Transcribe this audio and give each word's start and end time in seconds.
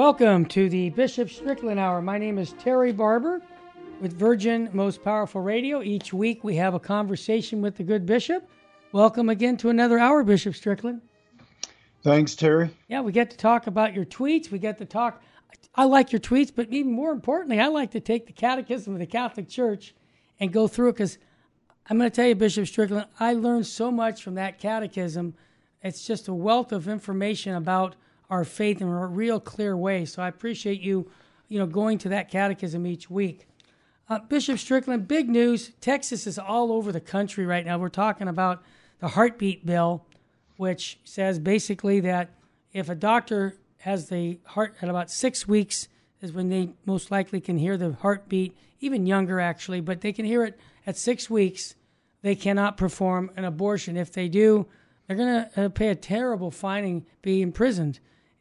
Welcome 0.00 0.46
to 0.46 0.70
the 0.70 0.88
Bishop 0.88 1.28
Strickland 1.28 1.78
Hour. 1.78 2.00
My 2.00 2.16
name 2.16 2.38
is 2.38 2.54
Terry 2.54 2.90
Barber 2.90 3.42
with 4.00 4.14
Virgin 4.14 4.70
Most 4.72 5.04
Powerful 5.04 5.42
Radio. 5.42 5.82
Each 5.82 6.10
week 6.10 6.42
we 6.42 6.56
have 6.56 6.72
a 6.72 6.80
conversation 6.80 7.60
with 7.60 7.76
the 7.76 7.82
good 7.82 8.06
bishop. 8.06 8.48
Welcome 8.92 9.28
again 9.28 9.58
to 9.58 9.68
another 9.68 9.98
hour, 9.98 10.24
Bishop 10.24 10.54
Strickland. 10.54 11.02
Thanks, 12.02 12.34
Terry. 12.34 12.70
Yeah, 12.88 13.02
we 13.02 13.12
get 13.12 13.30
to 13.32 13.36
talk 13.36 13.66
about 13.66 13.92
your 13.92 14.06
tweets. 14.06 14.50
We 14.50 14.58
get 14.58 14.78
to 14.78 14.86
talk. 14.86 15.22
I 15.74 15.84
like 15.84 16.12
your 16.12 16.20
tweets, 16.20 16.50
but 16.50 16.70
even 16.70 16.92
more 16.92 17.12
importantly, 17.12 17.60
I 17.60 17.66
like 17.66 17.90
to 17.90 18.00
take 18.00 18.26
the 18.26 18.32
Catechism 18.32 18.94
of 18.94 19.00
the 19.00 19.06
Catholic 19.06 19.50
Church 19.50 19.94
and 20.40 20.50
go 20.50 20.66
through 20.66 20.88
it 20.88 20.92
because 20.92 21.18
I'm 21.90 21.98
going 21.98 22.10
to 22.10 22.16
tell 22.16 22.26
you, 22.26 22.36
Bishop 22.36 22.66
Strickland, 22.68 23.04
I 23.20 23.34
learned 23.34 23.66
so 23.66 23.90
much 23.90 24.22
from 24.22 24.36
that 24.36 24.58
catechism. 24.58 25.34
It's 25.82 26.06
just 26.06 26.26
a 26.26 26.32
wealth 26.32 26.72
of 26.72 26.88
information 26.88 27.54
about 27.54 27.96
our 28.30 28.44
faith 28.44 28.80
in 28.80 28.88
a 28.88 29.06
real 29.06 29.40
clear 29.40 29.76
way. 29.76 30.04
So 30.04 30.22
I 30.22 30.28
appreciate 30.28 30.80
you, 30.80 31.10
you 31.48 31.58
know, 31.58 31.66
going 31.66 31.98
to 31.98 32.08
that 32.10 32.30
catechism 32.30 32.86
each 32.86 33.10
week. 33.10 33.46
Uh, 34.08 34.20
Bishop 34.20 34.58
Strickland, 34.58 35.06
big 35.06 35.28
news. 35.28 35.72
Texas 35.80 36.26
is 36.26 36.38
all 36.38 36.72
over 36.72 36.90
the 36.92 37.00
country 37.00 37.46
right 37.46 37.64
now. 37.64 37.78
We're 37.78 37.88
talking 37.88 38.28
about 38.28 38.62
the 39.00 39.08
heartbeat 39.08 39.66
bill, 39.66 40.06
which 40.56 40.98
says 41.04 41.38
basically 41.38 42.00
that 42.00 42.30
if 42.72 42.88
a 42.88 42.94
doctor 42.94 43.56
has 43.78 44.08
the 44.08 44.38
heart 44.44 44.76
at 44.80 44.88
about 44.88 45.10
six 45.10 45.46
weeks, 45.46 45.88
is 46.20 46.32
when 46.32 46.48
they 46.48 46.70
most 46.84 47.10
likely 47.10 47.40
can 47.40 47.56
hear 47.56 47.76
the 47.76 47.92
heartbeat, 47.92 48.56
even 48.80 49.06
younger 49.06 49.40
actually, 49.40 49.80
but 49.80 50.00
they 50.00 50.12
can 50.12 50.24
hear 50.24 50.44
it 50.44 50.58
at 50.86 50.96
six 50.96 51.30
weeks. 51.30 51.74
They 52.22 52.34
cannot 52.34 52.76
perform 52.76 53.30
an 53.36 53.44
abortion. 53.44 53.96
If 53.96 54.12
they 54.12 54.28
do, 54.28 54.66
they're 55.06 55.16
going 55.16 55.44
to 55.54 55.64
uh, 55.64 55.68
pay 55.70 55.88
a 55.88 55.94
terrible 55.94 56.50
fine 56.50 56.84
and 56.84 57.06
be 57.22 57.42
imprisoned. 57.42 58.00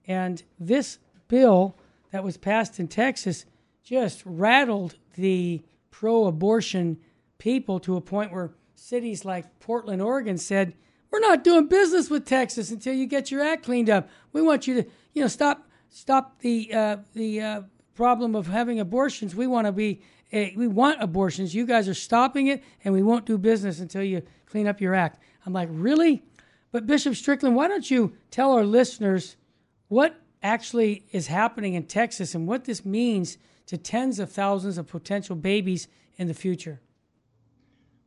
And 0.09 0.41
this 0.59 0.97
bill 1.27 1.77
that 2.11 2.23
was 2.23 2.35
passed 2.35 2.79
in 2.79 2.87
Texas 2.87 3.45
just 3.83 4.23
rattled 4.25 4.95
the 5.15 5.61
pro 5.91 6.25
abortion 6.25 6.97
people 7.37 7.79
to 7.81 7.95
a 7.95 8.01
point 8.01 8.33
where 8.33 8.51
cities 8.73 9.23
like 9.23 9.59
Portland, 9.59 10.01
Oregon 10.01 10.39
said, 10.39 10.73
We're 11.11 11.19
not 11.19 11.43
doing 11.43 11.67
business 11.67 12.09
with 12.09 12.25
Texas 12.25 12.71
until 12.71 12.95
you 12.95 13.05
get 13.05 13.29
your 13.29 13.43
act 13.43 13.63
cleaned 13.63 13.89
up. 13.89 14.09
We 14.33 14.41
want 14.41 14.65
you 14.65 14.81
to, 14.81 14.89
you 15.13 15.21
know, 15.21 15.27
stop 15.27 15.69
stop 15.89 16.39
the 16.39 16.73
uh, 16.73 16.97
the 17.13 17.41
uh, 17.41 17.61
problem 17.93 18.35
of 18.35 18.47
having 18.47 18.79
abortions. 18.79 19.35
We 19.35 19.45
want 19.45 19.67
to 19.67 19.71
be 19.71 20.01
uh, 20.33 20.45
we 20.55 20.67
want 20.67 21.03
abortions. 21.03 21.53
You 21.53 21.67
guys 21.67 21.87
are 21.87 21.93
stopping 21.93 22.47
it, 22.47 22.63
and 22.83 22.95
we 22.95 23.03
won't 23.03 23.25
do 23.27 23.37
business 23.37 23.79
until 23.79 24.03
you 24.03 24.23
clean 24.47 24.67
up 24.67 24.81
your 24.81 24.95
act. 24.95 25.21
I'm 25.45 25.53
like, 25.53 25.69
really? 25.71 26.23
But 26.71 26.87
Bishop 26.87 27.15
Strickland, 27.15 27.55
why 27.55 27.67
don't 27.67 27.89
you 27.89 28.13
tell 28.31 28.51
our 28.53 28.63
listeners 28.63 29.35
what 29.89 30.15
actually 30.41 31.03
is 31.11 31.27
happening 31.27 31.73
in 31.73 31.83
Texas 31.83 32.33
and 32.33 32.47
what 32.47 32.63
this 32.63 32.85
means 32.85 33.37
to 33.65 33.77
tens 33.77 34.19
of 34.19 34.31
thousands 34.31 34.77
of 34.77 34.87
potential 34.87 35.35
babies 35.35 35.87
in 36.17 36.27
the 36.27 36.33
future? 36.33 36.79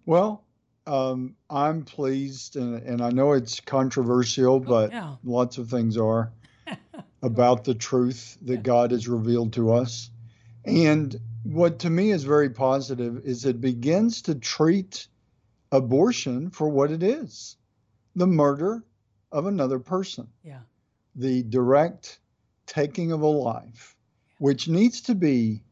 Well, 0.06 0.44
um, 0.86 1.36
I'm 1.48 1.84
pleased, 1.84 2.56
and, 2.56 2.82
and, 2.82 3.00
I 3.00 3.10
know 3.10 3.32
it's 3.32 3.60
controversial, 3.60 4.54
oh, 4.54 4.60
but 4.60 4.90
oh, 4.92 4.96
yeah. 4.96 5.14
lots 5.22 5.58
of 5.58 5.68
things 5.68 5.96
are 5.96 6.32
about 7.22 7.62
the 7.64 7.74
truth 7.74 8.36
that. 8.42 8.64
God 8.64 8.90
has 8.90 9.06
revealed 9.06 9.52
to 9.52 9.72
us. 9.72 10.10
And 10.64 11.16
what 11.44 11.78
to 11.80 11.90
me 11.90 12.10
is 12.10 12.24
very 12.24 12.50
positive 12.50 13.24
is 13.24 13.44
it 13.44 13.60
begins 13.60 14.22
to 14.22 14.34
treat 14.34 15.06
abortion 15.70 16.50
for 16.50 16.68
what 16.68 16.90
it 16.90 17.02
is 17.02 17.56
the 18.14 18.26
murder 18.26 18.84
of 19.30 19.46
another 19.46 19.78
person. 19.78 20.28
Yeah. 20.42 20.60
The 21.14 21.42
direct 21.42 22.18
taking 22.66 23.12
of 23.12 23.20
a 23.22 23.26
life, 23.26 23.96
which 24.38 24.68
needs 24.68 25.02
to 25.02 25.14
be 25.14 25.62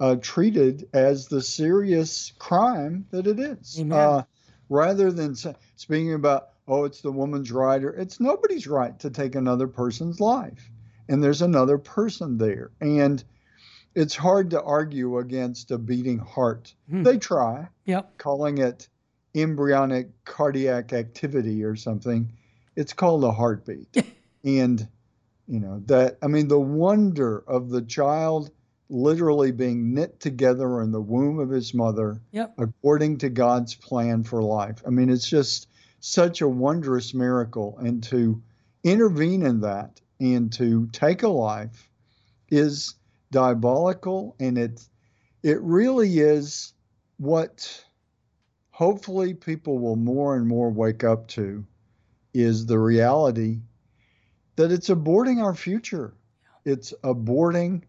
uh, 0.00 0.16
treated 0.20 0.88
as 0.92 1.28
the 1.28 1.42
serious 1.42 2.32
crime 2.38 3.06
that 3.10 3.26
it 3.26 3.38
is. 3.38 3.80
Uh, 3.90 4.22
rather 4.68 5.10
than 5.12 5.34
speaking 5.76 6.14
about, 6.14 6.50
oh, 6.66 6.84
it's 6.84 7.00
the 7.00 7.12
woman's 7.12 7.50
right, 7.50 7.82
or 7.82 7.90
it's 7.90 8.20
nobody's 8.20 8.66
right 8.66 8.98
to 9.00 9.10
take 9.10 9.34
another 9.34 9.68
person's 9.68 10.20
life. 10.20 10.70
And 11.08 11.22
there's 11.22 11.42
another 11.42 11.78
person 11.78 12.36
there. 12.36 12.70
And 12.80 13.22
it's 13.94 14.14
hard 14.14 14.50
to 14.50 14.62
argue 14.62 15.18
against 15.18 15.70
a 15.70 15.78
beating 15.78 16.18
heart. 16.18 16.74
Hmm. 16.90 17.02
They 17.02 17.18
try, 17.18 17.68
yep. 17.84 18.18
calling 18.18 18.58
it 18.58 18.88
embryonic 19.34 20.24
cardiac 20.24 20.92
activity 20.92 21.64
or 21.64 21.76
something. 21.76 22.32
It's 22.76 22.92
called 22.92 23.24
a 23.24 23.32
heartbeat. 23.32 23.96
and, 24.44 24.86
you 25.46 25.60
know, 25.60 25.82
that, 25.86 26.18
I 26.22 26.26
mean, 26.26 26.48
the 26.48 26.60
wonder 26.60 27.38
of 27.46 27.70
the 27.70 27.82
child 27.82 28.50
literally 28.90 29.52
being 29.52 29.92
knit 29.92 30.18
together 30.20 30.80
in 30.80 30.92
the 30.92 31.00
womb 31.00 31.38
of 31.38 31.50
his 31.50 31.74
mother 31.74 32.20
yep. 32.32 32.54
according 32.58 33.18
to 33.18 33.28
God's 33.28 33.74
plan 33.74 34.24
for 34.24 34.42
life. 34.42 34.82
I 34.86 34.90
mean, 34.90 35.10
it's 35.10 35.28
just 35.28 35.68
such 36.00 36.40
a 36.40 36.48
wondrous 36.48 37.12
miracle. 37.12 37.76
And 37.78 38.02
to 38.04 38.42
intervene 38.84 39.42
in 39.42 39.60
that 39.60 40.00
and 40.20 40.52
to 40.54 40.88
take 40.92 41.22
a 41.22 41.28
life 41.28 41.88
is 42.50 42.94
diabolical 43.30 44.34
and 44.40 44.56
it 44.56 44.80
it 45.42 45.60
really 45.60 46.18
is 46.18 46.72
what 47.18 47.84
hopefully 48.70 49.34
people 49.34 49.78
will 49.78 49.96
more 49.96 50.34
and 50.34 50.46
more 50.46 50.70
wake 50.70 51.04
up 51.04 51.28
to 51.28 51.64
is 52.32 52.66
the 52.66 52.78
reality 52.78 53.60
that 54.58 54.72
it's 54.72 54.88
aborting 54.88 55.42
our 55.42 55.54
future. 55.54 56.14
It's 56.64 56.92
aborting 57.02 57.82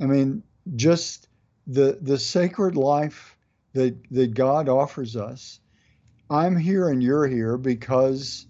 I 0.00 0.06
mean, 0.06 0.42
just 0.74 1.28
the 1.66 1.98
the 2.00 2.18
sacred 2.18 2.76
life 2.76 3.36
that 3.72 3.96
that 4.10 4.34
God 4.34 4.68
offers 4.68 5.16
us. 5.16 5.60
I'm 6.30 6.56
here 6.56 6.88
and 6.88 7.02
you're 7.02 7.26
here 7.26 7.56
because 7.56 8.46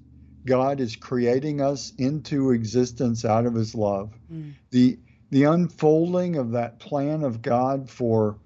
God 0.47 0.81
is 0.81 0.97
creating 0.97 1.61
us 1.61 1.93
into 1.99 2.51
existence 2.51 3.25
out 3.25 3.47
of 3.47 3.55
his 3.55 3.75
love. 3.75 4.13
Mm. 4.33 4.55
The 4.71 4.99
the 5.31 5.45
unfolding 5.45 6.37
of 6.37 6.53
that 6.53 6.79
plan 6.79 7.25
of 7.25 7.43
God 7.43 7.91
for 7.91 8.39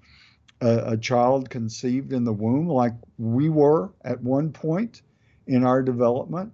a, 0.61 0.93
a, 0.93 0.97
child 0.97 1.49
conceived 1.49 2.13
in 2.13 2.23
the 2.23 2.33
womb, 2.33 2.67
like 2.67 2.93
we 3.17 3.47
were 3.49 3.93
at 4.03 4.21
one 4.23 4.51
point 4.51 5.03
in 5.45 5.63
our 5.63 5.83
development. 5.83 6.51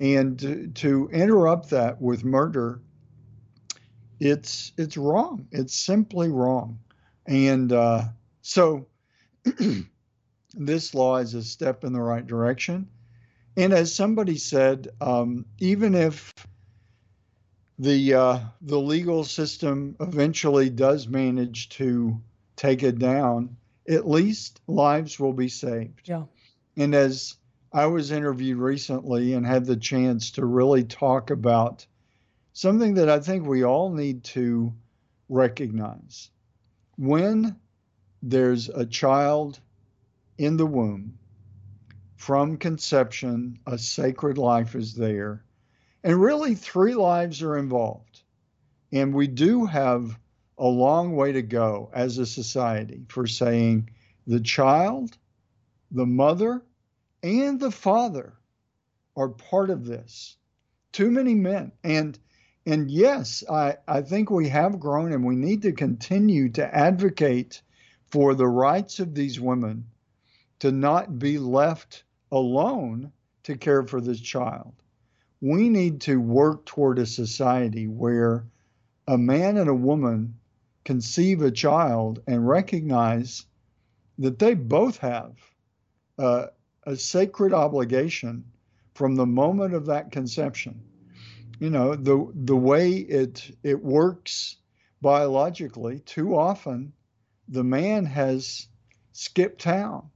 And 0.00 0.38
to, 0.40 0.66
to 0.68 1.08
interrupt 1.12 1.70
that 1.70 2.00
with 2.00 2.24
murder 2.24 2.80
it's 4.20 4.72
it's 4.76 4.96
wrong. 4.96 5.46
It's 5.50 5.74
simply 5.74 6.28
wrong. 6.28 6.78
And 7.26 7.72
uh, 7.72 8.04
so 8.42 8.86
this 10.54 10.94
law 10.94 11.16
is 11.16 11.34
a 11.34 11.42
step 11.42 11.84
in 11.84 11.92
the 11.92 12.00
right 12.00 12.26
direction. 12.26 12.88
And 13.56 13.72
as 13.72 13.94
somebody 13.94 14.36
said, 14.36 14.88
um, 15.00 15.44
even 15.58 15.94
if 15.94 16.32
the 17.78 18.14
uh, 18.14 18.38
the 18.62 18.80
legal 18.80 19.24
system 19.24 19.96
eventually 20.00 20.70
does 20.70 21.08
manage 21.08 21.68
to 21.70 22.20
take 22.56 22.82
it 22.82 22.98
down, 22.98 23.56
at 23.88 24.08
least 24.08 24.60
lives 24.66 25.18
will 25.18 25.32
be 25.32 25.48
saved. 25.48 26.08
Yeah. 26.08 26.24
And 26.76 26.94
as 26.94 27.36
I 27.74 27.86
was 27.86 28.12
interviewed 28.12 28.58
recently 28.58 29.32
and 29.34 29.44
had 29.44 29.64
the 29.64 29.76
chance 29.76 30.30
to 30.32 30.46
really 30.46 30.84
talk 30.84 31.30
about 31.30 31.84
something 32.52 32.94
that 32.94 33.08
I 33.08 33.18
think 33.18 33.44
we 33.44 33.64
all 33.64 33.90
need 33.90 34.22
to 34.24 34.72
recognize. 35.28 36.30
When 36.96 37.56
there's 38.22 38.68
a 38.68 38.86
child 38.86 39.58
in 40.38 40.56
the 40.56 40.66
womb, 40.66 41.18
from 42.14 42.58
conception, 42.58 43.58
a 43.66 43.76
sacred 43.76 44.38
life 44.38 44.76
is 44.76 44.94
there. 44.94 45.44
And 46.04 46.22
really, 46.22 46.54
three 46.54 46.94
lives 46.94 47.42
are 47.42 47.58
involved. 47.58 48.22
And 48.92 49.12
we 49.12 49.26
do 49.26 49.66
have 49.66 50.16
a 50.58 50.68
long 50.68 51.16
way 51.16 51.32
to 51.32 51.42
go 51.42 51.90
as 51.92 52.18
a 52.18 52.26
society 52.26 53.04
for 53.08 53.26
saying 53.26 53.90
the 54.28 54.38
child, 54.38 55.18
the 55.90 56.06
mother, 56.06 56.62
and 57.24 57.58
the 57.58 57.70
father 57.70 58.34
are 59.16 59.30
part 59.30 59.70
of 59.70 59.86
this. 59.86 60.36
Too 60.92 61.10
many 61.10 61.34
men. 61.34 61.72
And 61.82 62.18
and 62.66 62.90
yes, 62.90 63.44
I, 63.50 63.76
I 63.86 64.00
think 64.00 64.30
we 64.30 64.48
have 64.48 64.80
grown 64.80 65.12
and 65.12 65.24
we 65.24 65.36
need 65.36 65.62
to 65.62 65.72
continue 65.72 66.48
to 66.50 66.74
advocate 66.74 67.60
for 68.06 68.34
the 68.34 68.46
rights 68.46 69.00
of 69.00 69.14
these 69.14 69.38
women 69.38 69.84
to 70.60 70.72
not 70.72 71.18
be 71.18 71.38
left 71.38 72.04
alone 72.32 73.12
to 73.42 73.56
care 73.56 73.82
for 73.82 74.00
this 74.00 74.20
child. 74.20 74.72
We 75.42 75.68
need 75.68 76.00
to 76.02 76.18
work 76.18 76.64
toward 76.64 76.98
a 76.98 77.04
society 77.04 77.86
where 77.86 78.46
a 79.06 79.18
man 79.18 79.58
and 79.58 79.68
a 79.68 79.74
woman 79.74 80.38
conceive 80.84 81.42
a 81.42 81.50
child 81.50 82.22
and 82.26 82.48
recognize 82.48 83.44
that 84.18 84.38
they 84.38 84.54
both 84.54 84.98
have 84.98 85.32
uh, 86.18 86.46
a 86.86 86.96
sacred 86.96 87.52
obligation 87.52 88.44
from 88.94 89.14
the 89.16 89.26
moment 89.26 89.74
of 89.74 89.86
that 89.86 90.10
conception 90.12 90.80
you 91.60 91.70
know 91.70 91.94
the 91.94 92.30
the 92.34 92.56
way 92.56 92.90
it 92.92 93.56
it 93.62 93.82
works 93.82 94.56
biologically, 95.04 95.98
too 96.00 96.34
often 96.34 96.90
the 97.48 97.62
man 97.62 98.06
has 98.06 98.68
skipped 99.12 99.60
town, 99.60 100.08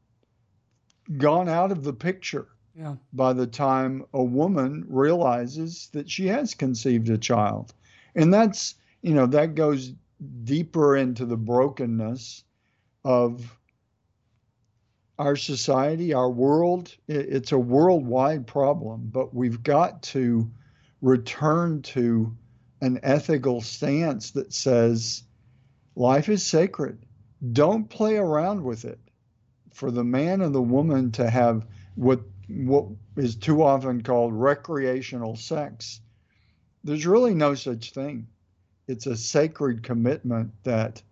gone 1.19 1.47
out 1.47 1.71
of 1.71 1.85
the 1.85 1.93
picture 1.93 2.49
Yeah. 2.75 2.97
by 3.13 3.35
the 3.35 3.47
time 3.47 4.07
a 4.15 4.25
woman 4.25 4.87
realizes 4.89 5.89
that 5.93 6.09
she 6.11 6.27
has 6.29 6.55
conceived 6.55 7.11
a 7.11 7.19
child. 7.19 7.75
And 8.15 8.33
that's, 8.33 8.77
you 9.03 9.13
know, 9.13 9.27
that 9.27 9.55
goes 9.55 9.93
deeper 10.45 10.97
into 10.97 11.27
the 11.27 11.37
brokenness 11.37 12.45
of 13.05 13.58
our 15.19 15.37
society, 15.37 16.13
our 16.13 16.31
world. 16.31 16.95
It's 17.09 17.53
a 17.53 17.59
worldwide 17.59 18.47
problem, 18.47 19.11
but 19.13 19.35
we've 19.35 19.63
got 19.63 20.03
to 20.05 20.51
return 21.03 21.83
to 21.83 22.37
an 22.81 23.01
ethical 23.03 23.61
stance 23.61 24.31
that 24.33 24.53
says 24.53 25.25
life 25.97 26.29
is 26.29 26.47
sacred. 26.47 27.05
Don't 27.53 27.89
play 27.89 28.17
around 28.17 28.63
with 28.63 28.85
it. 28.85 29.01
For 29.73 29.91
the 29.91 30.05
man 30.05 30.41
and 30.41 30.55
the 30.55 30.63
woman 30.63 31.13
to 31.13 31.29
have 31.29 31.67
what 31.95 32.21
what 32.49 32.87
is 33.17 33.37
too 33.37 33.63
often 33.63 34.03
called 34.03 34.33
recreational 34.33 35.37
sex, 35.37 36.01
there's 36.83 37.07
really 37.07 37.35
no 37.35 37.55
such 37.55 37.93
thing. 37.93 38.27
It's 38.87 39.07
a 39.07 39.17
sacred 39.17 39.83
commitment 39.83 40.53
that 40.65 41.03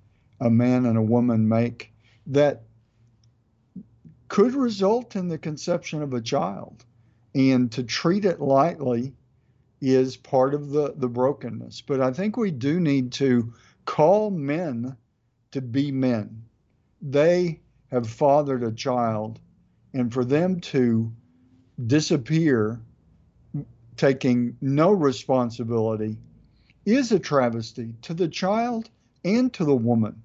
a 0.41 0.49
man 0.49 0.87
and 0.87 0.97
a 0.97 1.03
woman 1.03 1.49
make 1.49 1.93
that 2.27 2.63
could 4.29 4.55
result 4.55 5.17
in 5.17 5.29
the 5.29 5.39
conception 5.39 6.03
of 6.03 6.13
a 6.13 6.21
child. 6.21 6.85
And 7.35 7.71
to 7.73 7.83
treat 7.83 8.25
it 8.25 8.41
lightly 8.41 9.13
is 9.81 10.17
part 10.17 10.55
of 10.55 10.71
the, 10.71 10.95
the 10.97 11.09
brokenness. 11.09 11.83
But 11.83 12.01
I 12.01 12.13
think 12.13 12.37
we 12.37 12.51
do 12.51 12.81
need 12.81 13.13
to 13.13 13.53
call 13.85 14.31
men 14.31 14.97
to 15.53 15.61
be 15.61 15.93
men. 15.93 16.45
They 17.03 17.61
have 17.91 18.09
fathered 18.09 18.63
a 18.63 18.73
child, 18.73 19.39
and 19.93 20.13
for 20.13 20.25
them 20.25 20.61
to 20.61 21.13
disappear, 21.87 22.81
taking 23.97 24.57
no 24.61 24.93
responsibility, 24.93 26.19
is 26.85 27.13
a 27.13 27.19
travesty 27.19 27.95
to 28.03 28.15
the 28.15 28.29
child 28.29 28.91
and 29.25 29.53
to 29.53 29.65
the 29.65 29.77
woman. 29.77 30.23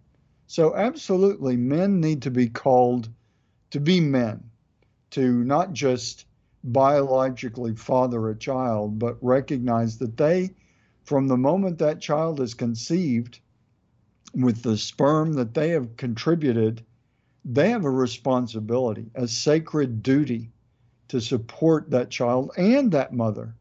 So, 0.48 0.76
absolutely, 0.76 1.56
men 1.56 2.00
need 2.00 2.22
to 2.24 2.32
be 2.32 2.48
called 2.48 3.10
to 3.72 3.80
be 3.80 4.00
men, 4.00 4.44
to 5.12 5.44
not 5.44 5.74
just 5.74 6.26
biologically 6.64 7.76
father 7.76 8.30
a 8.30 8.38
child, 8.38 9.00
but 9.00 9.18
recognize 9.22 9.98
that 9.98 10.18
they, 10.18 10.52
from 11.04 11.28
the 11.28 11.38
moment 11.38 11.80
that 11.80 12.00
child 12.00 12.40
is 12.40 12.54
conceived, 12.54 13.40
with 14.34 14.62
the 14.62 14.78
sperm 14.78 15.34
that 15.34 15.54
they 15.54 15.70
have 15.70 15.98
contributed, 15.98 16.86
they 17.44 17.70
have 17.70 17.86
a 17.86 17.90
responsibility, 17.90 19.10
a 19.16 19.28
sacred 19.28 20.04
duty 20.04 20.50
to 21.08 21.20
support 21.20 21.90
that 21.90 22.10
child 22.10 22.52
and 22.56 22.92
that 22.92 23.14
mother. 23.14 23.54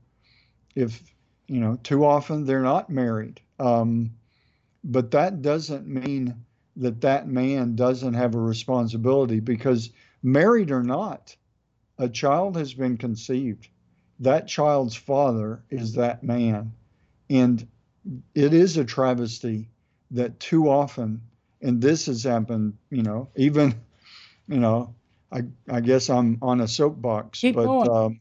If, 0.77 1.03
you 1.49 1.61
know, 1.61 1.77
too 1.83 2.05
often 2.05 2.45
they're 2.45 2.63
not 2.63 2.91
married. 2.91 3.41
Um, 3.59 4.13
but 4.85 5.11
that 5.11 5.43
doesn't 5.43 5.87
mean 5.89 6.45
that 6.81 7.01
that 7.03 7.29
man 7.29 7.77
doesn't 7.77 8.15
have 8.15 8.35
a 8.35 8.41
responsibility 8.41 9.39
because 9.41 9.91
married 10.23 10.71
or 10.71 10.83
not, 10.83 11.37
a 11.99 12.09
child 12.09 12.57
has 12.57 12.75
been 12.75 12.97
conceived. 12.97 13.69
That 14.19 14.49
child's 14.49 14.97
father 14.97 15.63
is 15.71 15.95
that 15.95 16.23
man. 16.23 16.73
And 17.29 17.67
it 18.35 18.55
is 18.55 18.77
a 18.77 18.85
travesty 18.85 19.69
that 20.11 20.41
too 20.41 20.69
often, 20.69 21.21
and 21.63 21.81
this 21.81 22.07
has 22.07 22.25
happened, 22.25 22.77
you 22.91 23.03
know, 23.03 23.29
even, 23.37 23.75
you 24.49 24.59
know, 24.59 24.95
I, 25.31 25.43
I 25.71 25.81
guess 25.81 26.11
I'm 26.11 26.39
on 26.43 26.61
a 26.61 26.67
soapbox, 26.69 27.41
Keep 27.41 27.57
but 27.57 27.89
um, 27.89 28.21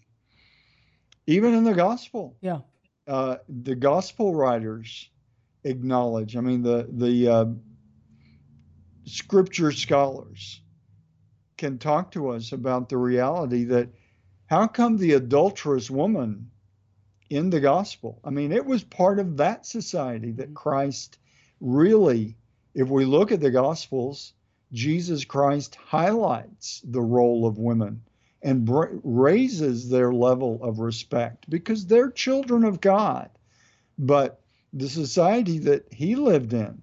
even 1.28 1.54
in 1.54 1.64
the 1.64 1.74
gospel, 1.74 2.36
Yeah. 2.42 2.60
uh, 3.08 3.38
the 3.48 3.76
gospel 3.76 4.36
writers 4.36 5.10
acknowledge. 5.64 6.36
I 6.36 6.42
mean, 6.42 6.62
the 6.62 6.88
the 6.92 7.28
uh, 7.28 7.46
scripture 9.10 9.72
scholars 9.72 10.62
can 11.58 11.78
talk 11.78 12.12
to 12.12 12.30
us 12.30 12.52
about 12.52 12.90
the 12.90 12.98
reality 12.98 13.66
that 13.66 13.90
how 14.46 14.68
come 14.68 14.98
the 14.98 15.14
adulterous 15.14 15.90
woman 15.92 16.50
in 17.30 17.50
the 17.50 17.60
gospel? 17.60 18.20
I 18.24 18.30
mean, 18.30 18.52
it 18.52 18.66
was 18.66 18.84
part 18.84 19.20
of 19.20 19.38
that 19.38 19.66
society 19.66 20.32
that 20.34 20.48
mm-hmm. 20.48 20.54
Christ 20.56 21.20
really, 21.60 22.38
if 22.74 22.90
we 22.90 23.06
look 23.06 23.32
at 23.32 23.42
the 23.42 23.52
gospels, 23.52 24.34
Jesus 24.72 25.26
Christ 25.26 25.76
highlights 25.76 26.82
the 26.84 27.02
role 27.02 27.46
of 27.46 27.58
women 27.58 28.02
and 28.42 28.66
br- 28.66 29.00
raises 29.04 29.90
their 29.90 30.14
level 30.14 30.64
of 30.64 30.80
respect 30.80 31.50
because 31.50 31.86
they're 31.86 32.12
children 32.12 32.64
of 32.64 32.80
God. 32.80 33.30
But 33.98 34.42
the 34.72 34.90
society 34.90 35.60
that 35.60 35.92
he 35.92 36.16
lived 36.16 36.54
in, 36.54 36.82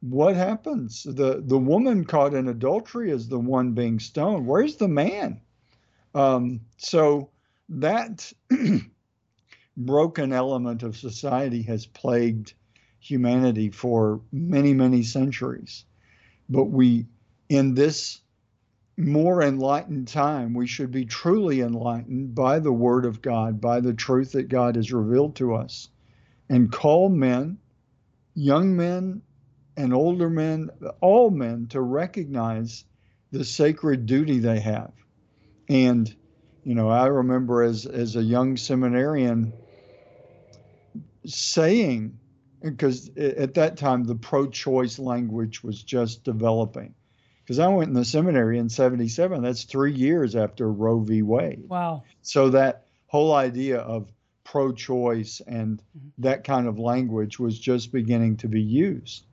what 0.00 0.36
happens? 0.36 1.02
The 1.02 1.42
the 1.44 1.58
woman 1.58 2.04
caught 2.04 2.34
in 2.34 2.48
adultery 2.48 3.10
is 3.10 3.28
the 3.28 3.38
one 3.38 3.72
being 3.72 3.98
stoned. 3.98 4.46
Where's 4.46 4.76
the 4.76 4.88
man? 4.88 5.40
Um, 6.14 6.60
so 6.76 7.30
that 7.68 8.32
broken 9.76 10.32
element 10.32 10.82
of 10.82 10.96
society 10.96 11.62
has 11.62 11.86
plagued 11.86 12.54
humanity 13.00 13.70
for 13.70 14.20
many, 14.32 14.74
many 14.74 15.02
centuries. 15.02 15.84
But 16.48 16.64
we, 16.64 17.06
in 17.48 17.74
this 17.74 18.20
more 18.96 19.42
enlightened 19.42 20.08
time, 20.08 20.54
we 20.54 20.66
should 20.66 20.90
be 20.90 21.04
truly 21.04 21.60
enlightened 21.60 22.34
by 22.34 22.58
the 22.58 22.72
Word 22.72 23.04
of 23.04 23.22
God, 23.22 23.60
by 23.60 23.80
the 23.80 23.94
truth 23.94 24.32
that 24.32 24.48
God 24.48 24.76
has 24.76 24.92
revealed 24.92 25.36
to 25.36 25.54
us, 25.54 25.88
and 26.48 26.72
call 26.72 27.08
men, 27.08 27.58
young 28.34 28.76
men 28.76 29.22
and 29.78 29.94
older 29.94 30.28
men, 30.28 30.70
all 31.00 31.30
men, 31.30 31.68
to 31.68 31.80
recognize 31.80 32.84
the 33.30 33.44
sacred 33.44 34.06
duty 34.06 34.40
they 34.40 34.58
have. 34.58 34.92
And, 35.68 36.12
you 36.64 36.74
know, 36.74 36.88
I 36.88 37.06
remember 37.06 37.62
as, 37.62 37.86
as 37.86 38.16
a 38.16 38.22
young 38.22 38.56
seminarian 38.56 39.52
saying, 41.24 42.18
because 42.60 43.08
at 43.16 43.54
that 43.54 43.76
time 43.76 44.02
the 44.02 44.16
pro 44.16 44.48
choice 44.48 44.98
language 44.98 45.62
was 45.62 45.80
just 45.80 46.24
developing. 46.24 46.94
Because 47.44 47.60
I 47.60 47.68
went 47.68 47.88
in 47.88 47.94
the 47.94 48.04
seminary 48.04 48.58
in 48.58 48.68
77, 48.68 49.42
that's 49.42 49.62
three 49.62 49.94
years 49.94 50.34
after 50.34 50.70
Roe 50.70 50.98
v. 50.98 51.22
Wade. 51.22 51.68
Wow. 51.68 52.02
So 52.22 52.50
that 52.50 52.86
whole 53.06 53.32
idea 53.32 53.78
of 53.78 54.10
pro 54.42 54.72
choice 54.72 55.40
and 55.46 55.78
mm-hmm. 55.78 56.08
that 56.18 56.42
kind 56.42 56.66
of 56.66 56.80
language 56.80 57.38
was 57.38 57.58
just 57.58 57.92
beginning 57.92 58.38
to 58.38 58.48
be 58.48 58.60
used. 58.60 59.24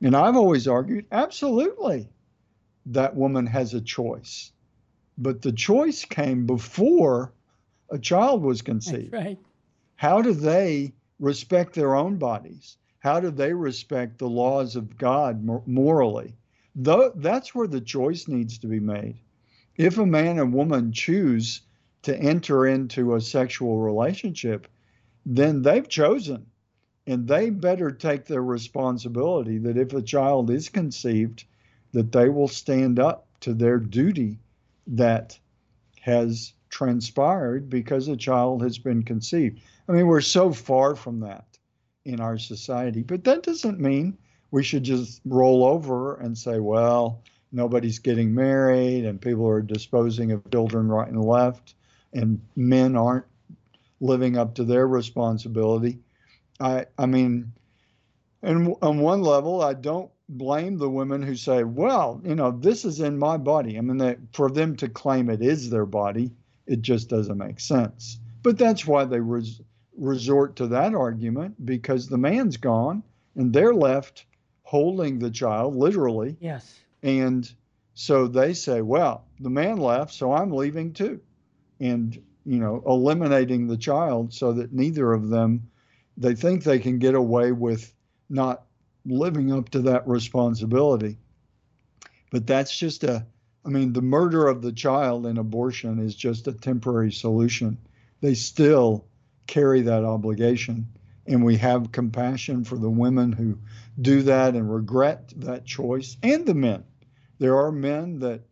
And 0.00 0.14
I've 0.16 0.36
always 0.36 0.68
argued 0.68 1.06
absolutely 1.12 2.08
that 2.86 3.16
woman 3.16 3.46
has 3.46 3.74
a 3.74 3.80
choice. 3.80 4.52
But 5.16 5.42
the 5.42 5.52
choice 5.52 6.04
came 6.04 6.46
before 6.46 7.32
a 7.90 7.98
child 7.98 8.42
was 8.42 8.58
That's 8.58 8.66
conceived. 8.90 9.12
right. 9.12 9.38
How 9.96 10.20
do 10.20 10.32
they 10.32 10.92
respect 11.20 11.74
their 11.74 11.94
own 11.94 12.16
bodies? 12.16 12.76
How 12.98 13.20
do 13.20 13.30
they 13.30 13.52
respect 13.52 14.18
the 14.18 14.28
laws 14.28 14.76
of 14.76 14.96
God 14.98 15.44
morally? 15.66 16.34
Though 16.74 17.12
that's 17.14 17.54
where 17.54 17.68
the 17.68 17.80
choice 17.80 18.26
needs 18.26 18.58
to 18.58 18.66
be 18.66 18.80
made. 18.80 19.16
If 19.76 19.98
a 19.98 20.06
man 20.06 20.38
and 20.38 20.52
woman 20.52 20.92
choose 20.92 21.62
to 22.02 22.16
enter 22.16 22.66
into 22.66 23.14
a 23.14 23.20
sexual 23.20 23.78
relationship, 23.78 24.66
then 25.24 25.62
they've 25.62 25.88
chosen 25.88 26.46
and 27.06 27.28
they 27.28 27.50
better 27.50 27.90
take 27.90 28.24
their 28.24 28.42
responsibility 28.42 29.58
that 29.58 29.76
if 29.76 29.92
a 29.92 30.02
child 30.02 30.50
is 30.50 30.68
conceived 30.68 31.44
that 31.92 32.12
they 32.12 32.28
will 32.28 32.48
stand 32.48 32.98
up 32.98 33.26
to 33.40 33.54
their 33.54 33.78
duty 33.78 34.38
that 34.86 35.38
has 36.00 36.52
transpired 36.70 37.70
because 37.70 38.08
a 38.08 38.16
child 38.16 38.62
has 38.62 38.78
been 38.78 39.02
conceived. 39.02 39.60
I 39.88 39.92
mean, 39.92 40.06
we're 40.06 40.20
so 40.20 40.52
far 40.52 40.96
from 40.96 41.20
that 41.20 41.46
in 42.04 42.20
our 42.20 42.38
society, 42.38 43.02
but 43.02 43.24
that 43.24 43.42
doesn't 43.42 43.80
mean 43.80 44.18
we 44.50 44.62
should 44.62 44.82
just 44.82 45.20
roll 45.24 45.64
over 45.64 46.16
and 46.16 46.36
say, 46.36 46.58
well, 46.58 47.22
nobody's 47.52 47.98
getting 47.98 48.34
married 48.34 49.04
and 49.04 49.20
people 49.20 49.46
are 49.46 49.62
disposing 49.62 50.32
of 50.32 50.50
children 50.50 50.88
right 50.88 51.08
and 51.08 51.24
left 51.24 51.74
and 52.12 52.40
men 52.56 52.96
aren't 52.96 53.24
living 54.00 54.36
up 54.36 54.54
to 54.54 54.64
their 54.64 54.86
responsibility. 54.86 55.98
I 56.60 56.86
I 56.98 57.06
mean, 57.06 57.52
and 58.42 58.74
on 58.82 58.98
one 58.98 59.22
level, 59.22 59.62
I 59.62 59.74
don't 59.74 60.10
blame 60.28 60.78
the 60.78 60.90
women 60.90 61.22
who 61.22 61.36
say, 61.36 61.64
well, 61.64 62.20
you 62.24 62.34
know, 62.34 62.50
this 62.50 62.84
is 62.84 63.00
in 63.00 63.18
my 63.18 63.36
body. 63.36 63.76
I 63.76 63.80
mean, 63.80 63.98
that 63.98 64.18
for 64.32 64.50
them 64.50 64.76
to 64.76 64.88
claim 64.88 65.28
it 65.30 65.42
is 65.42 65.70
their 65.70 65.86
body, 65.86 66.30
it 66.66 66.82
just 66.82 67.08
doesn't 67.08 67.38
make 67.38 67.60
sense. 67.60 68.18
But 68.42 68.58
that's 68.58 68.86
why 68.86 69.04
they 69.04 69.20
res- 69.20 69.60
resort 69.96 70.56
to 70.56 70.66
that 70.68 70.94
argument 70.94 71.64
because 71.64 72.08
the 72.08 72.18
man's 72.18 72.56
gone 72.56 73.02
and 73.36 73.52
they're 73.52 73.74
left 73.74 74.26
holding 74.62 75.18
the 75.18 75.30
child 75.30 75.76
literally. 75.76 76.36
Yes. 76.40 76.78
And 77.02 77.50
so 77.94 78.26
they 78.26 78.54
say, 78.54 78.80
well, 78.80 79.24
the 79.40 79.50
man 79.50 79.76
left, 79.76 80.12
so 80.12 80.32
I'm 80.32 80.50
leaving 80.50 80.92
too. 80.92 81.20
And, 81.80 82.20
you 82.44 82.58
know, 82.58 82.82
eliminating 82.86 83.66
the 83.66 83.76
child 83.76 84.32
so 84.32 84.52
that 84.52 84.72
neither 84.72 85.12
of 85.12 85.28
them, 85.28 85.70
they 86.16 86.34
think 86.34 86.62
they 86.62 86.78
can 86.78 86.98
get 86.98 87.14
away 87.14 87.52
with 87.52 87.92
not 88.28 88.64
living 89.04 89.52
up 89.52 89.68
to 89.70 89.80
that 89.82 90.06
responsibility. 90.06 91.18
But 92.30 92.46
that's 92.46 92.76
just 92.76 93.04
a, 93.04 93.26
I 93.64 93.68
mean, 93.68 93.92
the 93.92 94.02
murder 94.02 94.46
of 94.46 94.62
the 94.62 94.72
child 94.72 95.26
in 95.26 95.38
abortion 95.38 95.98
is 95.98 96.14
just 96.14 96.48
a 96.48 96.52
temporary 96.52 97.12
solution. 97.12 97.78
They 98.20 98.34
still 98.34 99.06
carry 99.46 99.82
that 99.82 100.04
obligation. 100.04 100.88
And 101.26 101.44
we 101.44 101.56
have 101.56 101.92
compassion 101.92 102.64
for 102.64 102.76
the 102.76 102.90
women 102.90 103.32
who 103.32 103.58
do 104.00 104.22
that 104.22 104.54
and 104.54 104.72
regret 104.72 105.32
that 105.36 105.64
choice 105.64 106.16
and 106.22 106.44
the 106.44 106.54
men. 106.54 106.84
There 107.38 107.56
are 107.56 107.72
men 107.72 108.18
that, 108.20 108.42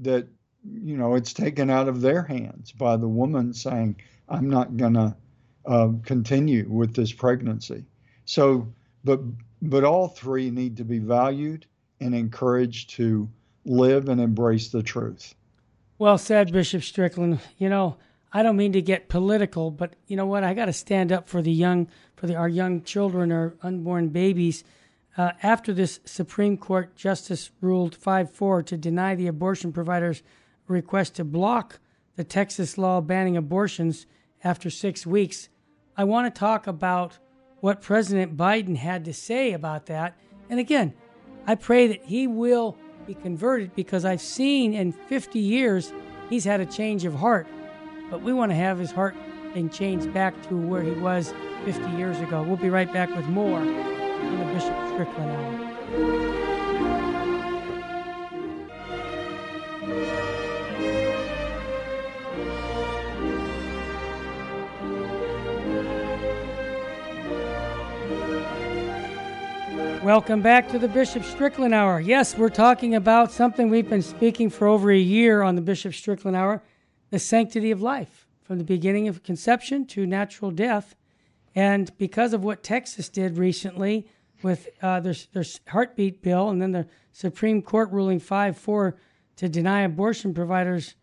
that, 0.00 0.26
you 0.64 0.96
know, 0.96 1.14
it's 1.14 1.32
taken 1.32 1.70
out 1.70 1.88
of 1.88 2.00
their 2.00 2.22
hands 2.22 2.72
by 2.72 2.96
the 2.96 3.08
woman 3.08 3.54
saying, 3.54 3.96
I'm 4.28 4.50
not 4.50 4.76
going 4.76 4.94
to 4.94 5.16
uh, 5.66 5.88
continue 6.04 6.66
with 6.68 6.94
this 6.94 7.12
pregnancy. 7.12 7.84
So, 8.24 8.72
but, 9.04 9.20
but 9.62 9.84
all 9.84 10.08
three 10.08 10.50
need 10.50 10.76
to 10.78 10.84
be 10.84 10.98
valued 10.98 11.66
and 12.00 12.14
encouraged 12.14 12.90
to 12.90 13.28
live 13.64 14.08
and 14.08 14.20
embrace 14.20 14.68
the 14.68 14.82
truth. 14.82 15.34
Well 15.98 16.18
said, 16.18 16.52
Bishop 16.52 16.82
Strickland. 16.82 17.40
You 17.58 17.68
know, 17.68 17.96
I 18.32 18.42
don't 18.42 18.56
mean 18.56 18.72
to 18.72 18.82
get 18.82 19.08
political, 19.08 19.70
but 19.70 19.94
you 20.06 20.16
know 20.16 20.26
what? 20.26 20.44
I 20.44 20.54
got 20.54 20.66
to 20.66 20.72
stand 20.72 21.10
up 21.10 21.28
for 21.28 21.40
the 21.40 21.52
young, 21.52 21.88
for 22.16 22.26
the, 22.26 22.34
our 22.34 22.48
young 22.48 22.82
children, 22.82 23.32
our 23.32 23.54
unborn 23.62 24.10
babies. 24.10 24.62
Uh, 25.16 25.32
after 25.42 25.72
this 25.72 26.00
Supreme 26.04 26.58
Court 26.58 26.94
justice 26.94 27.50
ruled 27.62 27.94
5 27.94 28.30
4 28.30 28.62
to 28.64 28.76
deny 28.76 29.14
the 29.14 29.26
abortion 29.26 29.72
providers' 29.72 30.22
request 30.68 31.14
to 31.14 31.24
block 31.24 31.78
the 32.16 32.24
Texas 32.24 32.76
law 32.76 33.00
banning 33.00 33.36
abortions 33.36 34.06
after 34.44 34.68
six 34.68 35.06
weeks, 35.06 35.48
I 35.96 36.04
want 36.04 36.32
to 36.32 36.38
talk 36.38 36.66
about 36.66 37.18
what 37.60 37.80
President 37.80 38.36
Biden 38.36 38.76
had 38.76 39.06
to 39.06 39.14
say 39.14 39.52
about 39.52 39.86
that. 39.86 40.16
And 40.50 40.60
again, 40.60 40.92
I 41.46 41.54
pray 41.54 41.86
that 41.86 42.04
he 42.04 42.26
will 42.26 42.76
be 43.06 43.14
converted 43.14 43.74
because 43.74 44.04
I've 44.04 44.20
seen 44.20 44.74
in 44.74 44.92
50 44.92 45.38
years 45.38 45.92
he's 46.28 46.44
had 46.44 46.60
a 46.60 46.66
change 46.66 47.04
of 47.04 47.14
heart. 47.14 47.46
But 48.10 48.22
we 48.22 48.32
want 48.32 48.50
to 48.50 48.56
have 48.56 48.78
his 48.78 48.92
heart 48.92 49.14
and 49.54 49.72
change 49.72 50.12
back 50.12 50.40
to 50.48 50.56
where 50.56 50.82
he 50.82 50.92
was 50.92 51.32
50 51.64 51.90
years 51.92 52.20
ago. 52.20 52.42
We'll 52.42 52.56
be 52.56 52.70
right 52.70 52.92
back 52.92 53.14
with 53.16 53.26
more 53.26 53.58
on 53.58 54.38
the 54.38 54.44
Bishop 54.52 54.76
Strickland 54.88 55.30
Hour. 55.30 56.25
Welcome 70.06 70.40
back 70.40 70.68
to 70.68 70.78
the 70.78 70.86
Bishop 70.86 71.24
Strickland 71.24 71.74
Hour. 71.74 71.98
Yes, 71.98 72.38
we're 72.38 72.48
talking 72.48 72.94
about 72.94 73.32
something 73.32 73.68
we've 73.68 73.90
been 73.90 74.02
speaking 74.02 74.50
for 74.50 74.68
over 74.68 74.92
a 74.92 74.96
year 74.96 75.42
on 75.42 75.56
the 75.56 75.60
Bishop 75.60 75.94
Strickland 75.94 76.36
Hour 76.36 76.62
the 77.10 77.18
sanctity 77.18 77.72
of 77.72 77.82
life 77.82 78.28
from 78.44 78.58
the 78.58 78.64
beginning 78.64 79.08
of 79.08 79.24
conception 79.24 79.84
to 79.86 80.06
natural 80.06 80.52
death. 80.52 80.94
And 81.56 81.90
because 81.98 82.32
of 82.32 82.44
what 82.44 82.62
Texas 82.62 83.08
did 83.08 83.36
recently 83.36 84.06
with 84.44 84.68
uh, 84.80 85.00
their, 85.00 85.16
their 85.32 85.44
heartbeat 85.66 86.22
bill 86.22 86.50
and 86.50 86.62
then 86.62 86.70
the 86.70 86.86
Supreme 87.10 87.60
Court 87.60 87.90
ruling 87.90 88.20
5 88.20 88.56
4 88.56 88.96
to 89.34 89.48
deny 89.48 89.80
abortion 89.80 90.32
providers' 90.32 90.94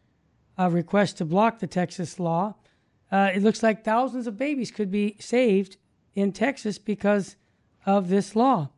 a 0.57 0.69
request 0.69 1.17
to 1.17 1.25
block 1.25 1.59
the 1.59 1.67
Texas 1.67 2.21
law, 2.21 2.55
uh, 3.11 3.31
it 3.35 3.43
looks 3.43 3.61
like 3.61 3.83
thousands 3.83 4.27
of 4.27 4.37
babies 4.37 4.71
could 4.71 4.89
be 4.89 5.17
saved 5.19 5.75
in 6.15 6.31
Texas 6.31 6.77
because 6.77 7.35
of 7.85 8.07
this 8.07 8.33
law. 8.33 8.69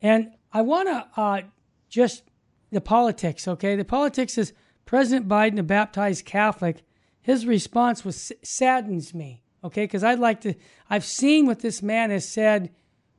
And 0.00 0.32
I 0.52 0.62
want 0.62 0.88
to 0.88 1.20
uh, 1.20 1.42
just 1.88 2.22
the 2.70 2.80
politics, 2.80 3.46
okay? 3.48 3.76
The 3.76 3.84
politics 3.84 4.36
is 4.36 4.52
President 4.84 5.28
Biden, 5.28 5.58
a 5.58 5.62
baptized 5.62 6.24
Catholic, 6.24 6.82
his 7.24 7.46
response 7.46 8.04
was 8.04 8.32
saddens 8.42 9.14
me, 9.14 9.42
okay? 9.64 9.84
Because 9.84 10.04
I'd 10.04 10.18
like 10.18 10.42
to, 10.42 10.54
I've 10.90 11.06
seen 11.06 11.46
what 11.46 11.60
this 11.60 11.82
man 11.82 12.10
has 12.10 12.28
said 12.28 12.70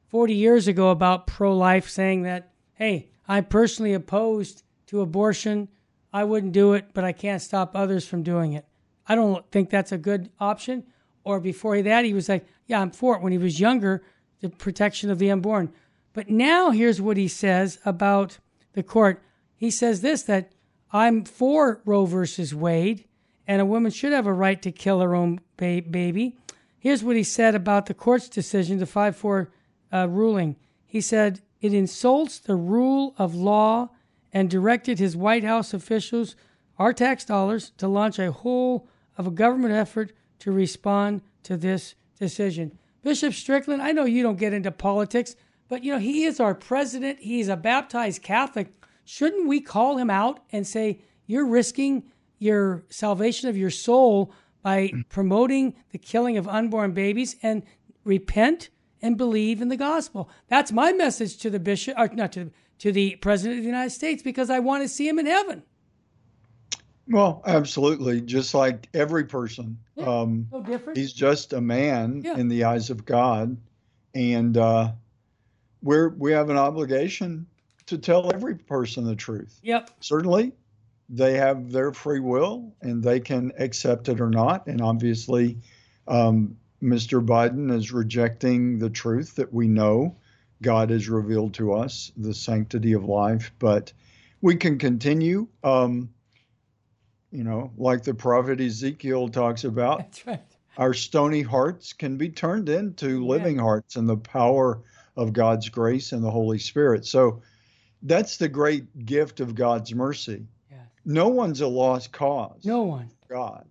40 0.10 0.36
years 0.36 0.68
ago 0.68 0.92
about 0.92 1.26
pro 1.26 1.58
life, 1.58 1.90
saying 1.90 2.22
that, 2.22 2.54
hey, 2.74 3.10
I'm 3.28 3.46
personally 3.46 3.94
opposed 3.94 4.62
to 4.88 5.02
abortion. 5.02 5.70
I 6.14 6.24
wouldn't 6.24 6.54
do 6.54 6.74
it, 6.74 6.90
but 6.94 7.04
I 7.04 7.14
can't 7.14 7.42
stop 7.42 7.72
others 7.76 8.08
from 8.08 8.22
doing 8.22 8.54
it. 8.54 8.66
I 9.08 9.16
don't 9.16 9.44
think 9.52 9.72
that's 9.72 9.92
a 9.92 9.98
good 9.98 10.30
option. 10.40 10.84
Or 11.24 11.40
before 11.40 11.82
that, 11.82 12.06
he 12.06 12.14
was 12.14 12.30
like, 12.30 12.46
yeah, 12.68 12.82
I'm 12.82 12.92
for 12.92 13.16
it 13.16 13.24
when 13.24 13.32
he 13.32 13.40
was 13.40 13.60
younger, 13.60 14.04
the 14.42 14.50
protection 14.50 15.10
of 15.10 15.18
the 15.18 15.32
unborn. 15.32 15.74
But 16.16 16.30
now 16.30 16.72
here's 16.72 17.02
what 17.02 17.18
he 17.18 17.28
says 17.28 17.78
about 17.84 18.40
the 18.72 18.84
court. 18.84 19.22
He 19.58 19.70
says 19.70 20.00
this 20.00 20.24
that 20.24 20.54
I'm 20.94 21.26
for 21.26 21.82
Roe 21.86 22.06
versus 22.06 22.56
Wade, 22.56 23.04
and 23.46 23.62
a 23.62 23.66
woman 23.66 23.92
should 23.92 24.14
have 24.14 24.26
a 24.26 24.32
right 24.32 24.62
to 24.62 24.72
kill 24.72 25.02
her 25.02 25.14
own 25.14 25.42
ba- 25.58 25.84
baby. 25.88 26.38
Here's 26.80 27.04
what 27.04 27.18
he 27.18 27.24
said 27.24 27.54
about 27.54 27.88
the 27.88 27.94
court's 27.94 28.30
decision, 28.30 28.80
the 28.80 28.86
5 28.86 29.18
4 29.18 29.52
uh, 29.92 30.08
ruling. 30.10 30.56
He 30.86 31.02
said, 31.02 31.42
It 31.60 31.74
insults 31.74 32.40
the 32.40 32.56
rule 32.56 33.14
of 33.18 33.36
law 33.36 33.90
and 34.32 34.50
directed 34.50 35.00
his 35.00 35.18
White 35.18 35.44
House 35.44 35.74
officials, 35.74 36.38
our 36.80 36.94
tax 36.94 37.26
dollars, 37.26 37.72
to 37.78 37.90
launch 37.90 38.20
a 38.20 38.32
whole 38.32 38.88
of 39.18 39.28
a 39.28 39.32
government 39.32 39.74
effort 39.74 40.14
to 40.40 40.54
respond 40.54 41.24
to 41.44 41.58
this 41.58 41.96
decision. 42.18 42.78
Bishop 43.04 43.34
Strickland, 43.34 43.82
I 43.82 43.92
know 43.92 44.06
you 44.06 44.24
don't 44.24 44.40
get 44.40 44.54
into 44.54 44.72
politics, 44.72 45.36
but 45.68 45.84
you 45.84 45.94
know, 45.94 46.00
he 46.00 46.24
is 46.26 46.40
our 46.40 46.56
president. 46.56 47.20
He's 47.20 47.48
a 47.48 47.58
baptized 47.58 48.22
Catholic. 48.22 48.74
Shouldn't 49.04 49.48
we 49.48 49.62
call 49.62 49.98
him 49.98 50.10
out 50.10 50.40
and 50.52 50.66
say, 50.66 51.02
You're 51.26 51.48
risking 51.48 52.04
your 52.40 52.84
salvation 52.90 53.50
of 53.50 53.58
your 53.58 53.70
soul 53.70 54.34
by 54.62 54.92
promoting 55.10 55.76
the 55.92 55.98
killing 55.98 56.38
of 56.38 56.48
unborn 56.48 56.94
babies 56.94 57.36
and 57.42 57.64
repent 58.04 58.70
and 59.02 59.18
believe 59.18 59.62
in 59.62 59.70
the 59.70 59.78
gospel? 59.78 60.30
That's 60.48 60.72
my 60.72 60.92
message 60.92 61.38
to 61.38 61.50
the 61.50 61.60
bishop, 61.60 61.98
or 61.98 62.08
not 62.10 62.32
to, 62.34 62.52
to 62.80 62.92
the 62.92 63.16
president 63.18 63.60
of 63.60 63.64
the 63.64 63.70
United 63.70 63.92
States, 63.92 64.22
because 64.24 64.50
I 64.50 64.60
want 64.60 64.84
to 64.84 64.90
see 64.90 65.08
him 65.08 65.20
in 65.20 65.26
heaven. 65.26 65.64
Well, 67.08 67.44
absolutely. 67.46 68.22
Just 68.22 68.54
like 68.54 68.90
every 68.94 69.26
person. 69.26 69.78
Yeah, 69.96 70.22
um, 70.22 70.48
no 70.52 70.62
different. 70.62 70.98
He's 70.98 71.14
just 71.14 71.54
a 71.54 71.62
man 71.62 72.22
yeah. 72.24 72.38
in 72.38 72.48
the 72.48 72.64
eyes 72.64 72.90
of 72.90 73.06
God. 73.06 73.58
And 74.16 74.58
uh, 74.58 74.94
we're, 75.86 76.10
we 76.10 76.32
have 76.32 76.50
an 76.50 76.58
obligation 76.58 77.46
to 77.86 77.98
tell 77.98 78.34
every 78.34 78.56
person 78.56 79.06
the 79.06 79.16
truth. 79.16 79.60
Yep. 79.62 79.92
Certainly, 80.00 80.52
they 81.08 81.36
have 81.36 81.72
their 81.72 81.94
free 81.94 82.20
will 82.20 82.74
and 82.82 83.04
they 83.04 83.20
can 83.20 83.54
accept 83.60 84.10
it 84.10 84.20
or 84.20 84.32
not. 84.32 84.66
And 84.66 84.82
obviously, 84.82 85.60
um, 86.08 86.58
Mr. 86.82 87.24
Biden 87.24 87.72
is 87.72 87.92
rejecting 87.92 88.80
the 88.80 88.90
truth 88.90 89.36
that 89.36 89.54
we 89.54 89.68
know 89.68 90.18
God 90.64 90.90
has 90.90 91.08
revealed 91.08 91.54
to 91.56 91.74
us, 91.74 92.12
the 92.18 92.34
sanctity 92.34 92.94
of 92.94 93.06
life. 93.06 93.52
But 93.60 93.94
we 94.42 94.56
can 94.56 94.80
continue. 94.80 95.48
Um, 95.64 96.10
you 97.32 97.44
know, 97.44 97.72
like 97.78 98.04
the 98.04 98.14
prophet 98.16 98.60
Ezekiel 98.60 99.30
talks 99.30 99.66
about. 99.66 100.00
That's 100.00 100.26
right. 100.26 100.42
Our 100.78 100.94
stony 100.94 101.44
hearts 101.44 101.94
can 101.94 102.18
be 102.18 102.30
turned 102.30 102.70
into 102.70 103.26
living 103.26 103.58
hearts 103.60 103.98
and 103.98 104.10
the 104.10 104.18
power 104.18 104.82
of 105.16 105.34
God's 105.34 105.70
grace 105.70 106.12
and 106.12 106.24
the 106.24 106.32
Holy 106.32 106.60
Spirit. 106.60 107.06
So 107.06 107.42
that's 108.02 108.38
the 108.38 108.50
great 108.50 109.06
gift 109.06 109.40
of 109.40 109.56
God's 109.56 109.94
mercy. 109.94 110.46
Yes. 110.70 110.80
No 111.06 111.30
one's 111.30 111.62
a 111.62 111.68
lost 111.68 112.12
cause. 112.12 112.64
No 112.64 112.84
one. 112.84 113.10
God. 113.30 113.66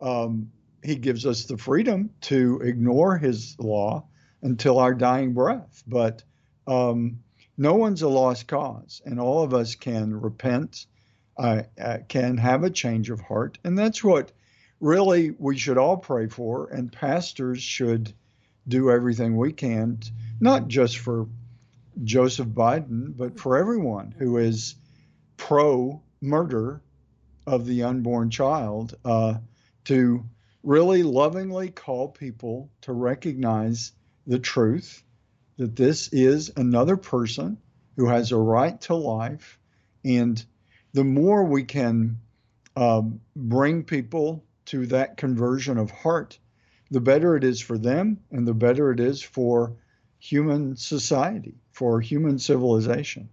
Um, 0.00 0.50
he 0.82 0.96
gives 0.96 1.26
us 1.26 1.44
the 1.44 1.58
freedom 1.58 2.10
to 2.22 2.60
ignore 2.62 3.18
his 3.18 3.56
law 3.58 4.04
until 4.42 4.78
our 4.78 4.94
dying 4.94 5.34
breath. 5.34 5.82
But 5.86 6.22
um, 6.66 7.20
no 7.56 7.74
one's 7.74 8.02
a 8.02 8.08
lost 8.08 8.46
cause, 8.46 9.02
and 9.04 9.20
all 9.20 9.42
of 9.42 9.52
us 9.52 9.74
can 9.74 10.18
repent, 10.18 10.86
uh, 11.36 11.62
uh, 11.80 11.98
can 12.08 12.38
have 12.38 12.64
a 12.64 12.70
change 12.70 13.10
of 13.10 13.20
heart. 13.20 13.58
And 13.64 13.78
that's 13.78 14.02
what 14.02 14.32
really 14.80 15.30
we 15.38 15.58
should 15.58 15.78
all 15.78 15.98
pray 15.98 16.26
for, 16.26 16.70
and 16.70 16.90
pastors 16.90 17.62
should 17.62 18.12
do 18.66 18.90
everything 18.90 19.36
we 19.36 19.52
can, 19.52 19.98
not 20.40 20.68
just 20.68 20.98
for 20.98 21.28
Joseph 22.02 22.48
Biden, 22.48 23.16
but 23.16 23.38
for 23.38 23.58
everyone 23.58 24.14
who 24.18 24.38
is 24.38 24.74
pro 25.36 26.02
murder 26.20 26.80
of 27.46 27.66
the 27.66 27.82
unborn 27.82 28.30
child, 28.30 28.96
uh, 29.04 29.34
to 29.84 30.24
really 30.62 31.02
lovingly 31.02 31.70
call 31.70 32.08
people 32.08 32.70
to 32.82 32.92
recognize 32.92 33.92
the 34.26 34.38
truth 34.38 35.02
that 35.56 35.76
this 35.76 36.08
is 36.12 36.50
another 36.56 36.96
person 36.96 37.58
who 37.96 38.06
has 38.06 38.32
a 38.32 38.36
right 38.36 38.80
to 38.82 38.94
life. 38.94 39.58
And 40.04 40.42
the 40.92 41.04
more 41.04 41.44
we 41.44 41.64
can 41.64 42.18
uh, 42.76 43.02
bring 43.36 43.84
people 43.84 44.44
to 44.66 44.86
that 44.86 45.16
conversion 45.16 45.78
of 45.78 45.90
heart, 45.90 46.38
the 46.90 47.00
better 47.00 47.36
it 47.36 47.44
is 47.44 47.60
for 47.60 47.76
them 47.76 48.18
and 48.30 48.46
the 48.46 48.54
better 48.54 48.90
it 48.90 49.00
is 49.00 49.22
for 49.22 49.74
human 50.20 50.76
society, 50.76 51.54
for 51.72 52.00
human 52.00 52.38
civilization. 52.38 53.28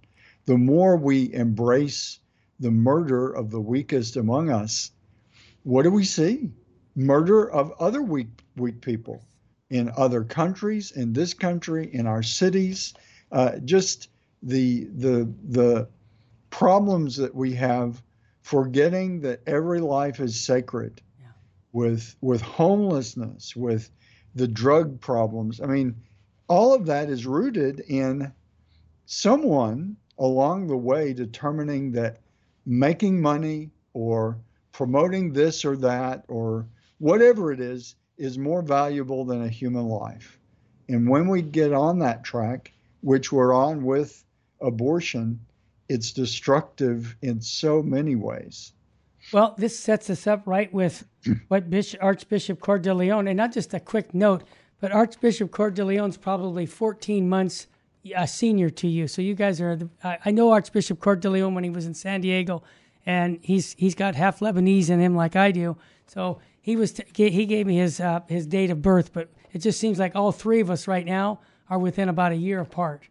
The 0.46 0.58
more 0.58 0.98
we 0.98 1.32
embrace 1.34 2.20
the 2.60 2.72
murder 2.72 3.32
of 3.32 3.52
the 3.52 3.62
weakest 3.62 4.16
among 4.16 4.50
us, 4.50 4.92
what 5.64 5.84
do 5.84 5.92
we 5.92 6.06
see? 6.06 6.50
Murder 6.96 7.52
of 7.52 7.74
other 7.80 8.02
weak, 8.02 8.30
weak 8.56 8.82
people 8.82 9.22
in 9.70 9.92
other 9.98 10.24
countries, 10.24 10.92
in 10.92 11.14
this 11.14 11.34
country, 11.34 11.94
in 11.94 12.08
our 12.08 12.24
cities. 12.24 12.94
Uh, 13.32 13.58
just 13.60 14.10
the 14.42 14.86
the 14.86 15.32
the 15.50 15.88
problems 16.50 17.18
that 17.18 17.36
we 17.36 17.54
have 17.54 18.02
forgetting 18.42 19.22
that 19.22 19.42
every 19.46 19.82
life 19.82 20.20
is 20.20 20.40
sacred 20.40 21.02
yeah. 21.20 21.28
with 21.74 22.16
with 22.22 22.42
homelessness 22.42 23.56
with 23.56 23.90
the 24.36 24.48
drug 24.48 25.02
problems 25.02 25.60
i 25.60 25.66
mean 25.66 25.96
all 26.48 26.74
of 26.74 26.86
that 26.86 27.10
is 27.10 27.26
rooted 27.26 27.82
in 27.82 28.32
someone 29.06 29.96
along 30.20 30.68
the 30.68 30.78
way 30.78 31.14
determining 31.14 31.92
that 31.92 32.20
making 32.66 33.22
money 33.22 33.70
or 33.94 34.38
promoting 34.72 35.32
this 35.32 35.64
or 35.64 35.76
that 35.76 36.24
or 36.28 36.66
whatever 37.00 37.52
it 37.52 37.60
is 37.60 37.96
is 38.18 38.38
more 38.38 38.62
valuable 38.62 39.24
than 39.24 39.44
a 39.44 39.50
human 39.50 39.86
life 39.86 40.40
and 40.90 41.08
when 41.08 41.28
we 41.28 41.42
get 41.42 41.74
on 41.74 42.00
that 42.00 42.24
track 42.24 42.72
which 43.02 43.32
we're 43.32 43.54
on 43.54 43.84
with 43.84 44.24
abortion, 44.62 45.40
it's 45.90 46.12
destructive 46.12 47.16
in 47.22 47.42
so 47.42 47.82
many 47.82 48.16
ways. 48.16 48.74
Well, 49.32 49.56
this 49.58 49.78
sets 49.78 50.10
us 50.10 50.26
up 50.26 50.44
right 50.46 50.72
with 50.74 51.06
what 51.48 51.70
Bishop, 51.70 52.02
Archbishop 52.02 52.60
Cordileone, 52.60 53.28
and 53.28 53.38
not 53.38 53.54
just 53.54 53.74
a 53.74 53.80
quick 53.80 54.14
note, 54.14 54.44
but 54.80 54.92
Archbishop 54.92 55.52
Cordileone's 55.52 56.18
probably 56.18 56.66
14 56.66 57.28
months 57.28 57.68
a 58.16 58.28
senior 58.28 58.70
to 58.70 58.88
you. 58.88 59.08
So 59.08 59.22
you 59.22 59.36
guys 59.36 59.60
are. 59.60 59.76
The, 59.76 59.90
I, 60.04 60.18
I 60.26 60.32
know 60.32 60.52
Archbishop 60.52 61.00
Cordileone 61.00 61.54
when 61.54 61.64
he 61.64 61.70
was 61.70 61.86
in 61.86 61.94
San 61.94 62.22
Diego, 62.22 62.64
and 63.06 63.40
he's 63.42 63.74
he's 63.74 63.96
got 63.96 64.16
half 64.16 64.40
Lebanese 64.40 64.90
in 64.90 65.00
him 65.00 65.16
like 65.16 65.36
I 65.36 65.52
do. 65.52 65.78
So 66.06 66.40
he 66.62 66.76
was 66.76 66.94
t- 66.94 67.30
he 67.30 67.46
gave 67.46 67.68
me 67.68 67.78
his 67.78 68.00
uh, 68.00 68.22
his 68.28 68.46
date 68.46 68.70
of 68.70 68.82
birth, 68.82 69.12
but 69.14 69.30
it 69.52 69.60
just 69.60 69.80
seems 69.80 70.00
like 70.00 70.16
all 70.16 70.32
three 70.32 70.62
of 70.62 70.70
us 70.70 70.88
right 70.88 71.06
now 71.06 71.40
are 71.70 71.80
within 71.80 72.10
about 72.10 72.32
a 72.32 72.36
year 72.36 72.62
apart. 72.62 73.08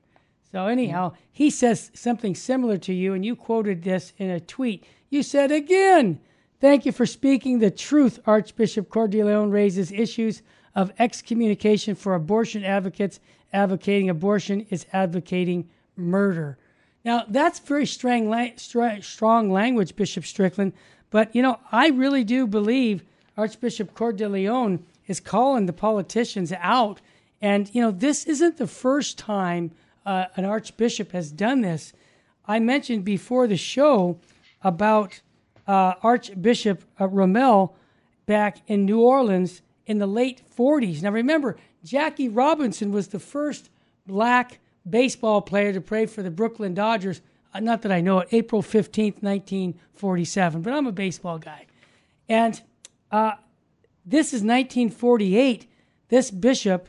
So, 0.52 0.66
anyhow, 0.66 1.12
he 1.30 1.50
says 1.50 1.90
something 1.92 2.34
similar 2.34 2.78
to 2.78 2.94
you, 2.94 3.12
and 3.12 3.24
you 3.24 3.36
quoted 3.36 3.82
this 3.82 4.12
in 4.16 4.30
a 4.30 4.40
tweet. 4.40 4.84
You 5.10 5.22
said 5.22 5.50
again, 5.50 6.20
Thank 6.58 6.86
you 6.86 6.92
for 6.92 7.04
speaking 7.04 7.58
the 7.58 7.70
truth. 7.70 8.18
Archbishop 8.26 8.88
Cordileone 8.88 9.52
raises 9.52 9.92
issues 9.92 10.42
of 10.76 10.92
excommunication 10.98 11.96
for 11.96 12.14
abortion 12.14 12.62
advocates. 12.62 13.18
Advocating 13.52 14.10
abortion 14.10 14.66
is 14.70 14.86
advocating 14.92 15.68
murder. 15.96 16.58
Now, 17.04 17.24
that's 17.26 17.58
very 17.58 17.86
strong, 17.86 18.52
strong 19.00 19.50
language, 19.50 19.96
Bishop 19.96 20.24
Strickland. 20.24 20.74
But, 21.10 21.34
you 21.34 21.40
know, 21.40 21.58
I 21.72 21.88
really 21.88 22.22
do 22.22 22.46
believe 22.46 23.02
Archbishop 23.36 23.94
Cordileone 23.94 24.80
is 25.06 25.20
calling 25.20 25.66
the 25.66 25.72
politicians 25.72 26.52
out. 26.58 27.00
And, 27.40 27.72
you 27.74 27.80
know, 27.80 27.90
this 27.90 28.26
isn't 28.26 28.58
the 28.58 28.66
first 28.66 29.16
time 29.16 29.70
uh, 30.04 30.26
an 30.36 30.44
archbishop 30.44 31.12
has 31.12 31.32
done 31.32 31.62
this. 31.62 31.92
I 32.46 32.58
mentioned 32.58 33.04
before 33.04 33.46
the 33.46 33.56
show 33.56 34.18
about 34.62 35.20
uh, 35.66 35.94
Archbishop 36.02 36.84
uh, 37.00 37.08
Rummel 37.08 37.76
back 38.26 38.58
in 38.66 38.84
New 38.84 39.00
Orleans 39.00 39.62
in 39.86 39.98
the 39.98 40.06
late 40.06 40.42
40s. 40.56 41.02
Now, 41.02 41.10
remember, 41.10 41.56
Jackie 41.84 42.28
Robinson 42.28 42.90
was 42.90 43.08
the 43.08 43.20
first 43.20 43.70
black 44.06 44.58
baseball 44.88 45.40
player 45.40 45.72
to 45.72 45.80
play 45.80 46.06
for 46.06 46.22
the 46.22 46.30
Brooklyn 46.30 46.74
Dodgers. 46.74 47.20
Uh, 47.54 47.60
not 47.60 47.82
that 47.82 47.92
I 47.92 48.00
know 48.00 48.20
it, 48.20 48.28
April 48.32 48.62
15th, 48.62 49.22
1947, 49.22 50.62
but 50.62 50.72
I'm 50.72 50.86
a 50.86 50.92
baseball 50.92 51.38
guy. 51.38 51.66
And 52.28 52.60
uh, 53.10 53.32
this 54.04 54.28
is 54.28 54.42
1948. 54.42 55.70
This 56.08 56.30
bishop 56.30 56.88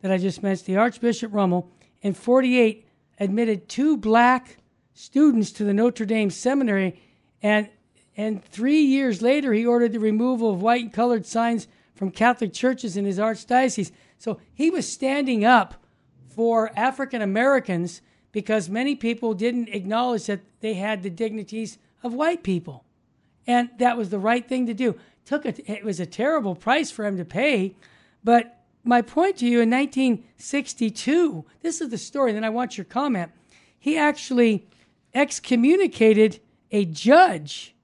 that 0.00 0.12
I 0.12 0.18
just 0.18 0.42
mentioned, 0.42 0.66
the 0.66 0.76
Archbishop 0.76 1.32
Rummel, 1.32 1.70
in 2.02 2.14
48 2.14 2.86
admitted 3.18 3.68
two 3.68 3.96
black 3.96 4.58
students 4.94 5.52
to 5.52 5.64
the 5.64 5.72
Notre 5.72 6.04
Dame 6.04 6.30
seminary 6.30 7.00
and 7.40 7.68
and 8.14 8.44
3 8.44 8.78
years 8.78 9.22
later 9.22 9.54
he 9.54 9.64
ordered 9.64 9.92
the 9.92 9.98
removal 9.98 10.50
of 10.50 10.60
white 10.60 10.82
and 10.82 10.92
colored 10.92 11.24
signs 11.24 11.66
from 11.94 12.10
Catholic 12.10 12.52
churches 12.52 12.96
in 12.96 13.04
his 13.04 13.18
archdiocese. 13.18 13.92
So 14.18 14.40
he 14.54 14.70
was 14.70 14.90
standing 14.90 15.44
up 15.44 15.74
for 16.28 16.70
African 16.76 17.22
Americans 17.22 18.00
because 18.32 18.68
many 18.68 18.94
people 18.94 19.34
didn't 19.34 19.68
acknowledge 19.68 20.26
that 20.26 20.40
they 20.60 20.74
had 20.74 21.02
the 21.02 21.10
dignities 21.10 21.78
of 22.02 22.14
white 22.14 22.42
people. 22.42 22.84
And 23.46 23.70
that 23.78 23.96
was 23.96 24.10
the 24.10 24.18
right 24.18 24.46
thing 24.46 24.66
to 24.66 24.74
do. 24.74 24.96
Took 25.24 25.44
a, 25.44 25.70
it 25.70 25.84
was 25.84 26.00
a 26.00 26.06
terrible 26.06 26.54
price 26.54 26.90
for 26.90 27.04
him 27.04 27.16
to 27.16 27.24
pay, 27.24 27.76
but 28.24 28.58
my 28.84 29.02
point 29.02 29.36
to 29.38 29.46
you 29.46 29.60
in 29.60 29.70
1962, 29.70 31.44
this 31.60 31.80
is 31.80 31.90
the 31.90 31.98
story, 31.98 32.32
then 32.32 32.44
I 32.44 32.50
want 32.50 32.76
your 32.76 32.84
comment. 32.84 33.30
He 33.78 33.96
actually 33.96 34.66
excommunicated 35.14 36.40
a 36.70 36.84
judge 36.84 37.74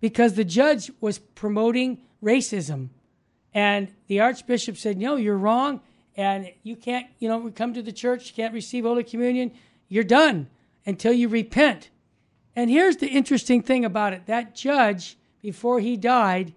because 0.00 0.34
the 0.34 0.44
judge 0.44 0.90
was 1.00 1.18
promoting 1.18 1.98
racism. 2.22 2.88
And 3.54 3.88
the 4.06 4.20
archbishop 4.20 4.76
said, 4.76 4.98
No, 4.98 5.16
you're 5.16 5.36
wrong. 5.36 5.80
And 6.16 6.52
you 6.62 6.76
can't, 6.76 7.06
you 7.18 7.28
know, 7.28 7.50
come 7.54 7.72
to 7.74 7.82
the 7.82 7.92
church, 7.92 8.34
can't 8.34 8.52
receive 8.52 8.84
Holy 8.84 9.04
Communion. 9.04 9.52
You're 9.88 10.04
done 10.04 10.48
until 10.84 11.12
you 11.12 11.28
repent. 11.28 11.90
And 12.56 12.68
here's 12.68 12.96
the 12.96 13.08
interesting 13.08 13.62
thing 13.62 13.84
about 13.84 14.12
it 14.12 14.26
that 14.26 14.54
judge, 14.54 15.16
before 15.40 15.80
he 15.80 15.96
died, 15.96 16.52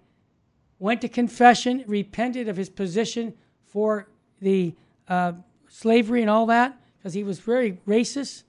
went 0.78 1.00
to 1.00 1.08
confession, 1.08 1.84
repented 1.86 2.48
of 2.48 2.56
his 2.56 2.68
position 2.68 3.34
for 3.64 4.08
the 4.40 4.74
uh, 5.08 5.32
slavery 5.68 6.20
and 6.20 6.30
all 6.30 6.46
that 6.46 6.78
because 6.98 7.14
he 7.14 7.24
was 7.24 7.38
very 7.38 7.78
racist. 7.86 8.42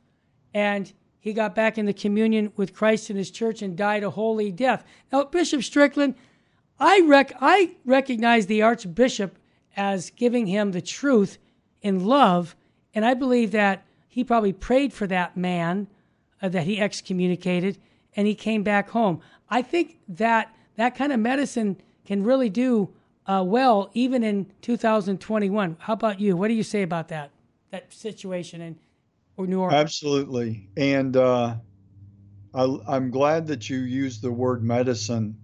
And 0.54 0.92
he 1.20 1.34
got 1.34 1.56
back 1.56 1.78
in 1.78 1.86
the 1.86 1.94
communion 1.94 2.52
with 2.56 2.74
Christ 2.74 3.10
in 3.10 3.16
his 3.16 3.32
church 3.32 3.62
and 3.62 3.76
died 3.76 4.04
a 4.04 4.12
holy 4.12 4.52
death. 4.52 4.84
Now, 5.12 5.24
Bishop 5.24 5.64
Strickland, 5.64 6.16
I, 6.80 7.02
rec- 7.06 7.38
I 7.40 7.76
recognize 7.86 8.48
the 8.48 8.62
Archbishop 8.62 9.38
as 9.78 10.10
giving 10.10 10.48
him 10.48 10.72
the 10.72 10.82
truth 10.82 11.38
in 11.82 12.06
love, 12.06 12.56
and 12.94 13.06
I 13.06 13.14
believe 13.14 13.52
that 13.52 13.86
he 14.08 14.24
probably 14.24 14.54
prayed 14.54 14.94
for 14.94 15.08
that 15.08 15.36
man 15.36 15.88
uh, 16.42 16.50
that 16.50 16.64
he 16.64 16.80
excommunicated, 16.80 17.78
and 18.16 18.28
he 18.28 18.36
came 18.36 18.64
back 18.64 18.90
home. 18.90 19.22
I 19.50 19.62
think 19.62 19.98
that 20.08 20.56
that 20.76 20.96
kind 20.96 21.12
of 21.12 21.20
medicine 21.20 21.78
can 22.06 22.24
really 22.24 22.50
do 22.50 22.90
uh, 23.28 23.44
well, 23.46 23.90
even 23.94 24.24
in 24.24 24.52
2021. 24.62 25.78
How 25.80 25.94
about 25.94 26.20
you? 26.20 26.38
What 26.38 26.48
do 26.48 26.54
you 26.54 26.64
say 26.64 26.84
about 26.84 27.08
that 27.10 27.32
that 27.72 27.92
situation 27.92 28.62
in 28.62 28.78
or 29.38 29.48
New 29.48 29.60
Orleans? 29.60 29.82
Absolutely, 29.82 30.70
and 30.78 31.18
uh, 31.18 31.56
I, 32.54 32.96
am 32.96 33.10
glad 33.10 33.48
that 33.48 33.70
you 33.70 33.80
used 33.80 34.22
the 34.22 34.32
word 34.32 34.64
medicine. 34.64 35.38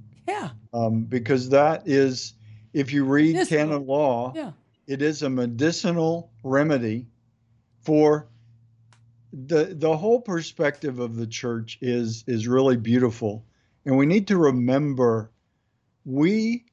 Um, 0.74 1.04
because 1.04 1.50
that 1.50 1.88
is, 1.88 2.34
if 2.74 2.94
you 2.94 3.04
read 3.06 3.36
medicinal. 3.36 3.68
canon 3.68 3.88
law, 3.88 4.34
yeah. 4.36 4.52
it 4.88 5.02
is 5.02 5.22
a 5.22 5.30
medicinal 5.30 6.32
remedy 6.44 7.08
for 7.82 8.28
the 9.34 9.66
the 9.66 9.96
whole 9.96 10.22
perspective 10.22 11.00
of 11.00 11.16
the 11.16 11.28
church 11.28 11.78
is 11.82 12.24
is 12.28 12.48
really 12.48 12.78
beautiful, 12.78 13.46
and 13.86 13.98
we 13.98 14.06
need 14.06 14.28
to 14.28 14.38
remember 14.38 15.32
we 16.06 16.66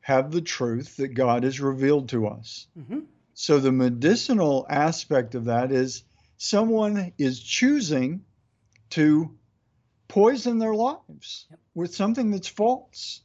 have 0.00 0.30
the 0.30 0.40
truth 0.40 0.96
that 0.96 1.08
God 1.08 1.42
has 1.44 1.60
revealed 1.60 2.08
to 2.10 2.28
us. 2.28 2.68
Mm-hmm. 2.78 3.00
So 3.34 3.58
the 3.58 3.72
medicinal 3.72 4.64
aspect 4.70 5.34
of 5.34 5.46
that 5.46 5.72
is 5.72 6.04
someone 6.38 7.12
is 7.18 7.40
choosing 7.40 8.24
to 8.90 9.36
poison 10.08 10.58
their 10.58 10.74
lives 10.74 11.46
yep. 11.50 11.58
with 11.74 11.94
something 11.94 12.30
that's 12.30 12.48
false. 12.48 13.20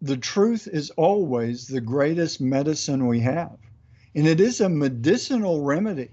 The 0.00 0.16
truth 0.16 0.68
is 0.70 0.90
always 0.90 1.66
the 1.66 1.80
greatest 1.80 2.40
medicine 2.40 3.06
we 3.06 3.20
have. 3.20 3.58
And 4.14 4.26
it 4.26 4.40
is 4.40 4.60
a 4.60 4.68
medicinal 4.68 5.62
remedy, 5.62 6.10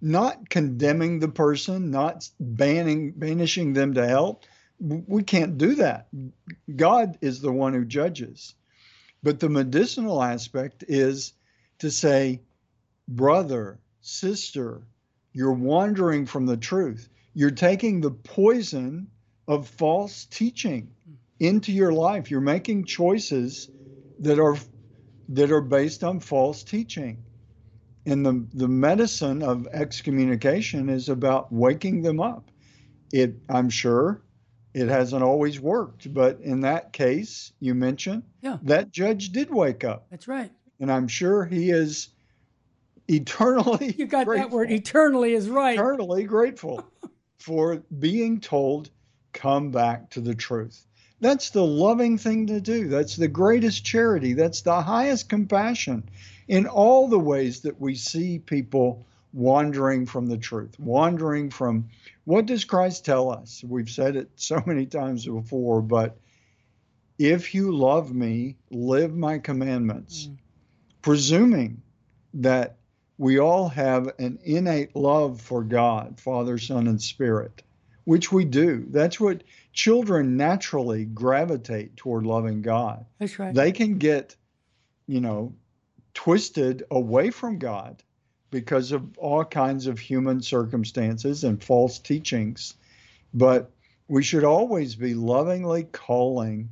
not 0.00 0.48
condemning 0.48 1.18
the 1.18 1.28
person, 1.28 1.90
not 1.90 2.28
banning, 2.38 3.12
banishing 3.12 3.72
them 3.72 3.94
to 3.94 4.06
hell. 4.06 4.42
We 4.78 5.22
can't 5.22 5.58
do 5.58 5.74
that. 5.76 6.08
God 6.74 7.18
is 7.20 7.40
the 7.40 7.52
one 7.52 7.74
who 7.74 7.84
judges. 7.84 8.54
But 9.22 9.40
the 9.40 9.48
medicinal 9.48 10.22
aspect 10.22 10.84
is 10.86 11.32
to 11.78 11.90
say, 11.90 12.42
brother, 13.08 13.80
sister, 14.00 14.82
you're 15.32 15.52
wandering 15.52 16.26
from 16.26 16.46
the 16.46 16.56
truth. 16.56 17.08
You're 17.34 17.50
taking 17.50 18.00
the 18.00 18.10
poison 18.10 19.08
of 19.48 19.68
false 19.68 20.26
teaching 20.26 20.94
mm-hmm. 21.08 21.14
Into 21.40 21.72
your 21.72 21.92
life. 21.92 22.30
You're 22.30 22.40
making 22.40 22.84
choices 22.84 23.70
that 24.20 24.38
are 24.38 24.56
that 25.28 25.50
are 25.50 25.60
based 25.60 26.04
on 26.04 26.20
false 26.20 26.62
teaching. 26.62 27.22
And 28.06 28.24
the, 28.24 28.46
the 28.54 28.68
medicine 28.68 29.42
of 29.42 29.66
excommunication 29.72 30.88
is 30.88 31.08
about 31.08 31.52
waking 31.52 32.02
them 32.02 32.20
up. 32.20 32.50
It 33.12 33.34
I'm 33.48 33.68
sure 33.68 34.22
it 34.74 34.88
hasn't 34.88 35.22
always 35.22 35.58
worked, 35.58 36.12
but 36.12 36.40
in 36.40 36.60
that 36.60 36.92
case 36.92 37.52
you 37.60 37.74
mentioned, 37.74 38.22
yeah. 38.42 38.58
that 38.62 38.92
judge 38.92 39.30
did 39.30 39.50
wake 39.50 39.84
up. 39.84 40.06
That's 40.10 40.28
right. 40.28 40.52
And 40.78 40.92
I'm 40.92 41.08
sure 41.08 41.44
he 41.44 41.70
is 41.70 42.10
eternally 43.08 43.94
You 43.98 44.06
got 44.06 44.26
grateful, 44.26 44.48
that 44.48 44.54
word 44.54 44.70
eternally 44.70 45.32
is 45.32 45.48
right. 45.48 45.74
eternally 45.74 46.24
grateful 46.24 46.86
for 47.38 47.82
being 47.98 48.40
told 48.40 48.90
come 49.32 49.70
back 49.70 50.10
to 50.10 50.20
the 50.20 50.34
truth. 50.34 50.86
That's 51.20 51.50
the 51.50 51.64
loving 51.64 52.18
thing 52.18 52.48
to 52.48 52.60
do. 52.60 52.88
That's 52.88 53.16
the 53.16 53.28
greatest 53.28 53.84
charity. 53.84 54.34
That's 54.34 54.62
the 54.62 54.82
highest 54.82 55.28
compassion 55.28 56.08
in 56.46 56.66
all 56.66 57.08
the 57.08 57.18
ways 57.18 57.60
that 57.60 57.80
we 57.80 57.94
see 57.94 58.38
people 58.38 59.06
wandering 59.32 60.06
from 60.06 60.26
the 60.26 60.38
truth, 60.38 60.78
wandering 60.78 61.50
from 61.50 61.88
what 62.24 62.46
does 62.46 62.64
Christ 62.64 63.04
tell 63.04 63.30
us? 63.30 63.62
We've 63.66 63.88
said 63.88 64.16
it 64.16 64.30
so 64.36 64.62
many 64.66 64.86
times 64.86 65.26
before, 65.26 65.82
but 65.82 66.18
if 67.18 67.54
you 67.54 67.74
love 67.74 68.12
me, 68.14 68.56
live 68.70 69.14
my 69.14 69.38
commandments, 69.38 70.26
mm. 70.26 70.36
presuming 71.02 71.82
that 72.34 72.76
we 73.18 73.38
all 73.38 73.68
have 73.68 74.12
an 74.18 74.38
innate 74.44 74.94
love 74.94 75.40
for 75.40 75.62
God, 75.62 76.20
Father, 76.20 76.58
Son, 76.58 76.86
and 76.86 77.00
Spirit, 77.00 77.62
which 78.04 78.30
we 78.30 78.44
do. 78.44 78.86
That's 78.90 79.18
what 79.18 79.42
children 79.76 80.36
naturally 80.36 81.04
gravitate 81.04 81.96
toward 81.96 82.26
loving 82.26 82.62
God. 82.62 83.04
That's 83.20 83.38
right. 83.38 83.54
They 83.54 83.70
can 83.70 83.98
get, 83.98 84.34
you 85.06 85.20
know, 85.20 85.54
twisted 86.14 86.82
away 86.90 87.30
from 87.30 87.58
God 87.58 88.02
because 88.50 88.90
of 88.90 89.18
all 89.18 89.44
kinds 89.44 89.86
of 89.86 89.98
human 89.98 90.40
circumstances 90.40 91.44
and 91.44 91.62
false 91.62 91.98
teachings. 91.98 92.74
But 93.34 93.70
we 94.08 94.22
should 94.22 94.44
always 94.44 94.96
be 94.96 95.14
lovingly 95.14 95.84
calling 95.84 96.70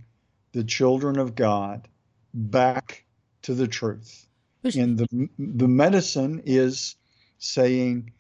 the 0.52 0.64
children 0.64 1.18
of 1.18 1.34
God 1.34 1.86
back 2.32 3.04
to 3.42 3.54
the 3.54 3.68
truth. 3.68 4.26
And 4.64 4.96
the, 4.96 5.28
the 5.38 5.68
medicine 5.68 6.42
is 6.46 6.96
saying, 7.38 8.12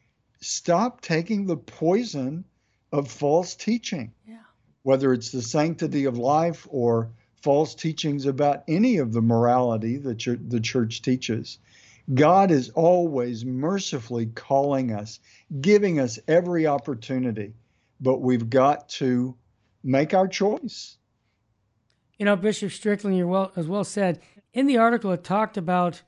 stop 0.42 1.00
taking 1.00 1.46
the 1.46 1.56
poison 1.56 2.44
of 2.92 3.10
false 3.10 3.54
teaching. 3.54 4.12
Yeah. 4.28 4.43
Whether 4.84 5.12
it's 5.12 5.30
the 5.30 5.42
sanctity 5.42 6.04
of 6.04 6.16
life 6.16 6.68
or 6.70 7.10
false 7.42 7.74
teachings 7.74 8.24
about 8.24 8.64
any 8.68 8.96
of 8.96 9.12
the 9.12 9.20
morality 9.20 9.98
that 9.98 10.38
the 10.48 10.60
church 10.60 11.02
teaches. 11.02 11.58
God 12.12 12.50
is 12.50 12.70
always 12.70 13.44
mercifully 13.44 14.26
calling 14.26 14.92
us, 14.92 15.20
giving 15.60 16.00
us 16.00 16.18
every 16.28 16.66
opportunity, 16.66 17.52
but 18.00 18.20
we've 18.20 18.48
got 18.48 18.88
to 18.90 19.34
make 19.82 20.14
our 20.14 20.28
choice. 20.28 20.96
You 22.18 22.26
know, 22.26 22.36
Bishop 22.36 22.72
Strickland, 22.72 23.16
you 23.16 23.26
well 23.26 23.52
as 23.56 23.66
well 23.66 23.84
said 23.84 24.20
in 24.52 24.66
the 24.66 24.78
article. 24.78 25.12
It 25.12 25.24
talked 25.24 25.56
about 25.56 26.02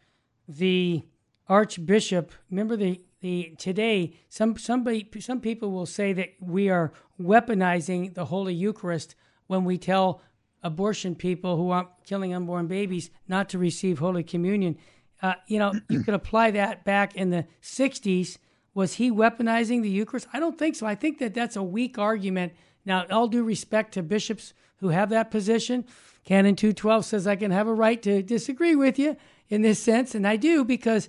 the 0.48 1.02
Archbishop. 1.48 2.32
Remember 2.50 2.76
the 2.76 3.02
the 3.20 3.54
today 3.58 4.14
some 4.28 4.56
somebody 4.58 5.08
some 5.20 5.40
people 5.40 5.70
will 5.70 5.86
say 5.86 6.12
that 6.12 6.30
we 6.40 6.68
are 6.68 6.92
weaponizing 7.20 8.14
the 8.14 8.26
Holy 8.26 8.54
Eucharist 8.54 9.14
when 9.46 9.64
we 9.64 9.78
tell 9.78 10.20
abortion 10.62 11.14
people 11.14 11.56
who 11.56 11.70
are 11.70 11.88
killing 12.04 12.34
unborn 12.34 12.66
babies 12.66 13.10
not 13.28 13.48
to 13.48 13.58
receive 13.58 13.98
Holy 13.98 14.22
Communion. 14.22 14.76
Uh, 15.22 15.34
you 15.46 15.58
know, 15.58 15.72
you 15.88 16.02
could 16.02 16.14
apply 16.14 16.50
that 16.50 16.84
back 16.84 17.14
in 17.16 17.30
the 17.30 17.46
60s. 17.62 18.38
Was 18.74 18.94
he 18.94 19.10
weaponizing 19.10 19.82
the 19.82 19.88
Eucharist? 19.88 20.26
I 20.32 20.40
don't 20.40 20.58
think 20.58 20.76
so. 20.76 20.86
I 20.86 20.94
think 20.94 21.18
that 21.18 21.32
that's 21.32 21.56
a 21.56 21.62
weak 21.62 21.98
argument. 21.98 22.52
Now, 22.84 23.06
all 23.10 23.28
due 23.28 23.42
respect 23.42 23.94
to 23.94 24.02
bishops 24.02 24.52
who 24.78 24.88
have 24.90 25.08
that 25.10 25.30
position, 25.30 25.86
Canon 26.24 26.56
212 26.56 27.04
says 27.04 27.26
I 27.26 27.36
can 27.36 27.50
have 27.52 27.66
a 27.66 27.72
right 27.72 28.02
to 28.02 28.22
disagree 28.22 28.76
with 28.76 28.98
you 28.98 29.16
in 29.48 29.62
this 29.62 29.78
sense, 29.78 30.14
and 30.14 30.26
I 30.26 30.36
do 30.36 30.64
because 30.64 31.08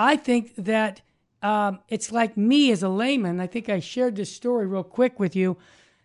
I 0.00 0.16
think 0.16 0.54
that 0.56 1.02
um, 1.42 1.80
it's 1.88 2.10
like 2.10 2.34
me 2.34 2.72
as 2.72 2.82
a 2.82 2.88
layman. 2.88 3.38
I 3.38 3.46
think 3.46 3.68
I 3.68 3.80
shared 3.80 4.16
this 4.16 4.34
story 4.34 4.66
real 4.66 4.82
quick 4.82 5.20
with 5.20 5.36
you. 5.36 5.58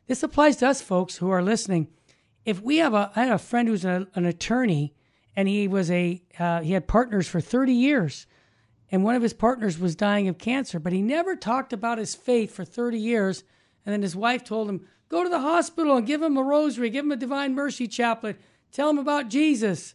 This 0.07 0.21
applies 0.21 0.57
to 0.57 0.67
us 0.67 0.81
folks 0.81 1.15
who 1.17 1.29
are 1.29 1.41
listening 1.41 1.87
if 2.43 2.61
we 2.61 2.77
have 2.77 2.93
a, 2.93 3.09
I 3.15 3.23
had 3.23 3.31
a 3.31 3.39
friend 3.39 3.69
who's 3.69 3.85
a, 3.85 4.05
an 4.13 4.25
attorney, 4.25 4.93
and 5.35 5.47
he 5.47 5.67
was 5.67 5.89
a, 5.89 6.21
uh, 6.37 6.61
he 6.61 6.73
had 6.73 6.87
partners 6.87 7.25
for 7.25 7.39
30 7.39 7.73
years, 7.73 8.27
and 8.91 9.03
one 9.03 9.15
of 9.15 9.23
his 9.23 9.33
partners 9.33 9.79
was 9.79 9.95
dying 9.95 10.27
of 10.27 10.37
cancer, 10.37 10.77
but 10.77 10.93
he 10.93 11.01
never 11.01 11.35
talked 11.35 11.73
about 11.73 11.97
his 11.97 12.15
faith 12.15 12.53
for 12.53 12.63
30 12.63 12.99
years. 12.99 13.43
And 13.85 13.93
then 13.93 14.01
his 14.01 14.15
wife 14.15 14.43
told 14.43 14.69
him, 14.69 14.85
go 15.09 15.23
to 15.23 15.29
the 15.29 15.39
hospital 15.39 15.95
and 15.95 16.05
give 16.05 16.21
him 16.21 16.37
a 16.37 16.43
rosary, 16.43 16.89
give 16.89 17.05
him 17.05 17.11
a 17.11 17.17
Divine 17.17 17.55
Mercy 17.55 17.87
chaplet, 17.87 18.39
tell 18.71 18.89
him 18.89 18.97
about 18.97 19.29
Jesus. 19.29 19.93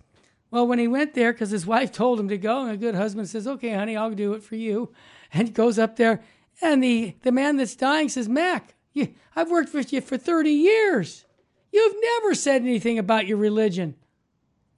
Well, 0.51 0.67
when 0.67 0.79
he 0.79 0.89
went 0.89 1.15
there, 1.15 1.33
because 1.33 1.51
his 1.51 1.67
wife 1.75 1.93
told 1.93 2.19
him 2.21 2.29
to 2.29 2.39
go, 2.39 2.63
and 2.63 2.73
a 2.73 2.77
good 2.77 2.95
husband 2.95 3.29
says, 3.29 3.47
okay, 3.47 3.73
honey, 3.73 3.97
I'll 3.97 4.11
do 4.11 4.35
it 4.35 4.43
for 4.43 4.57
you. 4.57 4.93
And 5.33 5.47
he 5.47 5.55
goes 5.55 5.79
up 5.79 5.95
there, 5.95 6.25
and 6.61 6.83
the, 6.83 7.15
the 7.23 7.31
man 7.31 7.57
that's 7.57 7.77
dying 7.77 8.09
says, 8.09 8.29
Mac, 8.29 8.75
you, 8.93 9.15
I've 9.37 9.49
worked 9.49 9.73
with 9.73 9.93
you 9.93 10.01
for 10.01 10.19
30 10.19 10.51
years. 10.51 11.25
You've 11.71 11.95
never 12.03 12.35
said 12.35 12.63
anything 12.63 12.99
about 12.99 13.29
your 13.29 13.37
religion. 13.37 13.95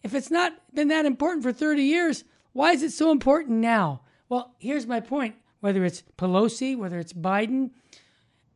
If 0.03 0.15
it's 0.15 0.31
not 0.31 0.53
been 0.75 0.89
that 0.89 1.07
important 1.07 1.43
for 1.43 1.53
30 1.53 1.83
years, 1.83 2.25
why 2.53 2.73
is 2.73 2.83
it 2.83 2.93
so 2.93 3.11
important 3.11 3.61
now? 3.61 4.03
Well, 4.29 4.55
here's 4.59 4.87
my 4.87 5.01
point 5.01 5.37
whether 5.61 5.85
it's 5.85 6.03
Pelosi, 6.19 6.77
whether 6.77 6.99
it's 6.99 7.13
Biden, 7.13 7.71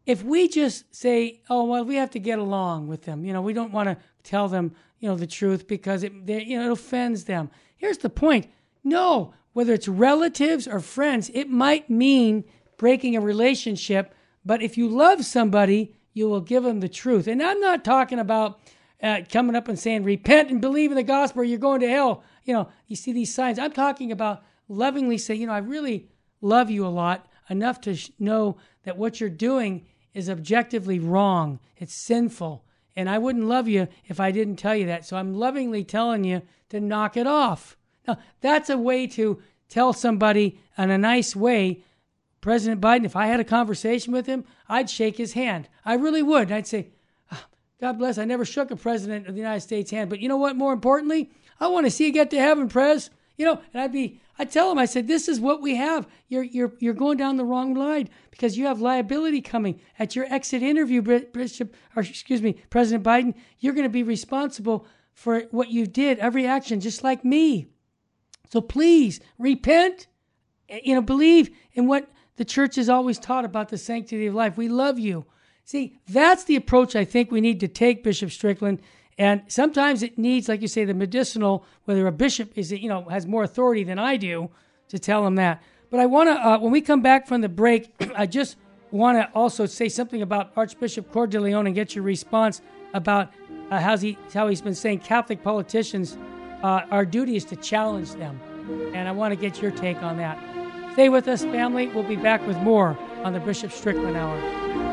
if 0.06 0.22
we 0.22 0.48
just 0.48 0.94
say, 0.94 1.40
oh, 1.48 1.64
well, 1.64 1.84
we 1.84 1.96
have 1.96 2.10
to 2.10 2.18
get 2.18 2.38
along 2.38 2.88
with 2.88 3.04
them, 3.04 3.24
you 3.24 3.32
know, 3.32 3.40
we 3.40 3.52
don't 3.52 3.72
want 3.72 3.88
to 3.88 3.96
tell 4.24 4.48
them, 4.48 4.74
you 4.98 5.08
know, 5.08 5.16
the 5.16 5.26
truth 5.26 5.66
because 5.66 6.02
it, 6.02 6.12
you 6.12 6.58
know, 6.58 6.66
it 6.66 6.72
offends 6.72 7.24
them. 7.24 7.50
Here's 7.76 7.98
the 7.98 8.10
point. 8.10 8.46
No, 8.82 9.34
whether 9.52 9.72
it's 9.72 9.88
relatives 9.88 10.66
or 10.68 10.80
friends, 10.80 11.30
it 11.34 11.48
might 11.48 11.90
mean 11.90 12.44
breaking 12.76 13.16
a 13.16 13.20
relationship, 13.20 14.14
but 14.44 14.62
if 14.62 14.76
you 14.76 14.88
love 14.88 15.24
somebody, 15.24 15.94
you 16.12 16.28
will 16.28 16.40
give 16.40 16.62
them 16.62 16.80
the 16.80 16.88
truth. 16.88 17.26
And 17.26 17.42
I'm 17.42 17.60
not 17.60 17.84
talking 17.84 18.18
about 18.18 18.60
uh, 19.02 19.20
coming 19.30 19.56
up 19.56 19.68
and 19.68 19.78
saying, 19.78 20.04
repent 20.04 20.50
and 20.50 20.60
believe 20.60 20.90
in 20.90 20.96
the 20.96 21.02
gospel 21.02 21.42
or 21.42 21.44
you're 21.44 21.58
going 21.58 21.80
to 21.80 21.88
hell. 21.88 22.22
You 22.44 22.54
know, 22.54 22.68
you 22.86 22.96
see 22.96 23.12
these 23.12 23.34
signs. 23.34 23.58
I'm 23.58 23.72
talking 23.72 24.12
about 24.12 24.42
lovingly 24.68 25.18
say, 25.18 25.34
you 25.34 25.46
know, 25.46 25.52
I 25.52 25.58
really 25.58 26.08
love 26.40 26.70
you 26.70 26.86
a 26.86 26.88
lot 26.88 27.26
enough 27.50 27.80
to 27.82 27.94
sh- 27.94 28.10
know 28.18 28.56
that 28.84 28.96
what 28.96 29.20
you're 29.20 29.30
doing 29.30 29.86
is 30.14 30.30
objectively 30.30 30.98
wrong. 30.98 31.60
It's 31.76 31.94
sinful. 31.94 32.64
And 32.96 33.10
I 33.10 33.18
wouldn't 33.18 33.46
love 33.46 33.68
you 33.68 33.88
if 34.06 34.18
I 34.18 34.30
didn't 34.32 34.56
tell 34.56 34.74
you 34.74 34.86
that. 34.86 35.04
So 35.04 35.16
I'm 35.16 35.34
lovingly 35.34 35.84
telling 35.84 36.24
you 36.24 36.42
to 36.70 36.80
knock 36.80 37.16
it 37.16 37.26
off. 37.26 37.76
Now, 38.08 38.18
that's 38.40 38.70
a 38.70 38.78
way 38.78 39.06
to 39.08 39.42
tell 39.68 39.92
somebody 39.92 40.58
in 40.78 40.90
a 40.90 40.98
nice 40.98 41.36
way 41.36 41.82
President 42.46 42.80
Biden, 42.80 43.04
if 43.04 43.16
I 43.16 43.26
had 43.26 43.40
a 43.40 43.44
conversation 43.44 44.12
with 44.12 44.26
him, 44.26 44.44
I'd 44.68 44.88
shake 44.88 45.16
his 45.16 45.32
hand. 45.32 45.68
I 45.84 45.94
really 45.94 46.22
would. 46.22 46.52
I'd 46.52 46.68
say, 46.68 46.90
oh, 47.32 47.44
God 47.80 47.98
bless, 47.98 48.18
I 48.18 48.24
never 48.24 48.44
shook 48.44 48.70
a 48.70 48.76
president 48.76 49.26
of 49.26 49.34
the 49.34 49.40
United 49.40 49.62
States' 49.62 49.90
hand. 49.90 50.08
But 50.08 50.20
you 50.20 50.28
know 50.28 50.36
what? 50.36 50.54
More 50.54 50.72
importantly, 50.72 51.32
I 51.58 51.66
want 51.66 51.86
to 51.86 51.90
see 51.90 52.06
you 52.06 52.12
get 52.12 52.30
to 52.30 52.38
heaven, 52.38 52.68
Prez. 52.68 53.10
You 53.36 53.44
know, 53.44 53.60
and 53.72 53.82
I'd 53.82 53.92
be, 53.92 54.20
I'd 54.38 54.50
tell 54.50 54.70
him, 54.70 54.78
I 54.78 54.86
said, 54.86 55.06
this 55.06 55.28
is 55.28 55.40
what 55.40 55.60
we 55.60 55.76
have. 55.76 56.06
You're, 56.28 56.42
you're, 56.42 56.72
you're 56.78 56.94
going 56.94 57.18
down 57.18 57.36
the 57.36 57.44
wrong 57.44 57.74
line 57.74 58.08
because 58.30 58.56
you 58.56 58.66
have 58.66 58.80
liability 58.80 59.40
coming 59.40 59.80
at 59.98 60.16
your 60.16 60.26
exit 60.32 60.62
interview, 60.62 61.02
Bishop, 61.02 61.74
or 61.94 62.02
excuse 62.02 62.42
me, 62.42 62.54
President 62.70 63.04
Biden. 63.04 63.34
You're 63.58 63.74
going 63.74 63.84
to 63.84 63.90
be 63.90 64.02
responsible 64.02 64.86
for 65.12 65.42
what 65.50 65.70
you 65.70 65.86
did, 65.86 66.18
every 66.18 66.46
action, 66.46 66.80
just 66.80 67.02
like 67.02 67.24
me. 67.24 67.68
So 68.50 68.60
please 68.60 69.20
repent. 69.38 70.06
Eh, 70.68 70.80
you 70.84 70.94
know, 70.94 71.02
believe 71.02 71.50
in 71.72 71.86
what 71.86 72.08
the 72.36 72.44
church 72.44 72.76
has 72.76 72.88
always 72.88 73.18
taught 73.18 73.44
about 73.44 73.68
the 73.68 73.78
sanctity 73.78 74.26
of 74.26 74.34
life. 74.34 74.56
We 74.56 74.68
love 74.68 74.98
you. 74.98 75.26
See, 75.64 75.98
that's 76.08 76.44
the 76.44 76.56
approach 76.56 76.94
I 76.94 77.04
think 77.04 77.30
we 77.30 77.40
need 77.40 77.60
to 77.60 77.68
take, 77.68 78.04
Bishop 78.04 78.30
Strickland. 78.30 78.80
And 79.18 79.42
sometimes 79.48 80.02
it 80.02 80.18
needs, 80.18 80.48
like 80.48 80.60
you 80.60 80.68
say, 80.68 80.84
the 80.84 80.94
medicinal, 80.94 81.64
whether 81.84 82.06
a 82.06 82.12
bishop 82.12 82.52
is, 82.56 82.70
you 82.70 82.88
know, 82.88 83.04
has 83.04 83.26
more 83.26 83.42
authority 83.42 83.82
than 83.82 83.98
I 83.98 84.16
do 84.16 84.50
to 84.88 84.98
tell 84.98 85.26
him 85.26 85.36
that. 85.36 85.62
But 85.90 86.00
I 86.00 86.06
want 86.06 86.28
to, 86.28 86.34
uh, 86.34 86.58
when 86.58 86.72
we 86.72 86.80
come 86.80 87.00
back 87.00 87.26
from 87.26 87.40
the 87.40 87.48
break, 87.48 87.90
I 88.16 88.26
just 88.26 88.56
want 88.90 89.18
to 89.18 89.30
also 89.34 89.66
say 89.66 89.88
something 89.88 90.22
about 90.22 90.52
Archbishop 90.56 91.10
Cordileone 91.12 91.66
and 91.66 91.74
get 91.74 91.94
your 91.94 92.04
response 92.04 92.60
about 92.92 93.32
uh, 93.70 93.80
how's 93.80 94.00
he, 94.00 94.16
how 94.32 94.48
he's 94.48 94.60
been 94.60 94.74
saying 94.74 95.00
Catholic 95.00 95.42
politicians, 95.42 96.16
uh, 96.62 96.82
our 96.90 97.04
duty 97.04 97.36
is 97.36 97.44
to 97.46 97.56
challenge 97.56 98.12
them. 98.12 98.40
And 98.94 99.08
I 99.08 99.12
want 99.12 99.32
to 99.32 99.36
get 99.36 99.60
your 99.62 99.70
take 99.70 100.02
on 100.02 100.16
that. 100.18 100.38
Stay 100.92 101.08
with 101.08 101.28
us, 101.28 101.42
family. 101.42 101.88
We'll 101.88 102.04
be 102.04 102.16
back 102.16 102.46
with 102.46 102.56
more 102.58 102.98
on 103.22 103.32
the 103.32 103.40
Bishop 103.40 103.72
Strickland 103.72 104.16
Hour. 104.16 104.85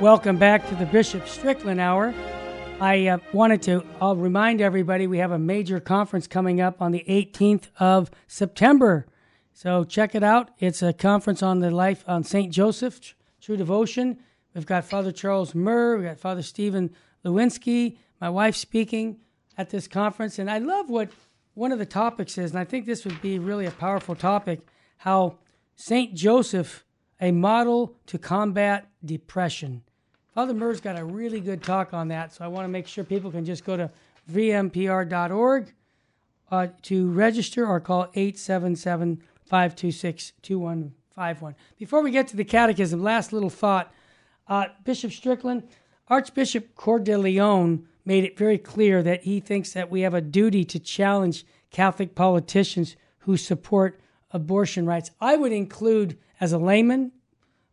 Welcome 0.00 0.36
back 0.36 0.68
to 0.68 0.74
the 0.74 0.86
Bishop 0.86 1.28
Strickland 1.28 1.80
Hour. 1.80 2.12
I 2.80 3.06
uh, 3.06 3.18
wanted 3.32 3.62
to 3.62 3.84
I'll 4.00 4.16
remind 4.16 4.60
everybody 4.60 5.06
we 5.06 5.18
have 5.18 5.30
a 5.30 5.38
major 5.38 5.78
conference 5.78 6.26
coming 6.26 6.60
up 6.60 6.82
on 6.82 6.90
the 6.90 7.04
18th 7.08 7.68
of 7.78 8.10
September. 8.26 9.06
So 9.52 9.84
check 9.84 10.14
it 10.14 10.24
out. 10.24 10.50
It's 10.58 10.82
a 10.82 10.92
conference 10.92 11.42
on 11.42 11.60
the 11.60 11.70
life 11.70 12.02
on 12.08 12.24
St. 12.24 12.52
Joseph, 12.52 13.14
True 13.40 13.56
Devotion. 13.56 14.18
We've 14.54 14.66
got 14.66 14.84
Father 14.84 15.12
Charles 15.12 15.54
Murr, 15.54 15.96
we've 15.96 16.06
got 16.06 16.18
Father 16.18 16.42
Stephen 16.42 16.90
Lewinsky, 17.24 17.98
my 18.20 18.28
wife 18.28 18.56
speaking 18.56 19.18
at 19.56 19.70
this 19.70 19.86
conference. 19.86 20.38
And 20.38 20.50
I 20.50 20.58
love 20.58 20.90
what 20.90 21.10
one 21.54 21.70
of 21.70 21.78
the 21.78 21.86
topics 21.86 22.38
is, 22.38 22.50
and 22.50 22.58
I 22.58 22.64
think 22.64 22.86
this 22.86 23.04
would 23.04 23.20
be 23.22 23.38
really 23.38 23.66
a 23.66 23.70
powerful 23.70 24.14
topic 24.14 24.60
how 24.98 25.38
St. 25.76 26.14
Joseph, 26.14 26.84
a 27.22 27.30
model 27.30 27.94
to 28.06 28.18
combat 28.18 28.88
depression. 29.04 29.82
Father 30.34 30.52
Murr's 30.52 30.80
got 30.80 30.98
a 30.98 31.04
really 31.04 31.40
good 31.40 31.62
talk 31.62 31.94
on 31.94 32.08
that, 32.08 32.34
so 32.34 32.44
I 32.44 32.48
want 32.48 32.64
to 32.64 32.68
make 32.68 32.88
sure 32.88 33.04
people 33.04 33.30
can 33.30 33.44
just 33.44 33.64
go 33.64 33.76
to 33.76 33.90
vmpr.org 34.30 35.72
uh, 36.50 36.66
to 36.82 37.10
register 37.10 37.66
or 37.66 37.80
call 37.80 38.10
877 38.14 39.22
526 39.46 40.32
2151. 40.42 41.54
Before 41.78 42.02
we 42.02 42.10
get 42.10 42.26
to 42.28 42.36
the 42.36 42.44
catechism, 42.44 43.02
last 43.02 43.32
little 43.32 43.50
thought. 43.50 43.92
Uh, 44.48 44.66
Bishop 44.84 45.12
Strickland, 45.12 45.62
Archbishop 46.08 46.74
Cordileone 46.74 47.84
made 48.04 48.24
it 48.24 48.36
very 48.36 48.58
clear 48.58 49.02
that 49.02 49.22
he 49.22 49.38
thinks 49.38 49.72
that 49.72 49.90
we 49.90 50.00
have 50.00 50.14
a 50.14 50.20
duty 50.20 50.64
to 50.64 50.80
challenge 50.80 51.46
Catholic 51.70 52.16
politicians 52.16 52.96
who 53.20 53.36
support 53.36 54.00
abortion 54.32 54.86
rights. 54.86 55.10
I 55.20 55.36
would 55.36 55.52
include, 55.52 56.18
as 56.42 56.52
a 56.52 56.58
layman, 56.58 57.12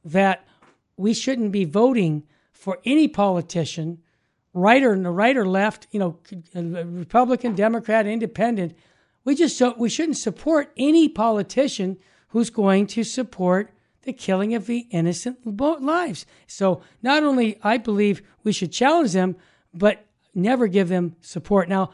that 0.05 0.47
we 0.95 1.12
shouldn't 1.12 1.51
be 1.51 1.65
voting 1.65 2.23
for 2.53 2.77
any 2.86 3.08
politician, 3.08 3.97
right 4.53 4.84
or 4.84 4.93
right 4.95 5.36
or 5.36 5.47
left, 5.47 5.88
you 5.89 5.99
know, 5.99 6.19
Republican, 6.53 7.55
Democrat, 7.55 8.05
Independent. 8.05 8.77
We 9.25 9.34
just 9.34 9.60
we 9.77 9.89
shouldn't 9.89 10.17
support 10.17 10.71
any 10.77 11.10
politician 11.10 11.97
who's 12.27 12.51
going 12.51 12.86
to 12.88 13.03
support 13.03 13.73
the 14.03 14.13
killing 14.13 14.53
of 14.53 14.67
the 14.67 14.86
innocent 14.91 15.39
lives. 15.82 16.27
So 16.45 16.82
not 17.01 17.23
only 17.23 17.58
I 17.63 17.77
believe 17.77 18.21
we 18.43 18.51
should 18.51 18.71
challenge 18.71 19.13
them, 19.13 19.36
but 19.73 20.05
never 20.36 20.67
give 20.67 20.89
them 20.89 21.15
support. 21.21 21.69
Now, 21.69 21.89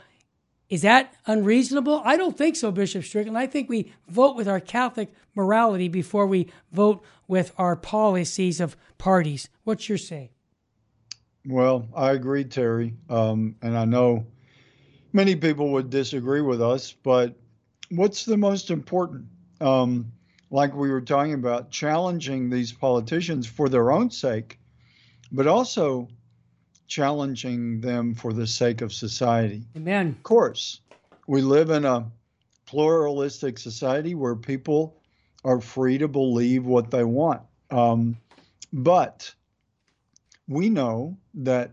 is 0.69 0.81
that 0.81 1.13
unreasonable? 1.25 2.01
I 2.03 2.17
don't 2.17 2.37
think 2.37 2.55
so, 2.55 2.71
Bishop 2.71 3.03
Strickland. 3.03 3.37
I 3.37 3.47
think 3.47 3.69
we 3.69 3.91
vote 4.07 4.35
with 4.35 4.47
our 4.47 4.59
Catholic 4.59 5.09
morality 5.35 5.87
before 5.87 6.25
we 6.25 6.51
vote 6.71 7.03
with 7.27 7.51
our 7.57 7.75
policies 7.75 8.59
of 8.59 8.75
parties. 8.97 9.49
What's 9.63 9.87
your 9.87 9.97
say? 9.97 10.31
Well, 11.45 11.87
I 11.95 12.11
agree, 12.11 12.43
Terry. 12.45 12.95
Um, 13.09 13.55
and 13.61 13.77
I 13.77 13.85
know 13.85 14.25
many 15.13 15.35
people 15.35 15.71
would 15.73 15.91
disagree 15.91 16.41
with 16.41 16.61
us, 16.61 16.91
but 16.91 17.35
what's 17.91 18.25
the 18.25 18.37
most 18.37 18.71
important? 18.71 19.25
Um, 19.61 20.11
like 20.49 20.73
we 20.73 20.89
were 20.89 21.01
talking 21.01 21.33
about, 21.33 21.69
challenging 21.69 22.49
these 22.49 22.71
politicians 22.71 23.45
for 23.45 23.69
their 23.69 23.91
own 23.91 24.09
sake, 24.09 24.59
but 25.31 25.45
also 25.45 26.07
challenging 26.87 27.81
them 27.81 28.13
for 28.13 28.33
the 28.33 28.47
sake 28.47 28.81
of 28.81 28.93
society. 28.93 29.63
Amen. 29.75 30.09
Of 30.09 30.23
course, 30.23 30.81
we 31.27 31.41
live 31.41 31.69
in 31.69 31.85
a 31.85 32.11
pluralistic 32.65 33.57
society 33.57 34.15
where 34.15 34.35
people 34.35 35.01
are 35.43 35.61
free 35.61 35.97
to 35.97 36.07
believe 36.07 36.65
what 36.65 36.91
they 36.91 37.03
want. 37.03 37.41
Um, 37.69 38.17
but 38.73 39.33
we 40.47 40.69
know 40.69 41.17
that 41.35 41.71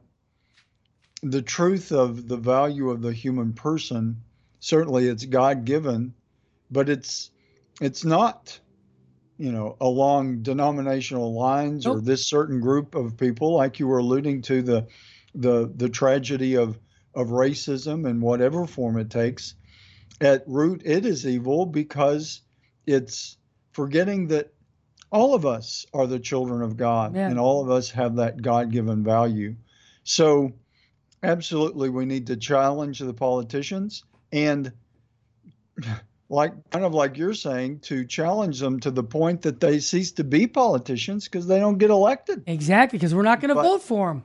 the 1.22 1.42
truth 1.42 1.92
of 1.92 2.28
the 2.28 2.36
value 2.36 2.90
of 2.90 3.00
the 3.00 3.12
human 3.12 3.52
person 3.52 4.22
certainly 4.58 5.06
it's 5.06 5.24
god 5.24 5.64
given 5.64 6.12
but 6.70 6.88
it's 6.88 7.30
it's 7.80 8.04
not 8.04 8.58
you 9.42 9.52
know 9.52 9.76
along 9.80 10.42
denominational 10.42 11.34
lines 11.34 11.84
nope. 11.84 11.96
or 11.96 12.00
this 12.00 12.28
certain 12.28 12.60
group 12.60 12.94
of 12.94 13.16
people 13.16 13.54
like 13.54 13.78
you 13.78 13.86
were 13.86 13.98
alluding 13.98 14.42
to 14.42 14.62
the 14.62 14.86
the 15.34 15.72
the 15.76 15.88
tragedy 15.88 16.56
of 16.56 16.78
of 17.14 17.28
racism 17.28 18.08
in 18.08 18.20
whatever 18.20 18.66
form 18.66 18.98
it 18.98 19.10
takes 19.10 19.54
at 20.20 20.44
root 20.46 20.82
it 20.84 21.04
is 21.04 21.26
evil 21.26 21.66
because 21.66 22.42
it's 22.86 23.36
forgetting 23.72 24.28
that 24.28 24.52
all 25.12 25.34
of 25.34 25.44
us 25.44 25.84
are 25.92 26.06
the 26.06 26.18
children 26.18 26.62
of 26.62 26.76
God, 26.76 27.14
yeah. 27.14 27.28
and 27.28 27.38
all 27.38 27.62
of 27.62 27.70
us 27.70 27.90
have 27.90 28.16
that 28.16 28.40
God 28.40 28.72
given 28.72 29.04
value. 29.04 29.54
So, 30.04 30.52
absolutely, 31.22 31.90
we 31.90 32.06
need 32.06 32.26
to 32.28 32.36
challenge 32.36 32.98
the 32.98 33.12
politicians 33.12 34.04
and, 34.32 34.72
like, 36.32 36.70
kind 36.70 36.84
of 36.84 36.94
like 36.94 37.18
you're 37.18 37.34
saying, 37.34 37.80
to 37.80 38.06
challenge 38.06 38.58
them 38.58 38.80
to 38.80 38.90
the 38.90 39.02
point 39.02 39.42
that 39.42 39.60
they 39.60 39.78
cease 39.78 40.12
to 40.12 40.24
be 40.24 40.46
politicians 40.46 41.24
because 41.24 41.46
they 41.46 41.58
don't 41.58 41.76
get 41.76 41.90
elected. 41.90 42.42
Exactly, 42.46 42.98
because 42.98 43.14
we're 43.14 43.22
not 43.22 43.40
going 43.40 43.54
to 43.54 43.62
vote 43.62 43.82
for 43.82 44.08
them. 44.08 44.24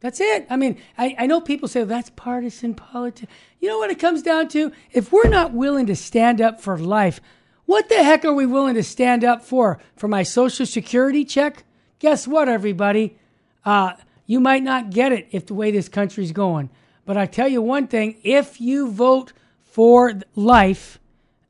That's 0.00 0.20
it. 0.20 0.46
I 0.50 0.56
mean, 0.56 0.78
I, 0.98 1.16
I 1.18 1.26
know 1.26 1.40
people 1.40 1.68
say 1.68 1.82
that's 1.84 2.10
partisan 2.10 2.74
politics. 2.74 3.32
You 3.60 3.68
know 3.68 3.78
what 3.78 3.90
it 3.90 3.98
comes 3.98 4.20
down 4.20 4.48
to? 4.48 4.70
If 4.92 5.10
we're 5.10 5.28
not 5.28 5.54
willing 5.54 5.86
to 5.86 5.96
stand 5.96 6.42
up 6.42 6.60
for 6.60 6.78
life, 6.78 7.22
what 7.64 7.88
the 7.88 8.04
heck 8.04 8.26
are 8.26 8.34
we 8.34 8.44
willing 8.44 8.74
to 8.74 8.82
stand 8.82 9.24
up 9.24 9.42
for? 9.42 9.80
For 9.96 10.08
my 10.08 10.22
Social 10.22 10.66
Security 10.66 11.24
check? 11.24 11.64
Guess 11.98 12.28
what, 12.28 12.46
everybody? 12.46 13.18
Uh, 13.64 13.94
you 14.26 14.38
might 14.38 14.62
not 14.62 14.90
get 14.90 15.12
it 15.12 15.28
if 15.30 15.46
the 15.46 15.54
way 15.54 15.70
this 15.70 15.88
country's 15.88 16.32
going. 16.32 16.68
But 17.06 17.16
I 17.16 17.24
tell 17.24 17.48
you 17.48 17.62
one 17.62 17.86
thing 17.86 18.20
if 18.22 18.60
you 18.60 18.90
vote 18.90 19.32
for 19.64 20.12
life, 20.34 20.98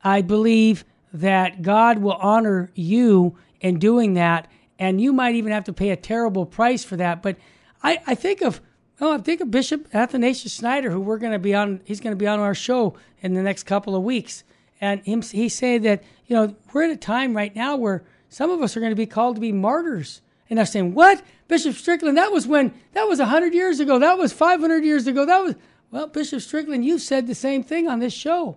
I 0.07 0.23
believe 0.23 0.85
that 1.13 1.63
God 1.63 1.99
will 1.99 2.13
honor 2.13 2.71
you 2.77 3.37
in 3.61 3.81
doing 3.81 4.15
that. 4.15 4.47
And 4.79 5.01
you 5.01 5.13
might 5.13 5.35
even 5.35 5.51
have 5.51 5.65
to 5.65 5.73
pay 5.73 5.91
a 5.91 5.97
terrible 5.97 6.47
price 6.47 6.85
for 6.85 6.97
that. 6.97 7.23
But 7.23 7.37
I, 7.83 7.99
I 8.07 8.15
think 8.15 8.41
of 8.41 8.61
Oh, 8.99 9.13
I 9.13 9.19
think 9.19 9.43
of 9.43 9.51
Bishop 9.51 9.95
Athanasius 9.95 10.55
Schneider, 10.55 10.91
who 10.91 11.01
we're 11.01 11.19
going 11.19 11.35
to 11.35 11.39
be 11.39 11.55
on. 11.55 11.83
He's 11.85 12.01
going 12.01 12.13
to 12.13 12.19
be 12.19 12.27
on 12.27 12.41
our 12.41 12.55
show 12.55 12.95
in 13.21 13.35
the 13.35 13.43
next 13.43 13.65
couple 13.65 13.95
of 13.95 14.03
weeks, 14.03 14.43
and 14.81 15.05
him, 15.05 15.21
he 15.21 15.51
said 15.51 15.83
that, 15.83 16.03
you 16.27 16.35
know, 16.35 16.57
we're 16.73 16.85
at 16.85 16.91
a 16.91 16.97
time 16.97 17.37
right 17.37 17.55
now 17.55 17.77
where 17.77 18.05
some 18.31 18.49
of 18.49 18.63
us 18.63 18.75
are 18.75 18.81
going 18.81 18.93
to 18.93 18.97
be 18.97 19.05
called 19.05 19.35
to 19.35 19.41
be 19.41 19.53
martyrs. 19.53 20.23
And 20.49 20.59
I'm 20.59 20.65
saying, 20.65 20.95
what? 20.95 21.23
Bishop 21.47 21.75
Strickland, 21.75 22.17
that 22.17 22.33
was 22.33 22.47
when, 22.47 22.73
that 22.95 23.07
was 23.07 23.19
100 23.19 23.53
years 23.53 23.81
ago. 23.81 23.99
That 23.99 24.17
was 24.17 24.33
500 24.33 24.83
years 24.83 25.07
ago. 25.07 25.27
That 25.27 25.43
was, 25.43 25.57
well, 25.91 26.07
Bishop 26.07 26.41
Strickland, 26.41 26.83
you 26.87 26.99
said 26.99 27.27
the 27.27 27.35
same 27.35 27.63
thing 27.63 27.89
on 27.89 27.99
this 27.99 28.15
show 28.15 28.57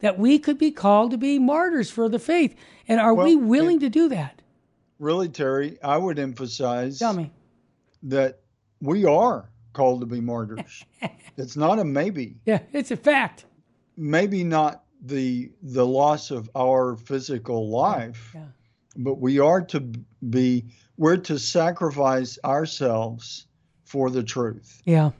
that 0.00 0.18
we 0.18 0.38
could 0.38 0.58
be 0.58 0.70
called 0.70 1.12
to 1.12 1.18
be 1.18 1.38
martyrs 1.38 1.90
for 1.90 2.08
the 2.08 2.18
faith. 2.18 2.54
And 2.88 3.00
are 3.00 3.14
well, 3.14 3.26
we 3.26 3.36
willing 3.36 3.80
to 3.80 3.88
do 3.88 4.08
that? 4.08 4.42
Really, 4.98 5.28
Terry, 5.28 5.78
I 5.82 5.96
would 5.96 6.18
emphasize 6.18 6.98
Tell 6.98 7.12
me. 7.12 7.30
that 8.02 8.40
we 8.80 9.04
are 9.04 9.50
called 9.72 10.00
to 10.00 10.06
be 10.06 10.20
martyrs. 10.20 10.84
it's 11.36 11.56
not 11.56 11.78
a 11.78 11.84
maybe. 11.84 12.36
Yeah, 12.44 12.60
it's 12.72 12.90
a 12.90 12.96
fact. 12.96 13.44
Maybe 13.96 14.44
not 14.44 14.84
the 15.02 15.52
the 15.62 15.86
loss 15.86 16.30
of 16.30 16.50
our 16.54 16.96
physical 16.96 17.70
life, 17.70 18.32
yeah. 18.34 18.44
but 18.96 19.18
we 19.18 19.38
are 19.38 19.62
to 19.62 19.80
be 20.28 20.66
we're 20.96 21.16
to 21.16 21.38
sacrifice 21.38 22.38
ourselves 22.44 23.46
for 23.84 24.10
the 24.10 24.22
truth. 24.22 24.82
Yeah. 24.84 25.10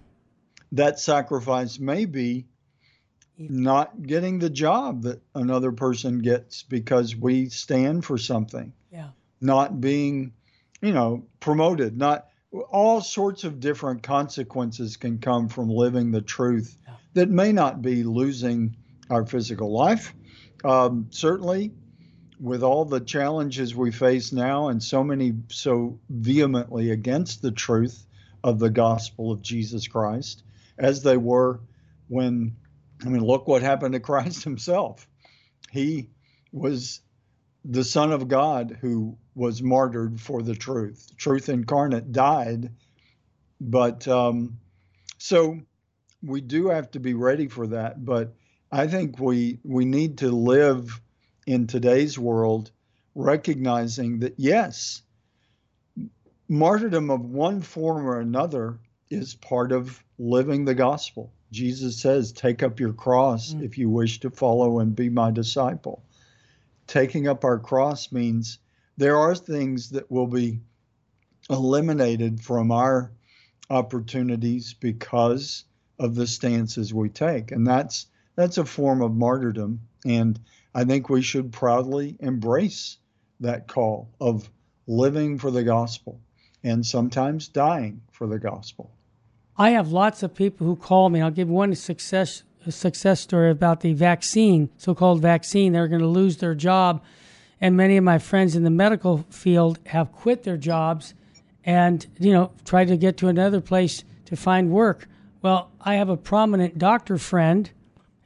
That 0.72 1.00
sacrifice 1.00 1.78
may 1.78 2.04
be 2.04 2.46
not 3.48 4.02
getting 4.02 4.38
the 4.38 4.50
job 4.50 5.02
that 5.02 5.22
another 5.34 5.72
person 5.72 6.18
gets 6.18 6.62
because 6.62 7.16
we 7.16 7.48
stand 7.48 8.04
for 8.04 8.18
something. 8.18 8.72
Yeah. 8.92 9.10
Not 9.40 9.80
being, 9.80 10.32
you 10.82 10.92
know, 10.92 11.24
promoted, 11.40 11.96
not 11.96 12.28
all 12.70 13.00
sorts 13.00 13.44
of 13.44 13.60
different 13.60 14.02
consequences 14.02 14.96
can 14.96 15.18
come 15.18 15.48
from 15.48 15.70
living 15.70 16.10
the 16.10 16.20
truth 16.20 16.76
yeah. 16.86 16.94
that 17.14 17.30
may 17.30 17.52
not 17.52 17.80
be 17.80 18.02
losing 18.02 18.76
our 19.08 19.24
physical 19.24 19.72
life. 19.72 20.14
Um, 20.64 21.06
certainly, 21.10 21.72
with 22.38 22.62
all 22.62 22.84
the 22.84 23.00
challenges 23.00 23.74
we 23.74 23.92
face 23.92 24.32
now 24.32 24.68
and 24.68 24.82
so 24.82 25.04
many 25.04 25.34
so 25.48 25.98
vehemently 26.08 26.90
against 26.90 27.42
the 27.42 27.50
truth 27.50 28.06
of 28.42 28.58
the 28.58 28.70
gospel 28.70 29.30
of 29.30 29.42
Jesus 29.42 29.86
Christ, 29.86 30.42
as 30.78 31.02
they 31.02 31.16
were 31.16 31.60
when, 32.08 32.56
I 33.04 33.08
mean, 33.08 33.24
look 33.24 33.48
what 33.48 33.62
happened 33.62 33.94
to 33.94 34.00
Christ 34.00 34.44
himself. 34.44 35.06
He 35.70 36.08
was 36.52 37.00
the 37.64 37.84
Son 37.84 38.12
of 38.12 38.28
God 38.28 38.78
who 38.80 39.16
was 39.34 39.62
martyred 39.62 40.20
for 40.20 40.42
the 40.42 40.54
truth. 40.54 41.10
Truth 41.16 41.48
incarnate 41.48 42.12
died, 42.12 42.70
but 43.60 44.08
um, 44.08 44.58
so 45.18 45.60
we 46.22 46.40
do 46.40 46.68
have 46.68 46.90
to 46.92 47.00
be 47.00 47.14
ready 47.14 47.48
for 47.48 47.66
that. 47.68 48.04
But 48.04 48.34
I 48.72 48.86
think 48.86 49.18
we 49.18 49.58
we 49.64 49.84
need 49.84 50.18
to 50.18 50.30
live 50.30 51.00
in 51.46 51.66
today's 51.66 52.18
world 52.18 52.70
recognizing 53.14 54.20
that 54.20 54.34
yes, 54.38 55.02
martyrdom 56.48 57.10
of 57.10 57.24
one 57.24 57.60
form 57.60 58.06
or 58.06 58.20
another 58.20 58.78
is 59.10 59.34
part 59.34 59.72
of 59.72 60.02
living 60.18 60.64
the 60.64 60.74
gospel. 60.74 61.32
Jesus 61.50 62.00
says, 62.00 62.32
Take 62.32 62.62
up 62.62 62.80
your 62.80 62.92
cross 62.92 63.54
mm. 63.54 63.62
if 63.62 63.78
you 63.78 63.88
wish 63.88 64.20
to 64.20 64.30
follow 64.30 64.80
and 64.80 64.94
be 64.94 65.08
my 65.08 65.30
disciple. 65.30 66.02
Taking 66.86 67.28
up 67.28 67.44
our 67.44 67.58
cross 67.58 68.12
means 68.12 68.58
there 68.96 69.16
are 69.16 69.34
things 69.34 69.90
that 69.90 70.10
will 70.10 70.26
be 70.26 70.60
eliminated 71.48 72.40
from 72.40 72.70
our 72.70 73.12
opportunities 73.68 74.74
because 74.74 75.64
of 75.98 76.14
the 76.14 76.26
stances 76.26 76.94
we 76.94 77.08
take. 77.08 77.52
And 77.52 77.66
that's 77.66 78.06
that's 78.36 78.58
a 78.58 78.64
form 78.64 79.02
of 79.02 79.14
martyrdom. 79.14 79.80
And 80.04 80.40
I 80.74 80.84
think 80.84 81.08
we 81.08 81.22
should 81.22 81.52
proudly 81.52 82.16
embrace 82.20 82.96
that 83.40 83.68
call 83.68 84.08
of 84.20 84.48
living 84.86 85.38
for 85.38 85.50
the 85.50 85.64
gospel 85.64 86.20
and 86.62 86.84
sometimes 86.84 87.48
dying 87.48 88.02
for 88.12 88.26
the 88.26 88.38
gospel. 88.38 88.92
I 89.56 89.70
have 89.70 89.92
lots 89.92 90.22
of 90.22 90.34
people 90.34 90.66
who 90.66 90.76
call 90.76 91.10
me. 91.10 91.20
I'll 91.20 91.30
give 91.30 91.48
one 91.48 91.74
success 91.74 92.42
success 92.68 93.20
story 93.20 93.50
about 93.50 93.80
the 93.80 93.94
vaccine, 93.94 94.68
so-called 94.76 95.22
vaccine. 95.22 95.72
They're 95.72 95.88
going 95.88 96.02
to 96.02 96.06
lose 96.06 96.36
their 96.36 96.54
job, 96.54 97.02
and 97.60 97.76
many 97.76 97.96
of 97.96 98.04
my 98.04 98.18
friends 98.18 98.54
in 98.54 98.64
the 98.64 98.70
medical 98.70 99.24
field 99.30 99.78
have 99.86 100.12
quit 100.12 100.42
their 100.42 100.58
jobs 100.58 101.14
and 101.64 102.06
you 102.18 102.32
know 102.32 102.52
tried 102.64 102.88
to 102.88 102.96
get 102.96 103.16
to 103.18 103.28
another 103.28 103.60
place 103.60 104.04
to 104.26 104.36
find 104.36 104.70
work. 104.70 105.08
Well, 105.42 105.70
I 105.80 105.94
have 105.94 106.08
a 106.08 106.16
prominent 106.16 106.78
doctor 106.78 107.18
friend. 107.18 107.70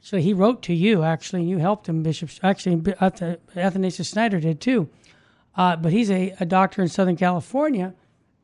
So 0.01 0.17
he 0.17 0.33
wrote 0.33 0.61
to 0.63 0.73
you 0.73 1.01
actually. 1.01 1.41
and 1.41 1.49
You 1.49 1.57
helped 1.57 1.89
him, 1.89 2.03
Bishop. 2.03 2.29
Actually, 2.43 2.93
Athanasius 3.01 4.09
Schneider 4.09 4.39
did 4.39 4.61
too. 4.61 4.87
Uh, 5.57 5.75
but 5.77 5.91
he's 5.91 6.11
a, 6.11 6.35
a 6.39 6.45
doctor 6.45 6.81
in 6.81 6.89
Southern 6.89 7.15
California 7.15 7.93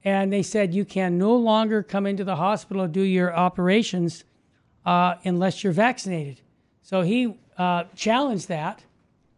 and 0.04 0.34
they 0.34 0.44
said 0.44 0.74
you 0.74 0.86
can 0.86 1.18
no 1.18 1.36
longer 1.36 1.84
come 1.84 2.06
into 2.06 2.24
the 2.24 2.36
hospital 2.36 2.88
do 2.88 3.02
your 3.02 3.34
operations 3.36 4.24
uh, 4.86 5.16
unless 5.24 5.64
you're 5.64 5.74
vaccinated. 5.74 6.42
So 6.82 7.02
he 7.02 7.36
uh, 7.58 7.84
challenged 7.96 8.48
that, 8.48 8.84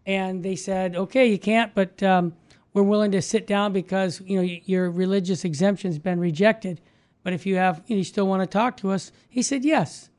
and 0.05 0.43
they 0.43 0.55
said, 0.55 0.95
okay, 0.95 1.27
you 1.27 1.37
can't, 1.37 1.73
but 1.75 2.01
um, 2.01 2.33
we're 2.73 2.83
willing 2.83 3.11
to 3.11 3.21
sit 3.21 3.45
down 3.45 3.73
because 3.73 4.21
you 4.21 4.37
know 4.37 4.57
your 4.65 4.89
religious 4.89 5.45
exemption's 5.45 5.99
been 5.99 6.19
rejected. 6.19 6.81
But 7.23 7.33
if 7.33 7.45
you 7.45 7.55
have, 7.55 7.81
you, 7.87 7.95
know, 7.95 7.99
you 7.99 8.03
still 8.03 8.27
want 8.27 8.41
to 8.41 8.47
talk 8.47 8.75
to 8.77 8.91
us, 8.91 9.11
he 9.29 9.41
said 9.41 9.63
yes, 9.63 10.09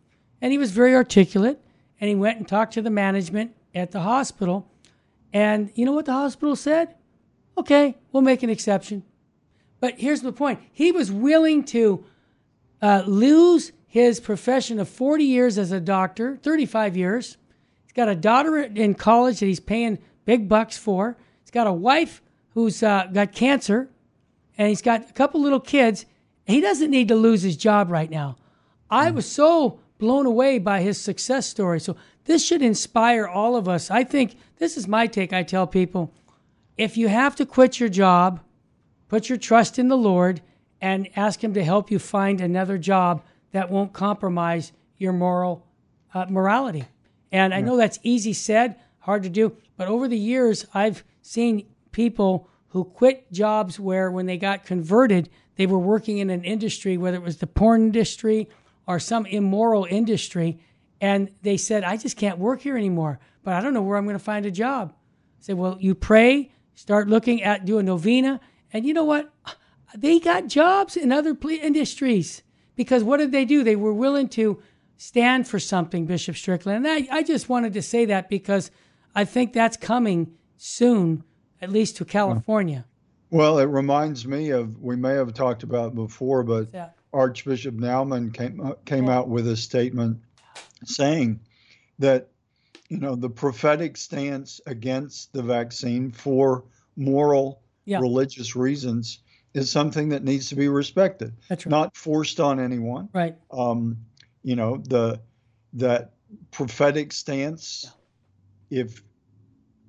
and 0.40 0.52
he 0.52 0.58
was 0.58 0.70
very 0.70 0.94
articulate, 0.94 1.60
and 2.00 2.08
he 2.08 2.14
went 2.14 2.38
and 2.38 2.48
talked 2.48 2.74
to 2.74 2.82
the 2.82 2.90
management 2.90 3.54
at 3.74 3.90
the 3.90 4.00
hospital, 4.00 4.70
and 5.32 5.70
you 5.74 5.84
know 5.84 5.92
what 5.92 6.06
the 6.06 6.12
hospital 6.12 6.56
said? 6.56 6.94
Okay, 7.56 7.96
we'll 8.12 8.22
make 8.22 8.42
an 8.42 8.50
exception. 8.50 9.04
But 9.84 10.00
here's 10.00 10.22
the 10.22 10.32
point 10.32 10.60
he 10.72 10.92
was 10.92 11.12
willing 11.12 11.62
to 11.64 12.06
uh, 12.80 13.02
lose 13.06 13.70
his 13.86 14.18
profession 14.18 14.80
of 14.80 14.88
40 14.88 15.24
years 15.24 15.58
as 15.58 15.72
a 15.72 15.78
doctor, 15.78 16.38
35 16.38 16.96
years. 16.96 17.36
He's 17.82 17.92
got 17.92 18.08
a 18.08 18.14
daughter 18.14 18.60
in 18.60 18.94
college 18.94 19.40
that 19.40 19.46
he's 19.46 19.60
paying 19.60 19.98
big 20.24 20.48
bucks 20.48 20.78
for. 20.78 21.18
He's 21.42 21.50
got 21.50 21.66
a 21.66 21.72
wife 21.74 22.22
who's 22.54 22.82
uh, 22.82 23.08
got 23.12 23.32
cancer, 23.32 23.90
and 24.56 24.70
he's 24.70 24.80
got 24.80 25.10
a 25.10 25.12
couple 25.12 25.42
little 25.42 25.60
kids. 25.60 26.06
He 26.46 26.62
doesn't 26.62 26.90
need 26.90 27.08
to 27.08 27.14
lose 27.14 27.42
his 27.42 27.58
job 27.58 27.90
right 27.90 28.08
now. 28.08 28.36
I 28.88 29.10
was 29.10 29.30
so 29.30 29.80
blown 29.98 30.24
away 30.24 30.58
by 30.58 30.80
his 30.80 30.98
success 30.98 31.46
story. 31.46 31.78
So 31.78 31.94
this 32.24 32.42
should 32.42 32.62
inspire 32.62 33.26
all 33.26 33.54
of 33.54 33.68
us. 33.68 33.90
I 33.90 34.02
think 34.02 34.36
this 34.56 34.78
is 34.78 34.88
my 34.88 35.06
take. 35.06 35.34
I 35.34 35.42
tell 35.42 35.66
people 35.66 36.14
if 36.78 36.96
you 36.96 37.08
have 37.08 37.36
to 37.36 37.44
quit 37.44 37.78
your 37.78 37.90
job, 37.90 38.40
Put 39.08 39.28
your 39.28 39.38
trust 39.38 39.78
in 39.78 39.88
the 39.88 39.96
Lord 39.96 40.40
and 40.80 41.08
ask 41.16 41.42
Him 41.42 41.54
to 41.54 41.64
help 41.64 41.90
you 41.90 41.98
find 41.98 42.40
another 42.40 42.78
job 42.78 43.22
that 43.52 43.70
won't 43.70 43.92
compromise 43.92 44.72
your 44.98 45.12
moral 45.12 45.66
uh, 46.12 46.26
morality. 46.28 46.84
And 47.32 47.52
I 47.52 47.60
know 47.60 47.76
that's 47.76 47.98
easy 48.02 48.32
said, 48.32 48.76
hard 49.00 49.22
to 49.24 49.28
do, 49.28 49.56
but 49.76 49.88
over 49.88 50.08
the 50.08 50.18
years, 50.18 50.66
I've 50.72 51.04
seen 51.22 51.66
people 51.90 52.48
who 52.68 52.84
quit 52.84 53.30
jobs 53.32 53.78
where, 53.78 54.10
when 54.10 54.26
they 54.26 54.36
got 54.36 54.64
converted, 54.64 55.28
they 55.56 55.66
were 55.66 55.78
working 55.78 56.18
in 56.18 56.30
an 56.30 56.44
industry, 56.44 56.96
whether 56.96 57.16
it 57.16 57.22
was 57.22 57.38
the 57.38 57.46
porn 57.46 57.82
industry 57.82 58.48
or 58.86 58.98
some 58.98 59.26
immoral 59.26 59.86
industry, 59.88 60.58
and 61.00 61.30
they 61.42 61.56
said, 61.56 61.84
I 61.84 61.96
just 61.96 62.16
can't 62.16 62.38
work 62.38 62.60
here 62.60 62.76
anymore, 62.76 63.18
but 63.42 63.54
I 63.54 63.60
don't 63.60 63.74
know 63.74 63.82
where 63.82 63.96
I'm 63.96 64.04
going 64.04 64.18
to 64.18 64.24
find 64.24 64.46
a 64.46 64.50
job. 64.50 64.92
I 64.92 65.42
said, 65.42 65.56
Well, 65.56 65.76
you 65.80 65.94
pray, 65.94 66.50
start 66.74 67.08
looking 67.08 67.42
at, 67.42 67.64
do 67.64 67.78
a 67.78 67.82
novena, 67.82 68.40
and 68.74 68.84
you 68.84 68.92
know 68.92 69.04
what? 69.04 69.32
They 69.96 70.18
got 70.18 70.48
jobs 70.48 70.96
in 70.96 71.12
other 71.12 71.36
industries 71.48 72.42
because 72.74 73.04
what 73.04 73.18
did 73.18 73.30
they 73.30 73.44
do? 73.44 73.62
They 73.62 73.76
were 73.76 73.94
willing 73.94 74.28
to 74.30 74.60
stand 74.96 75.46
for 75.46 75.60
something, 75.60 76.06
Bishop 76.06 76.36
Strickland. 76.36 76.84
And 76.84 77.08
I, 77.08 77.18
I 77.18 77.22
just 77.22 77.48
wanted 77.48 77.72
to 77.74 77.82
say 77.82 78.04
that 78.06 78.28
because 78.28 78.72
I 79.14 79.24
think 79.24 79.52
that's 79.52 79.76
coming 79.76 80.34
soon, 80.56 81.22
at 81.62 81.70
least 81.70 81.96
to 81.98 82.04
California. 82.04 82.84
Well, 83.30 83.60
it 83.60 83.64
reminds 83.64 84.26
me 84.26 84.50
of 84.50 84.80
we 84.80 84.96
may 84.96 85.14
have 85.14 85.34
talked 85.34 85.62
about 85.62 85.94
before, 85.94 86.42
but 86.42 86.68
Archbishop 87.12 87.76
Naumann 87.76 88.34
came 88.34 88.60
uh, 88.60 88.72
came 88.84 89.08
out 89.08 89.28
with 89.28 89.46
a 89.46 89.56
statement 89.56 90.18
saying 90.84 91.40
that 92.00 92.28
you 92.88 92.98
know 92.98 93.14
the 93.14 93.30
prophetic 93.30 93.96
stance 93.96 94.60
against 94.66 95.32
the 95.32 95.42
vaccine 95.42 96.10
for 96.10 96.64
moral 96.96 97.63
yeah. 97.84 97.98
religious 97.98 98.56
reasons 98.56 99.20
is 99.52 99.70
something 99.70 100.08
that 100.10 100.24
needs 100.24 100.48
to 100.48 100.56
be 100.56 100.68
respected. 100.68 101.32
That's 101.48 101.64
right. 101.64 101.70
Not 101.70 101.96
forced 101.96 102.40
on 102.40 102.60
anyone. 102.60 103.08
Right. 103.12 103.36
Um, 103.50 103.98
you 104.42 104.56
know, 104.56 104.76
the 104.76 105.20
that 105.74 106.12
prophetic 106.50 107.12
stance, 107.12 107.90
yeah. 108.68 108.82
if 108.82 109.02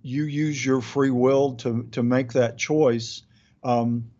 you 0.02 0.24
use 0.24 0.64
your 0.64 0.82
free 0.82 1.10
will 1.10 1.56
to 1.56 1.88
to 1.92 2.04
make 2.04 2.34
that 2.34 2.58
choice, 2.58 3.24
um, 3.64 4.12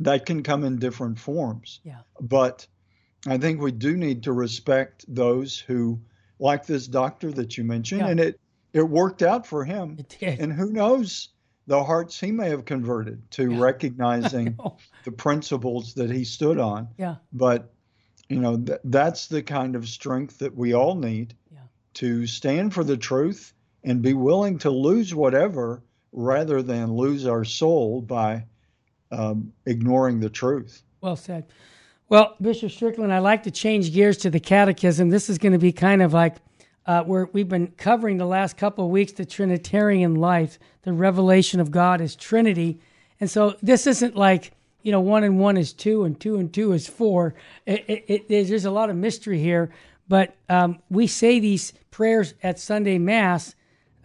that 0.00 0.26
can 0.26 0.42
come 0.42 0.64
in 0.64 0.78
different 0.78 1.18
forms. 1.18 1.80
Yeah. 1.84 2.00
But 2.20 2.66
I 3.26 3.38
think 3.38 3.60
we 3.60 3.72
do 3.72 3.96
need 3.96 4.24
to 4.24 4.32
respect 4.32 5.04
those 5.08 5.58
who, 5.58 6.00
like 6.38 6.66
this 6.66 6.86
doctor 6.86 7.30
that 7.32 7.56
you 7.56 7.64
mentioned, 7.64 8.00
yeah. 8.00 8.08
and 8.08 8.20
it 8.20 8.40
it 8.72 8.82
worked 8.82 9.22
out 9.22 9.46
for 9.46 9.64
him. 9.64 9.96
It 9.98 10.16
did. 10.18 10.40
And 10.40 10.52
who 10.52 10.72
knows? 10.72 11.28
The 11.68 11.84
hearts 11.84 12.18
he 12.18 12.32
may 12.32 12.48
have 12.48 12.64
converted 12.64 13.30
to 13.30 13.52
yeah. 13.52 13.60
recognizing 13.62 14.58
the 15.04 15.12
principles 15.12 15.94
that 15.94 16.10
he 16.10 16.24
stood 16.24 16.58
on. 16.58 16.88
Yeah. 16.96 17.16
But 17.32 17.70
you 18.28 18.40
know 18.40 18.56
th- 18.56 18.80
that's 18.84 19.28
the 19.28 19.42
kind 19.42 19.76
of 19.76 19.86
strength 19.86 20.38
that 20.38 20.56
we 20.56 20.74
all 20.74 20.96
need 20.96 21.34
yeah. 21.52 21.60
to 21.94 22.26
stand 22.26 22.74
for 22.74 22.82
the 22.82 22.96
truth 22.96 23.52
and 23.84 24.02
be 24.02 24.14
willing 24.14 24.58
to 24.58 24.70
lose 24.70 25.14
whatever 25.14 25.82
rather 26.12 26.62
than 26.62 26.94
lose 26.94 27.26
our 27.26 27.44
soul 27.44 28.00
by 28.00 28.44
um, 29.12 29.52
ignoring 29.66 30.20
the 30.20 30.30
truth. 30.30 30.82
Well 31.00 31.16
said. 31.16 31.46
Well, 32.08 32.34
Bishop 32.40 32.70
Strickland, 32.70 33.12
I'd 33.12 33.18
like 33.18 33.42
to 33.42 33.50
change 33.50 33.92
gears 33.92 34.16
to 34.18 34.30
the 34.30 34.40
catechism. 34.40 35.10
This 35.10 35.28
is 35.28 35.36
going 35.36 35.52
to 35.52 35.58
be 35.58 35.72
kind 35.72 36.00
of 36.00 36.14
like 36.14 36.36
uh, 36.88 37.04
where 37.04 37.28
we've 37.34 37.50
been 37.50 37.66
covering 37.76 38.16
the 38.16 38.24
last 38.24 38.56
couple 38.56 38.86
of 38.86 38.90
weeks 38.90 39.12
the 39.12 39.26
Trinitarian 39.26 40.14
life, 40.14 40.58
the 40.82 40.92
revelation 40.92 41.60
of 41.60 41.70
God 41.70 42.00
as 42.00 42.16
Trinity. 42.16 42.80
And 43.20 43.30
so 43.30 43.56
this 43.62 43.86
isn't 43.86 44.16
like, 44.16 44.52
you 44.82 44.90
know, 44.90 45.00
one 45.00 45.22
and 45.22 45.38
one 45.38 45.58
is 45.58 45.74
two 45.74 46.04
and 46.04 46.18
two 46.18 46.38
and 46.38 46.50
two 46.50 46.72
is 46.72 46.88
four. 46.88 47.34
It, 47.66 47.84
it, 47.86 48.04
it, 48.08 48.48
there's 48.48 48.64
a 48.64 48.70
lot 48.70 48.88
of 48.88 48.96
mystery 48.96 49.38
here. 49.38 49.70
But 50.08 50.34
um, 50.48 50.78
we 50.88 51.06
say 51.06 51.38
these 51.38 51.74
prayers 51.90 52.32
at 52.42 52.58
Sunday 52.58 52.96
Mass 52.96 53.54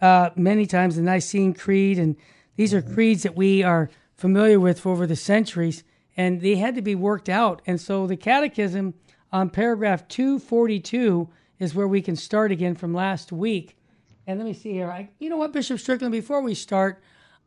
uh, 0.02 0.28
many 0.36 0.66
times, 0.66 0.96
the 0.96 1.02
Nicene 1.02 1.54
Creed, 1.54 1.98
and 1.98 2.16
these 2.56 2.74
are 2.74 2.82
creeds 2.82 3.22
that 3.22 3.34
we 3.34 3.62
are 3.62 3.88
familiar 4.14 4.60
with 4.60 4.80
for 4.80 4.92
over 4.92 5.06
the 5.06 5.16
centuries, 5.16 5.84
and 6.18 6.42
they 6.42 6.56
had 6.56 6.74
to 6.74 6.82
be 6.82 6.94
worked 6.94 7.30
out. 7.30 7.62
And 7.66 7.80
so 7.80 8.06
the 8.06 8.16
Catechism 8.16 8.92
on 9.32 9.48
paragraph 9.48 10.06
242 10.08 11.30
is 11.64 11.74
where 11.74 11.88
we 11.88 12.00
can 12.00 12.14
start 12.14 12.52
again 12.52 12.76
from 12.76 12.94
last 12.94 13.32
week. 13.32 13.76
And 14.26 14.38
let 14.38 14.46
me 14.46 14.54
see 14.54 14.72
here. 14.72 14.90
I, 14.90 15.10
you 15.18 15.28
know 15.28 15.36
what, 15.36 15.52
Bishop 15.52 15.78
Strickland, 15.80 16.12
before 16.12 16.40
we 16.40 16.54
start, 16.54 17.02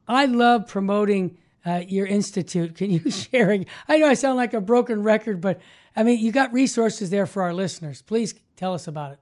I 0.07 0.25
love 0.25 0.67
promoting 0.67 1.37
uh, 1.65 1.83
your 1.87 2.05
institute. 2.05 2.75
Can 2.75 2.91
you 2.91 3.09
share? 3.11 3.63
I 3.87 3.97
know 3.97 4.07
I 4.07 4.15
sound 4.15 4.35
like 4.37 4.53
a 4.53 4.61
broken 4.61 5.03
record, 5.03 5.39
but 5.39 5.61
I 5.95 6.03
mean, 6.03 6.19
you 6.19 6.31
got 6.31 6.53
resources 6.53 7.09
there 7.09 7.25
for 7.25 7.41
our 7.43 7.53
listeners. 7.53 8.01
Please 8.01 8.35
tell 8.55 8.73
us 8.73 8.87
about 8.87 9.13
it. 9.13 9.19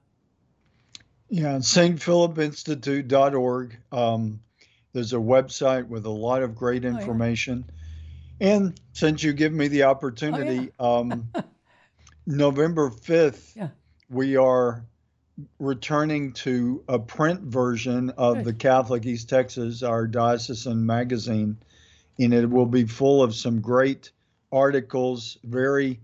Yeah, 1.28 1.56
stphilipinstitute.org. 1.56 3.78
Um, 3.90 4.40
There's 4.92 5.12
a 5.12 5.16
website 5.16 5.88
with 5.88 6.06
a 6.06 6.10
lot 6.10 6.42
of 6.42 6.54
great 6.54 6.84
information. 6.84 7.64
Oh, 7.66 7.72
yeah. 8.38 8.54
And 8.54 8.80
since 8.92 9.22
you 9.22 9.32
give 9.32 9.52
me 9.52 9.68
the 9.68 9.84
opportunity, 9.84 10.70
oh, 10.78 11.04
yeah. 11.04 11.14
um, 11.14 11.28
November 12.26 12.90
5th, 12.90 13.56
yeah. 13.56 13.68
We 14.08 14.36
are 14.36 14.84
returning 15.58 16.32
to 16.32 16.82
a 16.88 16.98
print 16.98 17.40
version 17.42 18.10
of 18.10 18.36
Good. 18.36 18.44
the 18.44 18.52
Catholic 18.54 19.04
East 19.04 19.28
Texas, 19.28 19.82
our 19.82 20.06
diocesan 20.06 20.86
magazine, 20.86 21.58
and 22.18 22.32
it 22.32 22.48
will 22.48 22.66
be 22.66 22.84
full 22.84 23.22
of 23.22 23.34
some 23.34 23.60
great 23.60 24.10
articles, 24.50 25.38
very 25.44 26.00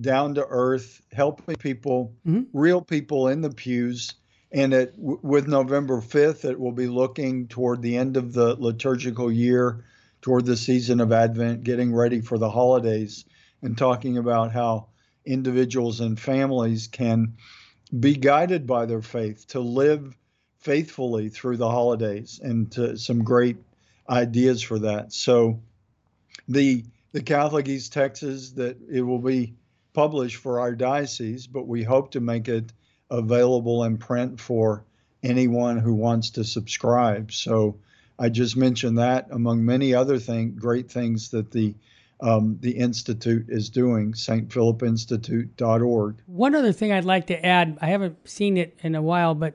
down 0.00 0.34
to 0.34 0.46
earth, 0.48 1.02
helping 1.12 1.56
people, 1.56 2.14
mm-hmm. 2.26 2.42
real 2.52 2.80
people 2.80 3.28
in 3.28 3.40
the 3.40 3.50
pews. 3.50 4.14
And 4.50 4.74
it, 4.74 4.94
with 4.98 5.46
November 5.46 6.00
5th, 6.00 6.44
it 6.44 6.58
will 6.58 6.72
be 6.72 6.88
looking 6.88 7.48
toward 7.48 7.80
the 7.80 7.96
end 7.96 8.16
of 8.16 8.32
the 8.32 8.54
liturgical 8.56 9.30
year, 9.30 9.84
toward 10.20 10.44
the 10.44 10.56
season 10.56 11.00
of 11.00 11.12
Advent, 11.12 11.64
getting 11.64 11.94
ready 11.94 12.20
for 12.20 12.36
the 12.36 12.50
holidays, 12.50 13.24
and 13.62 13.78
talking 13.78 14.18
about 14.18 14.52
how 14.52 14.88
individuals 15.24 16.00
and 16.00 16.18
families 16.18 16.88
can 16.88 17.34
be 17.98 18.14
guided 18.14 18.66
by 18.66 18.86
their 18.86 19.02
faith 19.02 19.46
to 19.48 19.60
live 19.60 20.16
faithfully 20.60 21.28
through 21.28 21.56
the 21.56 21.70
holidays 21.70 22.40
and 22.42 22.70
to 22.72 22.96
some 22.96 23.24
great 23.24 23.56
ideas 24.08 24.62
for 24.62 24.78
that. 24.78 25.12
So 25.12 25.60
the 26.48 26.84
the 27.12 27.22
Catholic 27.22 27.68
East 27.68 27.92
Texas 27.92 28.52
that 28.52 28.78
it 28.90 29.02
will 29.02 29.18
be 29.18 29.54
published 29.92 30.36
for 30.36 30.60
our 30.60 30.74
diocese, 30.74 31.46
but 31.46 31.66
we 31.66 31.82
hope 31.82 32.12
to 32.12 32.20
make 32.20 32.48
it 32.48 32.72
available 33.10 33.84
in 33.84 33.98
print 33.98 34.40
for 34.40 34.84
anyone 35.22 35.78
who 35.78 35.92
wants 35.92 36.30
to 36.30 36.44
subscribe. 36.44 37.30
So 37.32 37.76
I 38.18 38.30
just 38.30 38.56
mentioned 38.56 38.98
that 38.98 39.28
among 39.30 39.64
many 39.64 39.94
other 39.94 40.18
thing, 40.18 40.54
great 40.54 40.90
things 40.90 41.30
that 41.30 41.50
the 41.50 41.74
um, 42.22 42.56
the 42.60 42.70
institute 42.70 43.44
is 43.48 43.68
doing, 43.68 44.12
stphilipinstitute.org. 44.12 46.22
One 46.26 46.54
other 46.54 46.72
thing 46.72 46.92
I'd 46.92 47.04
like 47.04 47.26
to 47.26 47.44
add, 47.44 47.76
I 47.82 47.88
haven't 47.88 48.28
seen 48.28 48.56
it 48.56 48.78
in 48.82 48.94
a 48.94 49.02
while, 49.02 49.34
but 49.34 49.54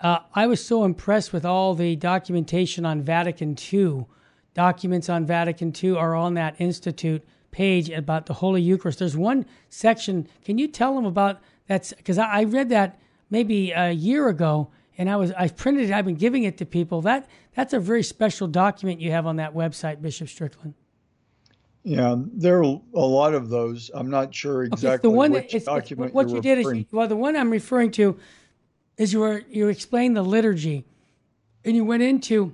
uh, 0.00 0.18
I 0.34 0.48
was 0.48 0.64
so 0.64 0.84
impressed 0.84 1.32
with 1.32 1.44
all 1.44 1.74
the 1.74 1.96
documentation 1.96 2.84
on 2.84 3.02
Vatican 3.02 3.56
II. 3.72 4.06
Documents 4.52 5.08
on 5.08 5.26
Vatican 5.26 5.72
II 5.82 5.96
are 5.96 6.16
on 6.16 6.34
that 6.34 6.56
institute 6.58 7.24
page 7.52 7.88
about 7.88 8.26
the 8.26 8.34
Holy 8.34 8.60
Eucharist. 8.60 8.98
There's 8.98 9.16
one 9.16 9.46
section. 9.68 10.28
Can 10.44 10.58
you 10.58 10.66
tell 10.68 10.94
them 10.96 11.06
about 11.06 11.40
that? 11.68 11.92
Because 11.96 12.18
I, 12.18 12.40
I 12.40 12.44
read 12.44 12.68
that 12.70 12.98
maybe 13.30 13.70
a 13.70 13.92
year 13.92 14.28
ago, 14.28 14.70
and 14.96 15.08
I 15.08 15.14
was 15.16 15.30
I 15.32 15.48
printed 15.48 15.90
it. 15.90 15.92
I've 15.92 16.04
been 16.04 16.16
giving 16.16 16.42
it 16.42 16.58
to 16.58 16.66
people. 16.66 17.00
That 17.02 17.28
that's 17.54 17.72
a 17.72 17.80
very 17.80 18.02
special 18.02 18.48
document 18.48 19.00
you 19.00 19.12
have 19.12 19.26
on 19.26 19.36
that 19.36 19.54
website, 19.54 20.02
Bishop 20.02 20.28
Strickland. 20.28 20.74
Yeah, 21.88 22.16
there 22.18 22.58
are 22.58 22.62
a 22.62 23.06
lot 23.06 23.32
of 23.32 23.48
those. 23.48 23.90
I'm 23.94 24.10
not 24.10 24.34
sure 24.34 24.64
exactly 24.64 24.88
okay, 24.90 25.02
the 25.02 25.10
one 25.10 25.32
which 25.32 25.52
that, 25.52 25.64
document 25.64 26.12
what 26.12 26.28
you 26.28 26.42
did 26.42 26.58
is 26.58 26.84
well, 26.92 27.08
the 27.08 27.16
one 27.16 27.34
I'm 27.34 27.50
referring 27.50 27.92
to 27.92 28.18
is 28.98 29.14
you 29.14 29.20
were 29.20 29.42
you 29.48 29.68
explained 29.68 30.14
the 30.14 30.22
liturgy, 30.22 30.84
and 31.64 31.74
you 31.74 31.86
went 31.86 32.02
into 32.02 32.52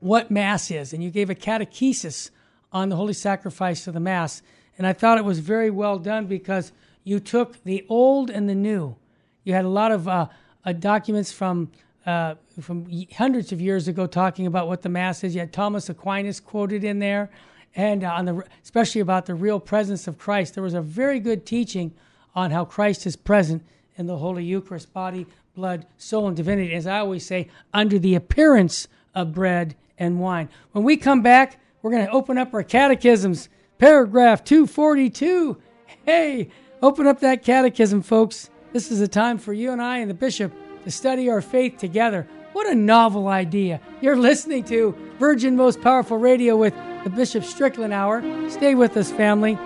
what 0.00 0.32
Mass 0.32 0.72
is, 0.72 0.92
and 0.92 1.04
you 1.04 1.10
gave 1.10 1.30
a 1.30 1.36
catechesis 1.36 2.30
on 2.72 2.88
the 2.88 2.96
holy 2.96 3.12
sacrifice 3.12 3.86
of 3.86 3.94
the 3.94 4.00
Mass, 4.00 4.42
and 4.76 4.88
I 4.88 4.92
thought 4.92 5.18
it 5.18 5.24
was 5.24 5.38
very 5.38 5.70
well 5.70 6.00
done 6.00 6.26
because 6.26 6.72
you 7.04 7.20
took 7.20 7.62
the 7.62 7.86
old 7.88 8.28
and 8.28 8.48
the 8.48 8.56
new. 8.56 8.96
You 9.44 9.54
had 9.54 9.66
a 9.66 9.68
lot 9.68 9.92
of 9.92 10.08
uh, 10.08 10.26
uh, 10.64 10.72
documents 10.72 11.30
from 11.30 11.70
uh, 12.06 12.34
from 12.60 12.90
hundreds 13.16 13.52
of 13.52 13.60
years 13.60 13.86
ago 13.86 14.08
talking 14.08 14.48
about 14.48 14.66
what 14.66 14.82
the 14.82 14.88
Mass 14.88 15.22
is. 15.22 15.36
You 15.36 15.42
had 15.42 15.52
Thomas 15.52 15.88
Aquinas 15.88 16.40
quoted 16.40 16.82
in 16.82 16.98
there 16.98 17.30
and 17.74 18.04
uh, 18.04 18.12
on 18.12 18.24
the 18.24 18.44
especially 18.62 19.00
about 19.00 19.26
the 19.26 19.34
real 19.34 19.60
presence 19.60 20.06
of 20.06 20.18
Christ. 20.18 20.54
There 20.54 20.62
was 20.62 20.74
a 20.74 20.80
very 20.80 21.20
good 21.20 21.46
teaching 21.46 21.92
on 22.34 22.50
how 22.50 22.64
Christ 22.64 23.06
is 23.06 23.16
present 23.16 23.62
in 23.96 24.06
the 24.06 24.16
Holy 24.16 24.44
Eucharist, 24.44 24.92
body, 24.92 25.26
blood, 25.54 25.86
soul, 25.96 26.28
and 26.28 26.36
divinity. 26.36 26.74
As 26.74 26.86
I 26.86 26.98
always 26.98 27.26
say, 27.26 27.48
under 27.74 27.98
the 27.98 28.14
appearance 28.14 28.88
of 29.14 29.34
bread 29.34 29.74
and 29.98 30.20
wine. 30.20 30.48
When 30.72 30.84
we 30.84 30.96
come 30.96 31.22
back, 31.22 31.58
we're 31.82 31.90
going 31.90 32.06
to 32.06 32.12
open 32.12 32.38
up 32.38 32.54
our 32.54 32.62
catechisms, 32.62 33.48
paragraph 33.78 34.44
242. 34.44 35.60
Hey, 36.04 36.50
open 36.82 37.06
up 37.06 37.20
that 37.20 37.42
catechism, 37.42 38.02
folks. 38.02 38.50
This 38.72 38.90
is 38.90 39.00
a 39.00 39.08
time 39.08 39.38
for 39.38 39.52
you 39.52 39.72
and 39.72 39.82
I 39.82 39.98
and 39.98 40.10
the 40.10 40.14
bishop 40.14 40.52
to 40.84 40.90
study 40.90 41.28
our 41.30 41.40
faith 41.40 41.78
together. 41.78 42.28
What 42.52 42.66
a 42.66 42.74
novel 42.74 43.28
idea. 43.28 43.80
You're 44.00 44.16
listening 44.16 44.64
to 44.64 44.94
Virgin 45.18 45.56
Most 45.56 45.80
Powerful 45.80 46.18
Radio 46.18 46.56
with 46.56 46.74
the 47.08 47.16
Bishop 47.16 47.42
Strickland 47.42 47.94
Hour. 47.94 48.22
Stay 48.50 48.74
with 48.74 48.94
us, 48.96 49.10
family. 49.10 49.58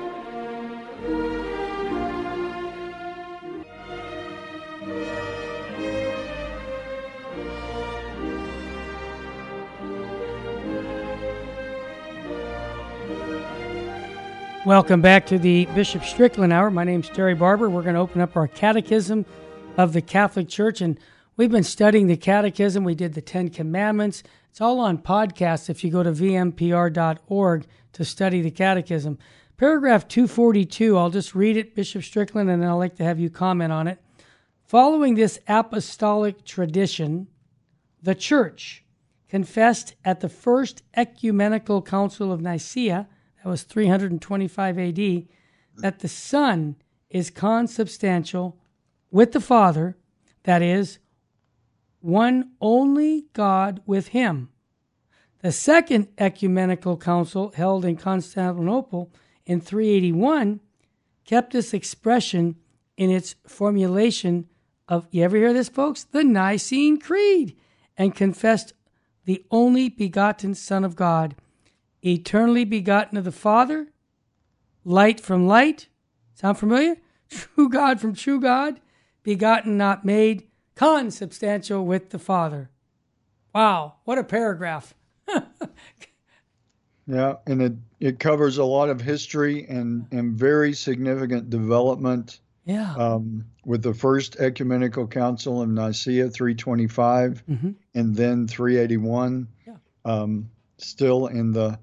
Welcome 14.64 15.00
back 15.00 15.26
to 15.26 15.38
the 15.38 15.64
Bishop 15.74 16.04
Strickland 16.04 16.52
Hour. 16.52 16.70
My 16.70 16.84
name 16.84 17.00
is 17.00 17.08
Terry 17.08 17.34
Barber. 17.34 17.68
We're 17.68 17.82
going 17.82 17.96
to 17.96 18.00
open 18.00 18.20
up 18.20 18.36
our 18.36 18.46
Catechism 18.46 19.26
of 19.76 19.92
the 19.92 20.00
Catholic 20.00 20.48
Church, 20.48 20.80
and 20.80 20.96
we've 21.36 21.50
been 21.50 21.64
studying 21.64 22.06
the 22.06 22.16
Catechism. 22.16 22.84
We 22.84 22.94
did 22.94 23.14
the 23.14 23.20
Ten 23.20 23.48
Commandments, 23.48 24.22
it's 24.52 24.60
all 24.60 24.80
on 24.80 24.98
podcast 24.98 25.70
if 25.70 25.82
you 25.82 25.90
go 25.90 26.02
to 26.02 26.12
vmpr.org 26.12 27.66
to 27.94 28.04
study 28.04 28.42
the 28.42 28.50
catechism. 28.50 29.18
Paragraph 29.56 30.06
242, 30.06 30.98
I'll 30.98 31.08
just 31.08 31.34
read 31.34 31.56
it, 31.56 31.74
Bishop 31.74 32.02
Strickland, 32.02 32.50
and 32.50 32.62
then 32.62 32.68
I'd 32.68 32.74
like 32.74 32.96
to 32.96 33.04
have 33.04 33.18
you 33.18 33.30
comment 33.30 33.72
on 33.72 33.88
it. 33.88 33.98
Following 34.66 35.14
this 35.14 35.38
apostolic 35.48 36.44
tradition, 36.44 37.28
the 38.02 38.14
Church 38.14 38.84
confessed 39.26 39.94
at 40.04 40.20
the 40.20 40.28
First 40.28 40.82
Ecumenical 40.92 41.80
Council 41.80 42.30
of 42.30 42.42
Nicaea, 42.42 43.08
that 43.42 43.48
was 43.48 43.62
325 43.62 44.78
AD, 44.78 45.26
that 45.78 46.00
the 46.00 46.08
Son 46.08 46.76
is 47.08 47.30
consubstantial 47.30 48.58
with 49.10 49.32
the 49.32 49.40
Father, 49.40 49.96
that 50.42 50.60
is, 50.60 50.98
one 52.02 52.50
only 52.60 53.26
God 53.32 53.80
with 53.86 54.08
him. 54.08 54.48
The 55.40 55.52
Second 55.52 56.08
Ecumenical 56.18 56.96
Council, 56.96 57.52
held 57.56 57.84
in 57.84 57.96
Constantinople 57.96 59.10
in 59.44 59.60
381, 59.60 60.60
kept 61.24 61.52
this 61.52 61.74
expression 61.74 62.56
in 62.96 63.10
its 63.10 63.34
formulation 63.46 64.48
of, 64.88 65.08
you 65.10 65.24
ever 65.24 65.36
hear 65.36 65.52
this, 65.52 65.68
folks? 65.68 66.04
The 66.04 66.22
Nicene 66.22 67.00
Creed, 67.00 67.56
and 67.96 68.14
confessed 68.14 68.72
the 69.24 69.44
only 69.50 69.88
begotten 69.88 70.54
Son 70.54 70.84
of 70.84 70.96
God, 70.96 71.34
eternally 72.02 72.64
begotten 72.64 73.16
of 73.18 73.24
the 73.24 73.32
Father, 73.32 73.88
light 74.84 75.20
from 75.20 75.46
light. 75.46 75.88
Sound 76.34 76.58
familiar? 76.58 76.96
True 77.30 77.68
God 77.68 78.00
from 78.00 78.14
true 78.14 78.40
God, 78.40 78.80
begotten, 79.22 79.76
not 79.78 80.04
made, 80.04 80.48
consubstantial 80.82 81.84
with 81.84 82.10
the 82.10 82.18
Father. 82.18 82.70
Wow, 83.54 83.94
what 84.04 84.18
a 84.18 84.24
paragraph. 84.24 84.94
yeah, 87.06 87.34
and 87.46 87.62
it, 87.62 87.72
it 88.00 88.18
covers 88.18 88.58
a 88.58 88.64
lot 88.64 88.88
of 88.88 89.00
history 89.00 89.66
and, 89.68 90.06
and 90.10 90.34
very 90.34 90.72
significant 90.72 91.50
development. 91.50 92.40
Yeah. 92.64 92.94
Um, 92.94 93.46
with 93.64 93.82
the 93.82 93.94
first 93.94 94.36
ecumenical 94.36 95.08
council 95.08 95.62
in 95.62 95.74
Nicaea 95.74 96.30
325 96.30 97.42
mm-hmm. 97.48 97.70
and 97.94 98.14
then 98.14 98.46
381. 98.46 99.48
Yeah. 99.66 99.74
Um, 100.04 100.50
still 100.78 101.26
in 101.26 101.52
the 101.52 101.78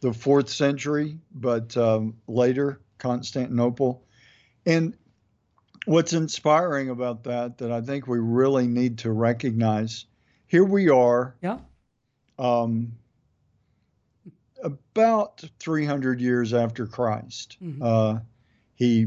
the 0.00 0.12
fourth 0.12 0.48
century, 0.48 1.18
but 1.34 1.76
um, 1.76 2.16
later 2.26 2.80
Constantinople. 2.98 4.02
And 4.66 4.96
what's 5.86 6.12
inspiring 6.12 6.90
about 6.90 7.24
that 7.24 7.58
that 7.58 7.72
I 7.72 7.80
think 7.80 8.06
we 8.06 8.18
really 8.18 8.66
need 8.66 8.98
to 8.98 9.12
recognize 9.12 10.06
here 10.46 10.64
we 10.64 10.88
are. 10.88 11.36
Yeah. 11.42 11.58
Um, 12.38 12.92
about 14.62 15.44
300 15.60 16.20
years 16.20 16.52
after 16.52 16.86
Christ. 16.86 17.56
Mm-hmm. 17.62 17.82
Uh, 17.82 18.18
he, 18.74 19.06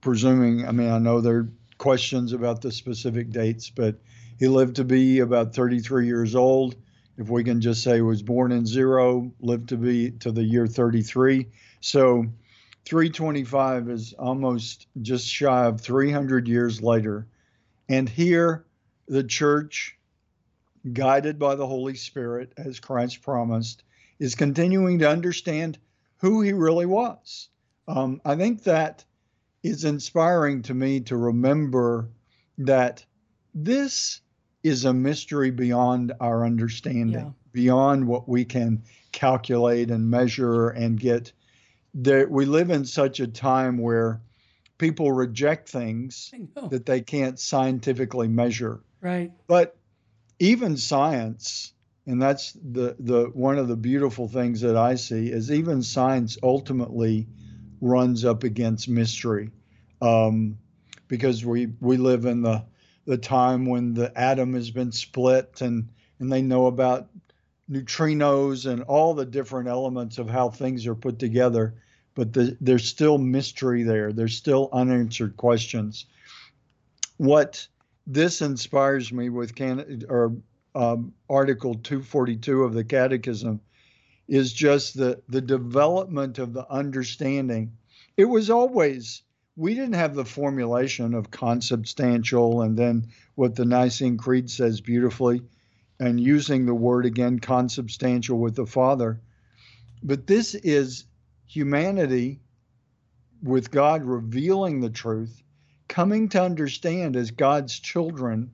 presuming, 0.00 0.66
I 0.66 0.72
mean, 0.72 0.90
I 0.90 0.98
know 0.98 1.20
there 1.20 1.36
are 1.36 1.52
questions 1.76 2.32
about 2.32 2.62
the 2.62 2.72
specific 2.72 3.30
dates, 3.30 3.68
but 3.68 3.96
he 4.38 4.48
lived 4.48 4.76
to 4.76 4.84
be 4.84 5.20
about 5.20 5.54
33 5.54 6.06
years 6.06 6.34
old. 6.34 6.76
If 7.18 7.28
we 7.28 7.44
can 7.44 7.60
just 7.60 7.82
say 7.82 8.00
was 8.00 8.22
born 8.22 8.50
in 8.50 8.64
zero, 8.64 9.30
lived 9.40 9.68
to 9.70 9.76
be 9.76 10.12
to 10.12 10.32
the 10.32 10.42
year 10.42 10.66
33. 10.66 11.48
So 11.80 12.26
325 12.86 13.90
is 13.90 14.12
almost 14.14 14.86
just 15.02 15.26
shy 15.26 15.66
of 15.66 15.80
300 15.80 16.48
years 16.48 16.80
later. 16.80 17.26
And 17.88 18.08
here, 18.08 18.64
the 19.08 19.24
church 19.24 19.96
guided 20.92 21.38
by 21.38 21.56
the 21.56 21.66
Holy 21.66 21.96
Spirit, 21.96 22.52
as 22.56 22.80
Christ 22.80 23.22
promised, 23.22 23.82
is 24.18 24.34
continuing 24.34 25.00
to 25.00 25.10
understand 25.10 25.78
who 26.18 26.42
he 26.42 26.52
really 26.52 26.86
was. 26.86 27.48
Um, 27.88 28.20
I 28.24 28.36
think 28.36 28.62
that 28.64 29.04
is 29.62 29.84
inspiring 29.84 30.62
to 30.62 30.74
me 30.74 31.00
to 31.00 31.16
remember 31.16 32.08
that 32.58 33.04
this 33.54 34.20
is 34.62 34.84
a 34.84 34.92
mystery 34.92 35.50
beyond 35.50 36.12
our 36.20 36.44
understanding, 36.44 37.10
yeah. 37.10 37.30
beyond 37.52 38.06
what 38.06 38.28
we 38.28 38.44
can 38.44 38.82
calculate 39.12 39.90
and 39.90 40.10
measure 40.10 40.68
and 40.70 40.98
get. 40.98 41.32
There, 41.98 42.28
we 42.28 42.44
live 42.44 42.70
in 42.70 42.84
such 42.84 43.20
a 43.20 43.26
time 43.26 43.78
where 43.78 44.20
people 44.76 45.10
reject 45.12 45.68
things 45.68 46.30
that 46.70 46.84
they 46.84 47.00
can't 47.00 47.38
scientifically 47.40 48.28
measure. 48.28 48.80
Right. 49.00 49.32
But 49.46 49.78
even 50.38 50.76
science, 50.76 51.72
and 52.06 52.20
that's 52.20 52.52
the, 52.52 52.96
the 52.98 53.30
one 53.32 53.56
of 53.56 53.68
the 53.68 53.76
beautiful 53.76 54.28
things 54.28 54.60
that 54.60 54.76
I 54.76 54.96
see 54.96 55.30
is 55.32 55.50
even 55.50 55.82
science 55.82 56.36
ultimately 56.42 57.28
runs 57.80 58.26
up 58.26 58.44
against 58.44 58.88
mystery, 58.90 59.50
um, 60.02 60.58
because 61.08 61.44
we 61.46 61.68
we 61.80 61.96
live 61.96 62.26
in 62.26 62.42
the 62.42 62.64
the 63.06 63.16
time 63.16 63.64
when 63.64 63.94
the 63.94 64.12
atom 64.18 64.52
has 64.52 64.70
been 64.70 64.92
split 64.92 65.62
and 65.62 65.88
and 66.18 66.30
they 66.30 66.42
know 66.42 66.66
about 66.66 67.08
neutrinos 67.70 68.70
and 68.70 68.82
all 68.82 69.14
the 69.14 69.26
different 69.26 69.68
elements 69.68 70.18
of 70.18 70.28
how 70.28 70.50
things 70.50 70.86
are 70.86 70.94
put 70.94 71.18
together 71.18 71.74
but 72.16 72.32
the, 72.32 72.56
there's 72.60 72.88
still 72.88 73.18
mystery 73.18 73.84
there. 73.84 74.12
There's 74.12 74.36
still 74.36 74.70
unanswered 74.72 75.36
questions. 75.36 76.06
What 77.18 77.68
this 78.06 78.42
inspires 78.42 79.12
me 79.12 79.28
with 79.28 79.54
can 79.54 80.02
or 80.08 80.34
um, 80.74 81.12
article 81.30 81.74
242 81.74 82.64
of 82.64 82.74
the 82.74 82.84
catechism 82.84 83.60
is 84.26 84.52
just 84.52 84.96
the 84.96 85.22
the 85.28 85.40
development 85.40 86.38
of 86.38 86.52
the 86.52 86.68
understanding. 86.70 87.72
It 88.16 88.24
was 88.24 88.50
always 88.50 89.22
we 89.54 89.74
didn't 89.74 89.94
have 89.94 90.14
the 90.14 90.24
formulation 90.24 91.14
of 91.14 91.30
consubstantial 91.30 92.62
and 92.62 92.76
then 92.76 93.08
what 93.34 93.54
the 93.54 93.64
Nicene 93.64 94.16
Creed 94.16 94.50
says 94.50 94.80
beautifully, 94.80 95.42
and 96.00 96.18
using 96.18 96.64
the 96.64 96.74
word 96.74 97.04
again, 97.04 97.38
consubstantial 97.38 98.38
with 98.38 98.56
the 98.56 98.66
Father. 98.66 99.20
But 100.02 100.26
this 100.26 100.54
is 100.54 101.04
humanity 101.46 102.40
with 103.42 103.70
God 103.70 104.04
revealing 104.04 104.80
the 104.80 104.90
truth, 104.90 105.42
coming 105.88 106.28
to 106.30 106.42
understand 106.42 107.16
as 107.16 107.30
God's 107.30 107.78
children 107.78 108.52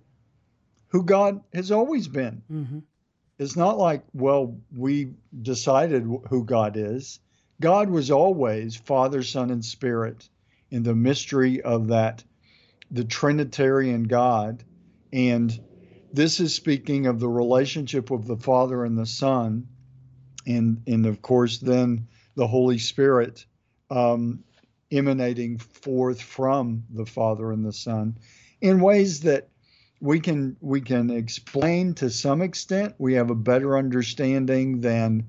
who 0.88 1.02
God 1.02 1.40
has 1.54 1.72
always 1.72 2.06
been. 2.06 2.42
Mm-hmm. 2.50 2.78
It's 3.38 3.56
not 3.56 3.78
like, 3.78 4.04
well, 4.12 4.56
we 4.76 5.14
decided 5.40 6.02
who 6.02 6.44
God 6.44 6.76
is. 6.76 7.18
God 7.60 7.88
was 7.90 8.10
always 8.10 8.76
Father, 8.76 9.22
Son, 9.22 9.50
and 9.50 9.64
Spirit 9.64 10.28
in 10.70 10.82
the 10.82 10.94
mystery 10.94 11.62
of 11.62 11.88
that, 11.88 12.22
the 12.90 13.04
Trinitarian 13.04 14.04
God. 14.04 14.64
And 15.12 15.58
this 16.12 16.40
is 16.40 16.54
speaking 16.54 17.06
of 17.06 17.20
the 17.20 17.28
relationship 17.28 18.10
of 18.10 18.26
the 18.26 18.36
Father 18.36 18.84
and 18.84 18.98
the 18.98 19.06
Son, 19.06 19.66
and, 20.46 20.82
and 20.86 21.06
of 21.06 21.22
course, 21.22 21.58
then 21.58 22.08
the 22.34 22.46
Holy 22.46 22.78
Spirit 22.78 23.44
um, 23.90 24.42
emanating 24.90 25.58
forth 25.58 26.20
from 26.20 26.84
the 26.90 27.06
Father 27.06 27.52
and 27.52 27.64
the 27.64 27.72
Son 27.72 28.16
in 28.60 28.80
ways 28.80 29.20
that 29.20 29.48
we 30.00 30.20
can 30.20 30.56
we 30.60 30.80
can 30.80 31.10
explain 31.10 31.94
to 31.94 32.10
some 32.10 32.42
extent. 32.42 32.94
We 32.98 33.14
have 33.14 33.30
a 33.30 33.36
better 33.36 33.76
understanding 33.76 34.80
than 34.80 35.26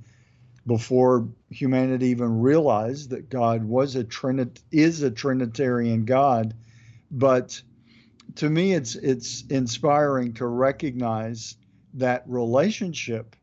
before 0.66 1.28
humanity 1.50 2.08
even 2.08 2.40
realized 2.40 3.10
that 3.10 3.30
God 3.30 3.64
was 3.64 3.96
a 3.96 4.04
trinit 4.04 4.62
is 4.72 5.04
a 5.04 5.12
trinitarian 5.12 6.06
God 6.06 6.56
but 7.12 7.62
to 8.36 8.50
me 8.50 8.74
it's 8.74 8.96
it's 8.96 9.44
inspiring 9.50 10.34
to 10.34 10.48
recognize 10.48 11.56
that 11.94 12.24
relationship 12.28 13.36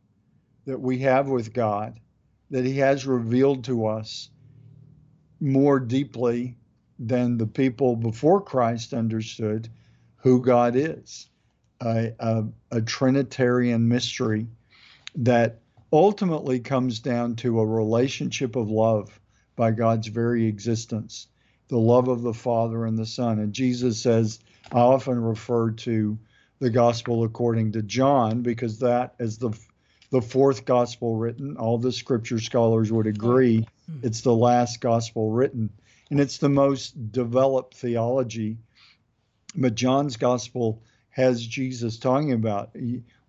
that 0.67 0.81
we 0.81 0.99
have 0.99 1.29
with 1.29 1.53
God 1.53 2.01
that 2.51 2.65
he 2.65 2.79
has 2.79 3.07
revealed 3.07 3.65
to 3.65 3.87
us 3.87 4.31
more 5.41 5.81
deeply 5.81 6.57
than 6.99 7.39
the 7.39 7.47
people 7.47 7.97
before 7.97 8.41
Christ 8.41 8.93
understood 8.93 9.69
who 10.17 10.43
God 10.43 10.77
is 10.77 11.29
a, 11.81 12.13
a, 12.19 12.45
a 12.71 12.83
Trinitarian 12.83 13.89
mystery 13.89 14.47
that 15.17 15.61
ultimately 15.93 16.61
comes 16.61 17.01
down 17.01 17.37
to 17.37 17.61
a 17.61 17.67
relationship 17.67 18.57
of 18.57 18.71
love 18.71 19.19
by 19.57 19.71
God's 19.71 20.09
very 20.09 20.47
existence, 20.47 21.29
the 21.69 21.79
love 21.79 22.09
of 22.09 22.23
the 22.23 22.35
Father 22.35 22.85
and 22.85 22.99
the 22.99 23.07
Son. 23.07 23.39
And 23.39 23.53
Jesus 23.53 24.01
says, 24.01 24.39
I 24.71 24.81
often 24.81 25.21
refer 25.21 25.73
to 25.73 26.19
the 26.59 26.71
gospel 26.71 27.25
according 27.25 27.73
to 27.73 27.83
John 27.83 28.43
because 28.43 28.79
that 28.81 29.15
is 29.19 29.39
the 29.39 29.51
the 30.11 30.23
fourth 30.23 30.65
gospel 30.65 31.17
written. 31.17 31.57
All 31.57 31.79
the 31.79 31.93
scripture 31.93 32.41
scholars 32.41 32.93
would 32.93 33.07
agree 33.07 33.67
hmm. 33.87 33.99
it's 34.03 34.21
the 34.23 34.35
last 34.35 34.81
gospel 34.81 35.31
written. 35.31 35.71
And 36.11 36.21
it's 36.21 36.39
the 36.39 36.49
most 36.49 37.13
developed 37.13 37.77
theology. 37.77 38.59
But 39.55 39.77
John's 39.77 40.17
gospel 40.17 40.83
has 41.11 41.45
Jesus 41.45 41.99
talking 41.99 42.33
about 42.33 42.75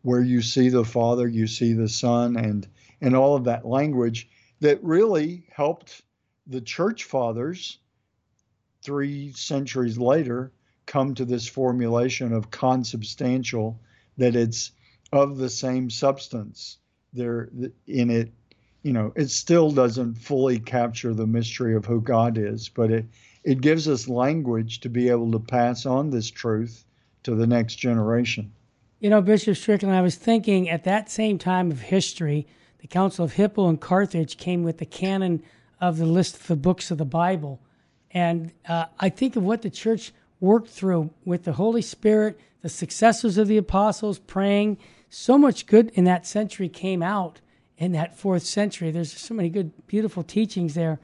where 0.01 0.21
you 0.21 0.41
see 0.41 0.69
the 0.69 0.85
Father, 0.85 1.27
you 1.27 1.47
see 1.47 1.73
the 1.73 1.89
Son, 1.89 2.35
and 2.35 2.67
and 3.01 3.15
all 3.15 3.35
of 3.35 3.45
that 3.45 3.65
language 3.65 4.29
that 4.59 4.83
really 4.83 5.45
helped 5.51 6.03
the 6.47 6.61
church 6.61 7.03
fathers 7.03 7.79
three 8.83 9.31
centuries 9.33 9.97
later 9.97 10.51
come 10.85 11.15
to 11.15 11.25
this 11.25 11.47
formulation 11.47 12.33
of 12.33 12.51
consubstantial 12.51 13.79
that 14.17 14.35
it's 14.35 14.71
of 15.11 15.37
the 15.37 15.49
same 15.49 15.89
substance 15.89 16.77
there 17.13 17.49
in 17.87 18.09
it 18.09 18.31
you 18.83 18.93
know 18.93 19.11
it 19.15 19.29
still 19.29 19.71
doesn't 19.71 20.15
fully 20.15 20.59
capture 20.59 21.13
the 21.13 21.27
mystery 21.27 21.75
of 21.75 21.85
who 21.85 21.99
god 21.99 22.37
is 22.37 22.69
but 22.69 22.89
it 22.91 23.05
it 23.43 23.59
gives 23.59 23.87
us 23.87 24.07
language 24.07 24.79
to 24.79 24.89
be 24.89 25.09
able 25.09 25.31
to 25.31 25.39
pass 25.39 25.85
on 25.85 26.09
this 26.09 26.29
truth 26.29 26.85
to 27.23 27.35
the 27.35 27.47
next 27.47 27.75
generation 27.75 28.51
you 29.01 29.09
know, 29.09 29.19
Bishop 29.19 29.57
Strickland, 29.57 29.95
I 29.95 30.01
was 30.01 30.15
thinking 30.15 30.69
at 30.69 30.83
that 30.83 31.09
same 31.09 31.39
time 31.39 31.71
of 31.71 31.81
history, 31.81 32.45
the 32.81 32.87
Council 32.87 33.25
of 33.25 33.33
Hippo 33.33 33.67
and 33.67 33.81
Carthage 33.81 34.37
came 34.37 34.61
with 34.61 34.77
the 34.77 34.85
canon 34.85 35.41
of 35.81 35.97
the 35.97 36.05
list 36.05 36.35
of 36.35 36.45
the 36.45 36.55
books 36.55 36.91
of 36.91 36.99
the 36.99 37.05
Bible. 37.05 37.59
And 38.11 38.51
uh, 38.69 38.85
I 38.99 39.09
think 39.09 39.35
of 39.35 39.43
what 39.43 39.63
the 39.63 39.71
church 39.71 40.13
worked 40.39 40.69
through 40.69 41.09
with 41.25 41.45
the 41.45 41.53
Holy 41.53 41.81
Spirit, 41.81 42.39
the 42.61 42.69
successors 42.69 43.39
of 43.39 43.47
the 43.47 43.57
apostles 43.57 44.19
praying. 44.19 44.77
So 45.13 45.37
much 45.37 45.65
good 45.65 45.91
in 45.93 46.05
that 46.05 46.25
century 46.25 46.69
came 46.69 47.03
out 47.03 47.41
in 47.77 47.91
that 47.91 48.17
fourth 48.17 48.43
century. 48.43 48.91
There's 48.91 49.11
so 49.11 49.33
many 49.33 49.49
good, 49.49 49.73
beautiful 49.85 50.23
teachings 50.23 50.73
there. 50.73 50.99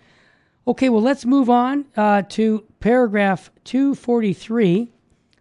Okay, 0.65 0.87
well, 0.87 1.01
let's 1.01 1.25
move 1.25 1.49
on 1.49 1.85
uh, 1.95 2.21
to 2.29 2.63
paragraph 2.79 3.51
243 3.65 4.91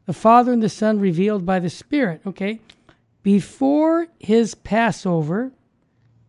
the 0.07 0.13
Father 0.13 0.53
and 0.53 0.63
the 0.63 0.69
Son 0.69 1.01
revealed 1.01 1.45
by 1.45 1.59
the 1.59 1.71
Spirit. 1.71 2.23
Okay. 2.27 2.61
Before 3.23 4.07
his 4.19 4.55
Passover, 4.55 5.53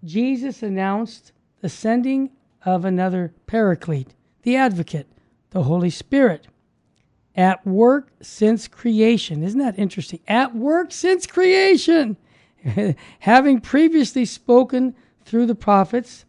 Jesus 0.04 0.64
announced 0.64 1.32
the 1.62 1.70
sending 1.70 2.32
of 2.66 2.86
another 2.86 3.34
paraclete, 3.46 4.16
the 4.42 4.56
advocate, 4.56 5.08
the 5.52 5.64
Holy 5.64 5.92
Spirit. 5.92 6.48
At 7.36 7.66
work 7.68 8.10
since 8.20 8.68
creation. 8.68 9.44
Isn't 9.44 9.60
that 9.60 9.78
interesting? 9.78 10.20
At 10.28 10.56
work 10.56 10.92
since 10.92 11.28
creation. 11.28 12.18
Having 13.20 13.62
previously 13.62 14.26
spoken 14.26 14.96
through 15.26 15.46
the 15.46 15.56
prophets, 15.56 16.26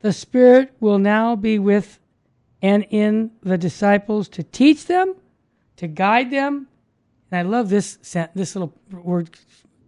the 0.00 0.12
Spirit 0.12 0.72
will 0.80 0.98
now 0.98 1.36
be 1.36 1.58
with 1.58 1.98
and 2.62 2.86
in 2.90 3.30
the 3.42 3.56
disciples 3.56 4.28
to 4.28 4.42
teach 4.42 4.86
them, 4.86 5.14
to 5.76 5.86
guide 5.86 6.30
them, 6.30 6.68
and 7.30 7.38
I 7.38 7.42
love 7.50 7.70
this 7.70 7.96
this 8.34 8.54
little 8.54 8.74
word, 8.90 9.30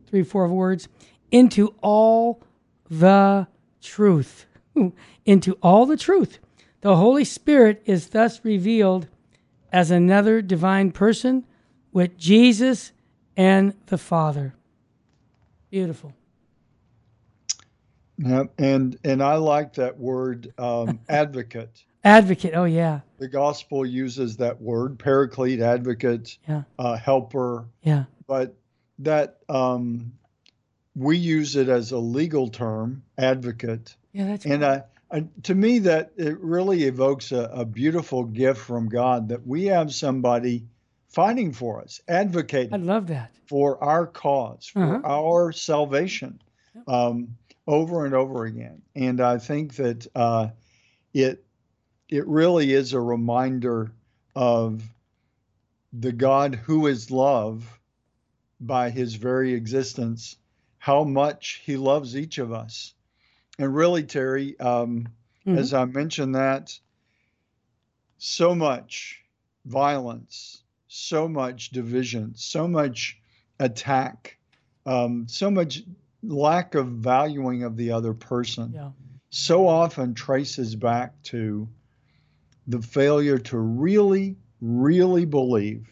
three 0.06 0.22
four 0.22 0.48
words, 0.48 0.88
into 1.30 1.74
all 1.82 2.42
the 2.88 3.46
truth, 3.82 4.46
into 5.24 5.58
all 5.62 5.86
the 5.86 5.96
truth. 5.96 6.38
The 6.82 6.96
Holy 6.96 7.24
Spirit 7.24 7.82
is 7.84 8.08
thus 8.08 8.44
revealed 8.44 9.08
as 9.72 9.90
another 9.90 10.42
divine 10.42 10.92
person 10.92 11.46
with 11.92 12.16
Jesus 12.16 12.92
and 13.36 13.74
the 13.86 13.98
Father. 13.98 14.54
Beautiful. 15.72 16.12
Yeah, 18.18 18.44
and 18.58 18.98
and 19.04 19.22
I 19.22 19.36
like 19.36 19.72
that 19.74 19.98
word 19.98 20.52
um, 20.58 21.00
advocate. 21.08 21.82
Advocate. 22.04 22.52
Oh 22.54 22.64
yeah. 22.64 23.00
The 23.18 23.26
gospel 23.26 23.86
uses 23.86 24.36
that 24.36 24.60
word, 24.60 24.98
paraclete, 24.98 25.60
advocate, 25.60 26.36
yeah. 26.46 26.64
uh, 26.78 26.96
helper. 26.96 27.64
Yeah. 27.82 28.04
But 28.26 28.54
that 28.98 29.38
um, 29.48 30.12
we 30.94 31.16
use 31.16 31.56
it 31.56 31.70
as 31.70 31.92
a 31.92 31.98
legal 31.98 32.48
term, 32.48 33.02
advocate. 33.16 33.96
Yeah, 34.12 34.26
that's 34.26 34.44
and 34.44 34.62
uh, 34.62 34.82
uh, 35.10 35.20
to 35.44 35.54
me, 35.54 35.78
that 35.78 36.12
it 36.18 36.38
really 36.40 36.84
evokes 36.84 37.32
a, 37.32 37.50
a, 37.50 37.64
beautiful 37.64 38.24
gift 38.24 38.60
from 38.60 38.90
God 38.90 39.28
that 39.28 39.46
we 39.46 39.66
have 39.66 39.94
somebody 39.94 40.66
fighting 41.12 41.52
for 41.52 41.80
us, 41.80 42.00
advocating. 42.08 42.74
I 42.74 42.78
love 42.78 43.08
that 43.08 43.34
for 43.46 43.82
our 43.82 44.06
cause, 44.06 44.66
for 44.66 44.82
uh-huh. 44.82 45.00
our 45.04 45.52
salvation, 45.52 46.40
um, 46.86 47.36
over 47.66 48.04
and 48.04 48.14
over 48.14 48.44
again. 48.44 48.82
And 48.94 49.20
I 49.20 49.38
think 49.38 49.76
that 49.76 50.06
uh, 50.14 50.48
it 51.12 51.44
it 52.08 52.26
really 52.26 52.72
is 52.72 52.92
a 52.92 53.00
reminder 53.00 53.92
of 54.34 54.82
the 55.92 56.12
God 56.12 56.54
who 56.54 56.86
is 56.86 57.10
love 57.10 57.78
by 58.60 58.90
His 58.90 59.14
very 59.14 59.54
existence 59.54 60.36
how 60.82 61.04
much 61.04 61.62
he 61.64 61.76
loves 61.76 62.16
each 62.16 62.38
of 62.38 62.52
us. 62.52 62.92
And 63.56 63.72
really, 63.72 64.02
Terry, 64.02 64.58
um, 64.58 65.06
mm-hmm. 65.46 65.56
as 65.56 65.72
I 65.72 65.84
mentioned 65.84 66.34
that, 66.34 66.76
so 68.18 68.52
much 68.52 69.20
violence, 69.64 70.61
so 70.94 71.26
much 71.26 71.70
division, 71.70 72.34
so 72.34 72.68
much 72.68 73.18
attack, 73.58 74.36
um, 74.84 75.26
so 75.26 75.50
much 75.50 75.82
lack 76.22 76.74
of 76.74 76.86
valuing 76.86 77.62
of 77.62 77.78
the 77.78 77.90
other 77.92 78.12
person, 78.12 78.72
yeah. 78.74 78.90
so 79.30 79.66
often 79.66 80.12
traces 80.12 80.76
back 80.76 81.14
to 81.22 81.66
the 82.66 82.82
failure 82.82 83.38
to 83.38 83.56
really, 83.58 84.36
really 84.60 85.24
believe 85.24 85.88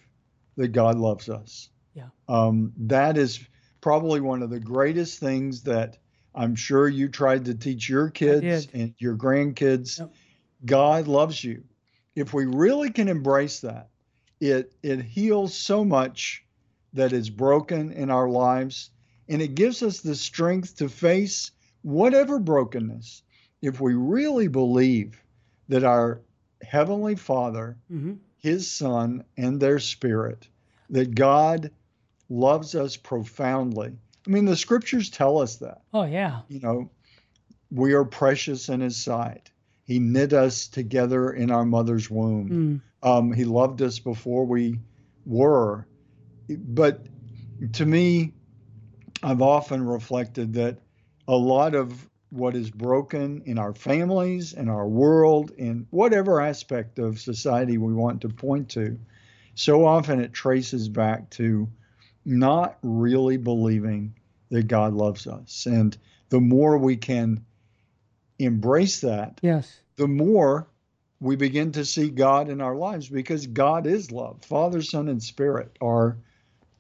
that 0.59 0.69
God 0.69 0.99
loves 0.99 1.31
us. 1.31 1.71
Yeah. 1.95 2.09
Um, 2.29 2.75
that 2.77 3.17
is 3.17 3.41
probably 3.81 4.21
one 4.21 4.43
of 4.43 4.51
the 4.51 4.61
greatest 4.61 5.19
things 5.19 5.63
that 5.63 5.97
I'm 6.35 6.55
sure 6.55 6.87
you 6.87 7.09
tried 7.09 7.47
to 7.47 7.55
teach 7.55 7.89
your 7.89 8.11
kids 8.11 8.69
and 8.75 8.95
your 8.99 9.17
grandkids. 9.17 9.99
Yep. 9.99 10.13
God 10.67 11.09
loves 11.09 11.43
you. 11.43 11.65
If 12.15 12.35
we 12.35 12.45
really 12.45 12.91
can 12.91 13.09
embrace 13.09 13.61
that, 13.61 13.89
it 14.41 14.73
it 14.83 15.03
heals 15.03 15.55
so 15.55 15.85
much 15.85 16.45
that 16.93 17.13
is 17.13 17.31
broken 17.31 17.93
in 17.93 18.11
our 18.11 18.29
lives 18.29 18.91
and 19.29 19.41
it 19.41 19.55
gives 19.55 19.83
us 19.83 20.01
the 20.01 20.15
strength 20.15 20.77
to 20.77 20.89
face 20.89 21.53
whatever 21.83 22.39
brokenness 22.39 23.23
if 23.63 23.81
we 23.81 23.95
really 23.95 24.49
believe 24.49 25.23
that 25.69 25.85
our 25.85 26.21
heavenly 26.63 27.15
Father, 27.15 27.77
mm-hmm. 27.91 28.15
his 28.39 28.71
son 28.71 29.25
and 29.37 29.61
their 29.61 29.79
spirit 29.79 30.49
that 30.91 31.15
God 31.15 31.71
loves 32.29 32.75
us 32.75 32.97
profoundly. 32.97 33.93
I 34.27 34.31
mean, 34.31 34.45
the 34.45 34.57
scriptures 34.57 35.11
tell 35.11 35.39
us 35.39 35.57
that. 35.57 35.83
Oh, 35.95 36.05
yeah. 36.05 36.41
You 36.49 36.61
know, 36.61 36.91
we 37.71 37.93
are 37.93 38.05
precious 38.05 38.69
in 38.69 38.81
his 38.81 38.97
sight. 38.97 39.51
He 39.85 39.99
knit 39.99 40.33
us 40.33 40.69
together 40.69 41.31
in 41.31 41.51
our 41.51 41.65
mother's 41.65 42.11
womb. 42.11 42.51
Mm. 42.51 42.81
Um, 43.03 43.33
he 43.33 43.45
loved 43.45 43.83
us 43.83 43.99
before 43.99 44.45
we 44.45 44.79
were. 45.25 45.87
But 46.49 47.07
to 47.75 47.87
me, 47.87 48.33
I've 49.23 49.43
often 49.43 49.87
reflected 49.87 50.55
that 50.55 50.79
a 51.29 51.37
lot 51.37 51.75
of 51.75 52.09
what 52.31 52.55
is 52.55 52.71
broken 52.71 53.43
in 53.47 53.59
our 53.59 53.75
families, 53.75 54.53
in 54.53 54.69
our 54.69 54.87
world, 54.87 55.51
in 55.57 55.87
whatever 55.91 56.41
aspect 56.41 56.99
of 56.99 57.21
society 57.21 57.77
we 57.77 57.93
want 57.93 58.23
to 58.23 58.29
point 58.29 58.71
to, 58.71 58.99
so 59.55 59.85
often 59.85 60.21
it 60.21 60.33
traces 60.33 60.89
back 60.89 61.29
to 61.31 61.69
not 62.25 62.79
really 62.83 63.37
believing 63.37 64.15
that 64.51 64.69
God 64.69 64.95
loves 64.95 65.27
us. 65.27 65.67
And 65.67 65.97
the 66.29 66.41
more 66.41 66.79
we 66.79 66.97
can 66.97 67.45
embrace 68.39 69.01
that, 69.01 69.39
yes, 69.43 69.81
the 69.97 70.09
more 70.09 70.69
we 71.21 71.37
begin 71.37 71.71
to 71.73 71.85
see 71.85 72.09
God 72.09 72.49
in 72.49 72.61
our 72.61 72.75
lives 72.75 73.09
because 73.09 73.47
God 73.47 73.87
is 73.87 74.11
love. 74.11 74.43
Father, 74.43 74.81
Son, 74.81 75.09
and 75.09 75.23
Spirit 75.23 75.77
are 75.81 76.17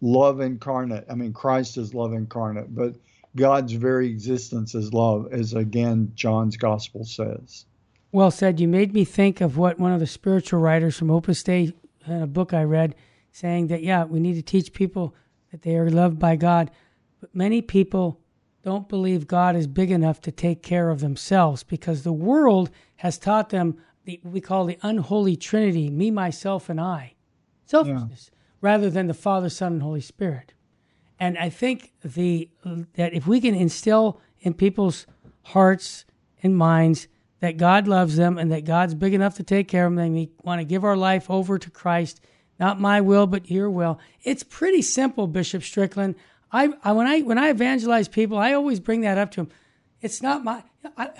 love 0.00 0.40
incarnate. 0.40 1.04
I 1.10 1.14
mean, 1.14 1.32
Christ 1.32 1.76
is 1.76 1.94
love 1.94 2.14
incarnate, 2.14 2.74
but 2.74 2.96
God's 3.36 3.72
very 3.72 4.08
existence 4.08 4.74
is 4.74 4.92
love, 4.92 5.28
as 5.32 5.52
again 5.52 6.10
John's 6.14 6.56
gospel 6.56 7.04
says. 7.04 7.66
Well 8.12 8.30
said. 8.30 8.58
You 8.58 8.66
made 8.66 8.92
me 8.92 9.04
think 9.04 9.40
of 9.40 9.56
what 9.56 9.78
one 9.78 9.92
of 9.92 10.00
the 10.00 10.06
spiritual 10.06 10.60
writers 10.60 10.96
from 10.96 11.10
Opus 11.10 11.42
Dei 11.42 11.72
in 12.06 12.22
a 12.22 12.26
book 12.26 12.52
I 12.52 12.64
read 12.64 12.94
saying 13.30 13.68
that, 13.68 13.82
yeah, 13.82 14.04
we 14.04 14.18
need 14.18 14.34
to 14.34 14.42
teach 14.42 14.72
people 14.72 15.14
that 15.52 15.62
they 15.62 15.76
are 15.76 15.90
loved 15.90 16.18
by 16.18 16.34
God. 16.34 16.70
But 17.20 17.34
many 17.34 17.62
people 17.62 18.18
don't 18.64 18.88
believe 18.88 19.26
God 19.26 19.54
is 19.54 19.66
big 19.66 19.90
enough 19.90 20.20
to 20.22 20.32
take 20.32 20.62
care 20.62 20.90
of 20.90 21.00
themselves 21.00 21.62
because 21.62 22.02
the 22.02 22.12
world 22.12 22.70
has 22.96 23.18
taught 23.18 23.50
them 23.50 23.76
the, 24.04 24.20
we 24.22 24.40
call 24.40 24.64
the 24.64 24.78
unholy 24.82 25.36
trinity 25.36 25.90
me, 25.90 26.10
myself, 26.10 26.68
and 26.68 26.80
I. 26.80 27.14
Selfishness, 27.66 28.30
yeah. 28.32 28.38
rather 28.60 28.90
than 28.90 29.06
the 29.06 29.14
Father, 29.14 29.48
Son, 29.48 29.74
and 29.74 29.82
Holy 29.82 30.00
Spirit. 30.00 30.54
And 31.18 31.36
I 31.38 31.50
think 31.50 31.92
the 32.02 32.48
that 32.94 33.12
if 33.12 33.26
we 33.26 33.40
can 33.40 33.54
instill 33.54 34.20
in 34.40 34.54
people's 34.54 35.06
hearts 35.42 36.04
and 36.42 36.56
minds 36.56 37.08
that 37.40 37.58
God 37.58 37.86
loves 37.86 38.16
them 38.16 38.38
and 38.38 38.50
that 38.50 38.64
God's 38.64 38.94
big 38.94 39.14
enough 39.14 39.36
to 39.36 39.42
take 39.42 39.68
care 39.68 39.86
of 39.86 39.92
them, 39.92 39.98
and 39.98 40.14
we 40.14 40.30
want 40.42 40.60
to 40.60 40.64
give 40.64 40.82
our 40.82 40.96
life 40.96 41.30
over 41.30 41.58
to 41.58 41.70
Christ 41.70 42.20
not 42.60 42.78
my 42.78 43.00
will, 43.00 43.26
but 43.26 43.50
your 43.50 43.70
will. 43.70 43.98
It's 44.22 44.42
pretty 44.42 44.82
simple, 44.82 45.26
Bishop 45.26 45.62
Strickland. 45.62 46.14
I, 46.52 46.68
I 46.84 46.92
when 46.92 47.06
I 47.06 47.22
when 47.22 47.38
I 47.38 47.48
evangelize 47.48 48.06
people, 48.06 48.36
I 48.36 48.52
always 48.52 48.78
bring 48.78 49.00
that 49.00 49.16
up 49.16 49.30
to 49.32 49.40
them. 49.40 49.50
It's 50.02 50.22
not 50.22 50.44
my. 50.44 50.62
I, 50.96 51.10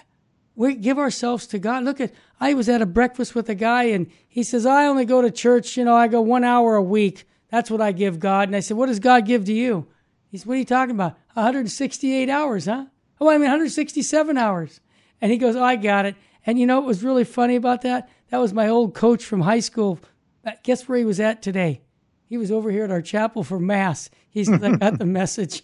we 0.60 0.74
give 0.74 0.98
ourselves 0.98 1.46
to 1.46 1.58
God. 1.58 1.84
Look 1.84 2.02
at 2.02 2.12
I 2.38 2.52
was 2.52 2.68
at 2.68 2.82
a 2.82 2.86
breakfast 2.86 3.34
with 3.34 3.48
a 3.48 3.54
guy 3.54 3.84
and 3.84 4.10
he 4.28 4.42
says 4.42 4.66
I 4.66 4.86
only 4.86 5.06
go 5.06 5.22
to 5.22 5.30
church. 5.30 5.78
You 5.78 5.84
know, 5.84 5.96
I 5.96 6.06
go 6.06 6.20
one 6.20 6.44
hour 6.44 6.76
a 6.76 6.82
week. 6.82 7.24
That's 7.48 7.70
what 7.70 7.80
I 7.80 7.92
give 7.92 8.20
God. 8.20 8.48
And 8.48 8.54
I 8.54 8.60
said, 8.60 8.76
what 8.76 8.86
does 8.86 8.98
God 8.98 9.24
give 9.24 9.46
to 9.46 9.54
you? 9.54 9.88
He 10.30 10.36
said, 10.36 10.46
what 10.46 10.54
are 10.54 10.58
you 10.58 10.66
talking 10.66 10.94
about? 10.94 11.16
168 11.32 12.28
hours, 12.28 12.66
huh? 12.66 12.84
Oh, 13.18 13.30
I 13.30 13.34
mean 13.34 13.42
167 13.42 14.36
hours. 14.36 14.80
And 15.22 15.32
he 15.32 15.38
goes, 15.38 15.56
oh, 15.56 15.64
I 15.64 15.76
got 15.76 16.04
it. 16.04 16.14
And 16.44 16.58
you 16.58 16.66
know 16.66 16.80
what 16.80 16.86
was 16.86 17.02
really 17.02 17.24
funny 17.24 17.56
about 17.56 17.80
that? 17.82 18.10
That 18.28 18.38
was 18.38 18.52
my 18.52 18.68
old 18.68 18.94
coach 18.94 19.24
from 19.24 19.40
high 19.40 19.60
school 19.60 19.98
uh, 20.44 20.52
guess 20.62 20.88
where 20.88 20.98
he 20.98 21.04
was 21.04 21.20
at 21.20 21.42
today? 21.42 21.80
He 22.26 22.36
was 22.36 22.50
over 22.50 22.70
here 22.70 22.84
at 22.84 22.90
our 22.90 23.02
chapel 23.02 23.44
for 23.44 23.58
mass. 23.58 24.10
He's 24.28 24.48
got 24.48 24.98
the 24.98 25.06
message. 25.06 25.62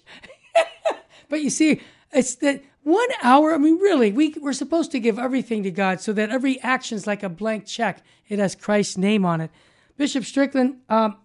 but 1.28 1.42
you 1.42 1.50
see, 1.50 1.80
it's 2.12 2.34
that 2.36 2.62
one 2.86 3.08
hour. 3.20 3.52
I 3.52 3.58
mean, 3.58 3.80
really, 3.80 4.12
we 4.12 4.32
we're 4.40 4.52
supposed 4.52 4.92
to 4.92 5.00
give 5.00 5.18
everything 5.18 5.64
to 5.64 5.72
God, 5.72 6.00
so 6.00 6.12
that 6.12 6.30
every 6.30 6.60
action 6.60 6.94
is 6.94 7.04
like 7.04 7.24
a 7.24 7.28
blank 7.28 7.66
check. 7.66 8.04
It 8.28 8.38
has 8.38 8.54
Christ's 8.54 8.96
name 8.96 9.24
on 9.24 9.40
it. 9.40 9.50
Bishop 9.96 10.24
Strickland, 10.24 10.76
um, 10.88 11.16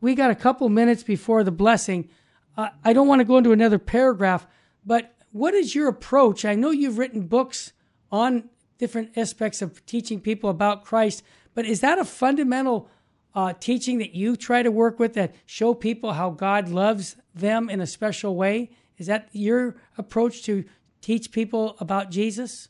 we 0.00 0.14
got 0.14 0.30
a 0.30 0.36
couple 0.36 0.68
minutes 0.68 1.02
before 1.02 1.42
the 1.42 1.50
blessing. 1.50 2.08
Uh, 2.56 2.68
I 2.84 2.92
don't 2.92 3.08
want 3.08 3.18
to 3.18 3.24
go 3.24 3.36
into 3.36 3.50
another 3.50 3.80
paragraph, 3.80 4.46
but 4.86 5.12
what 5.32 5.54
is 5.54 5.74
your 5.74 5.88
approach? 5.88 6.44
I 6.44 6.54
know 6.54 6.70
you've 6.70 6.98
written 6.98 7.22
books 7.22 7.72
on 8.12 8.48
different 8.78 9.18
aspects 9.18 9.60
of 9.60 9.84
teaching 9.86 10.20
people 10.20 10.50
about 10.50 10.84
Christ. 10.84 11.24
But 11.54 11.66
is 11.66 11.80
that 11.80 11.98
a 11.98 12.04
fundamental 12.04 12.88
uh, 13.34 13.54
teaching 13.58 13.98
that 13.98 14.14
you 14.14 14.36
try 14.36 14.62
to 14.62 14.70
work 14.70 15.00
with 15.00 15.14
that 15.14 15.34
show 15.46 15.74
people 15.74 16.12
how 16.12 16.30
God 16.30 16.68
loves 16.68 17.16
them 17.34 17.68
in 17.68 17.80
a 17.80 17.86
special 17.88 18.36
way? 18.36 18.70
Is 18.98 19.08
that 19.08 19.30
your 19.32 19.74
approach 19.98 20.44
to 20.44 20.64
teach 21.02 21.30
people 21.30 21.76
about 21.78 22.10
Jesus? 22.10 22.68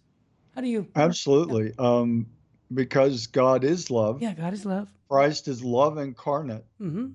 How 0.54 0.60
do 0.60 0.66
you? 0.66 0.88
Absolutely. 0.96 1.72
Um, 1.78 2.26
because 2.74 3.28
God 3.28 3.64
is 3.64 3.90
love. 3.90 4.20
Yeah, 4.20 4.34
God 4.34 4.52
is 4.52 4.66
love. 4.66 4.88
Christ 5.08 5.46
is 5.46 5.62
love 5.62 5.98
incarnate. 5.98 6.64
Mm-hmm. 6.80 7.08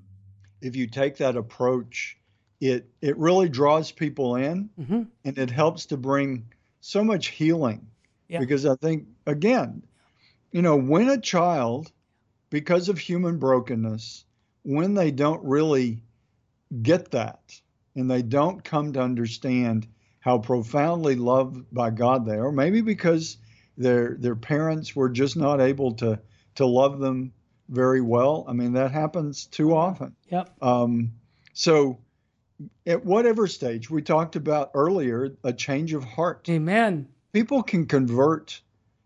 If 0.62 0.76
you 0.76 0.88
take 0.88 1.18
that 1.18 1.36
approach, 1.36 2.18
it 2.62 2.90
it 3.02 3.18
really 3.18 3.50
draws 3.50 3.92
people 3.92 4.36
in, 4.36 4.70
mm-hmm. 4.80 5.04
and 5.26 5.38
it 5.38 5.52
helps 5.52 5.88
to 5.88 5.98
bring 5.98 6.46
so 6.80 7.04
much 7.04 7.28
healing. 7.28 7.88
Yeah. 8.28 8.40
Because 8.40 8.66
I 8.66 8.76
think 8.76 9.08
again, 9.26 9.84
you 10.52 10.62
know, 10.62 10.78
when 10.78 11.10
a 11.10 11.20
child, 11.20 11.92
because 12.50 12.90
of 12.90 12.98
human 12.98 13.38
brokenness, 13.38 14.26
when 14.64 14.94
they 14.94 15.12
don't 15.12 15.44
really 15.44 16.02
get 16.82 17.12
that 17.12 17.60
and 17.96 18.10
they 18.10 18.22
don't 18.22 18.64
come 18.64 18.94
to 18.94 19.02
understand 19.02 19.88
how 20.28 20.38
profoundly 20.38 21.16
loved 21.16 21.74
by 21.74 21.90
God 21.90 22.26
they 22.26 22.36
are, 22.36 22.52
maybe 22.52 22.82
because 22.82 23.38
their 23.78 24.18
their 24.20 24.36
parents 24.36 24.94
were 24.94 25.08
just 25.08 25.38
not 25.38 25.62
able 25.62 25.94
to 25.94 26.20
to 26.56 26.66
love 26.66 27.00
them 27.00 27.32
very 27.70 28.02
well. 28.02 28.44
I 28.46 28.52
mean, 28.52 28.74
that 28.74 28.92
happens 28.92 29.46
too 29.46 29.74
often. 29.74 30.14
Yep. 30.30 30.52
Um, 30.62 31.14
so, 31.54 32.00
at 32.86 33.06
whatever 33.06 33.48
stage 33.48 33.90
we 33.90 34.02
talked 34.02 34.36
about 34.36 34.72
earlier, 34.74 35.38
a 35.46 35.54
change 35.54 35.94
of 35.94 36.04
heart. 36.04 36.46
Amen. 36.50 37.08
People 37.32 37.64
can 37.64 37.86
convert 37.86 38.60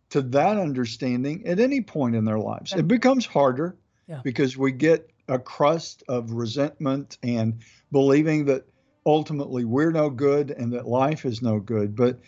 to 0.10 0.24
that 0.24 0.58
understanding 0.58 1.46
at 1.46 1.60
any 1.60 1.82
point 1.82 2.16
in 2.16 2.26
their 2.26 2.40
lives. 2.40 2.74
It 2.74 2.88
becomes 2.88 3.28
harder 3.28 3.78
yeah. 4.08 4.22
because 4.24 4.58
we 4.58 4.72
get 4.72 5.08
a 5.28 5.38
crust 5.38 6.02
of 6.08 6.32
resentment 6.32 7.20
and 7.22 7.60
believing 7.92 8.46
that 8.46 8.66
ultimately 9.06 9.66
we're 9.66 9.92
no 9.92 10.10
good 10.10 10.52
and 10.52 10.74
that 10.74 10.88
life 10.88 11.26
is 11.26 11.42
no 11.42 11.60
good. 11.60 11.96
But 11.96 12.20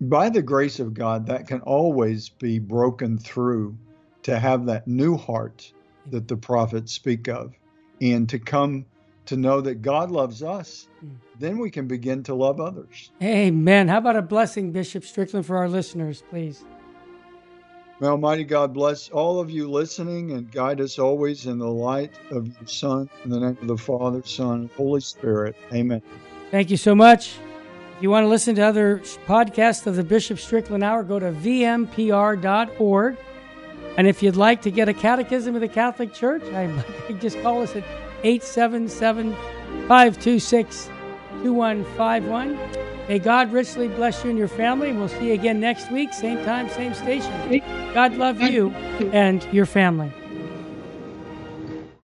by 0.00 0.28
the 0.28 0.42
grace 0.42 0.80
of 0.80 0.94
God, 0.94 1.26
that 1.26 1.46
can 1.46 1.60
always 1.62 2.28
be 2.28 2.58
broken 2.58 3.18
through 3.18 3.76
to 4.24 4.38
have 4.38 4.66
that 4.66 4.86
new 4.86 5.16
heart 5.16 5.72
that 6.10 6.28
the 6.28 6.36
prophets 6.36 6.92
speak 6.92 7.28
of 7.28 7.54
and 8.00 8.28
to 8.28 8.38
come 8.38 8.84
to 9.26 9.36
know 9.36 9.60
that 9.60 9.82
God 9.82 10.10
loves 10.10 10.42
us. 10.42 10.88
Mm. 11.04 11.16
Then 11.38 11.58
we 11.58 11.70
can 11.70 11.86
begin 11.86 12.22
to 12.24 12.34
love 12.34 12.60
others. 12.60 13.10
Amen. 13.22 13.88
How 13.88 13.98
about 13.98 14.16
a 14.16 14.22
blessing, 14.22 14.72
Bishop 14.72 15.04
Strickland, 15.04 15.46
for 15.46 15.56
our 15.56 15.68
listeners, 15.68 16.22
please? 16.30 16.64
May 17.98 18.08
Almighty 18.08 18.44
God 18.44 18.74
bless 18.74 19.08
all 19.08 19.40
of 19.40 19.50
you 19.50 19.70
listening 19.70 20.32
and 20.32 20.50
guide 20.50 20.82
us 20.82 20.98
always 20.98 21.46
in 21.46 21.58
the 21.58 21.70
light 21.70 22.12
of 22.30 22.46
your 22.46 22.66
Son. 22.66 23.08
In 23.24 23.30
the 23.30 23.40
name 23.40 23.56
of 23.60 23.68
the 23.68 23.76
Father, 23.76 24.22
Son, 24.22 24.68
Holy 24.76 25.00
Spirit. 25.00 25.56
Amen. 25.72 26.02
Thank 26.50 26.70
you 26.70 26.76
so 26.76 26.94
much. 26.94 27.36
If 27.96 28.02
you 28.02 28.10
want 28.10 28.24
to 28.24 28.28
listen 28.28 28.54
to 28.56 28.62
other 28.62 28.98
podcasts 29.26 29.86
of 29.86 29.96
the 29.96 30.04
Bishop 30.04 30.38
Strickland 30.38 30.84
Hour, 30.84 31.04
go 31.04 31.18
to 31.18 31.32
vmpr.org. 31.32 33.16
And 33.96 34.06
if 34.06 34.22
you'd 34.22 34.36
like 34.36 34.60
to 34.62 34.70
get 34.70 34.90
a 34.90 34.94
catechism 34.94 35.54
of 35.54 35.62
the 35.62 35.68
Catholic 35.68 36.12
Church, 36.12 36.42
I 36.52 36.84
just 37.20 37.40
call 37.40 37.62
us 37.62 37.74
at 37.74 37.84
877 38.22 39.32
526 39.88 40.90
2151. 41.46 42.58
May 43.08 43.20
God 43.20 43.52
richly 43.52 43.86
bless 43.86 44.24
you 44.24 44.30
and 44.30 44.38
your 44.38 44.48
family, 44.48 44.92
we'll 44.92 45.06
see 45.06 45.28
you 45.28 45.34
again 45.34 45.60
next 45.60 45.92
week, 45.92 46.12
same 46.12 46.44
time, 46.44 46.68
same 46.70 46.92
station. 46.92 47.62
God 47.94 48.14
love 48.16 48.40
you 48.40 48.70
and 49.12 49.46
your 49.52 49.64
family. 49.64 50.12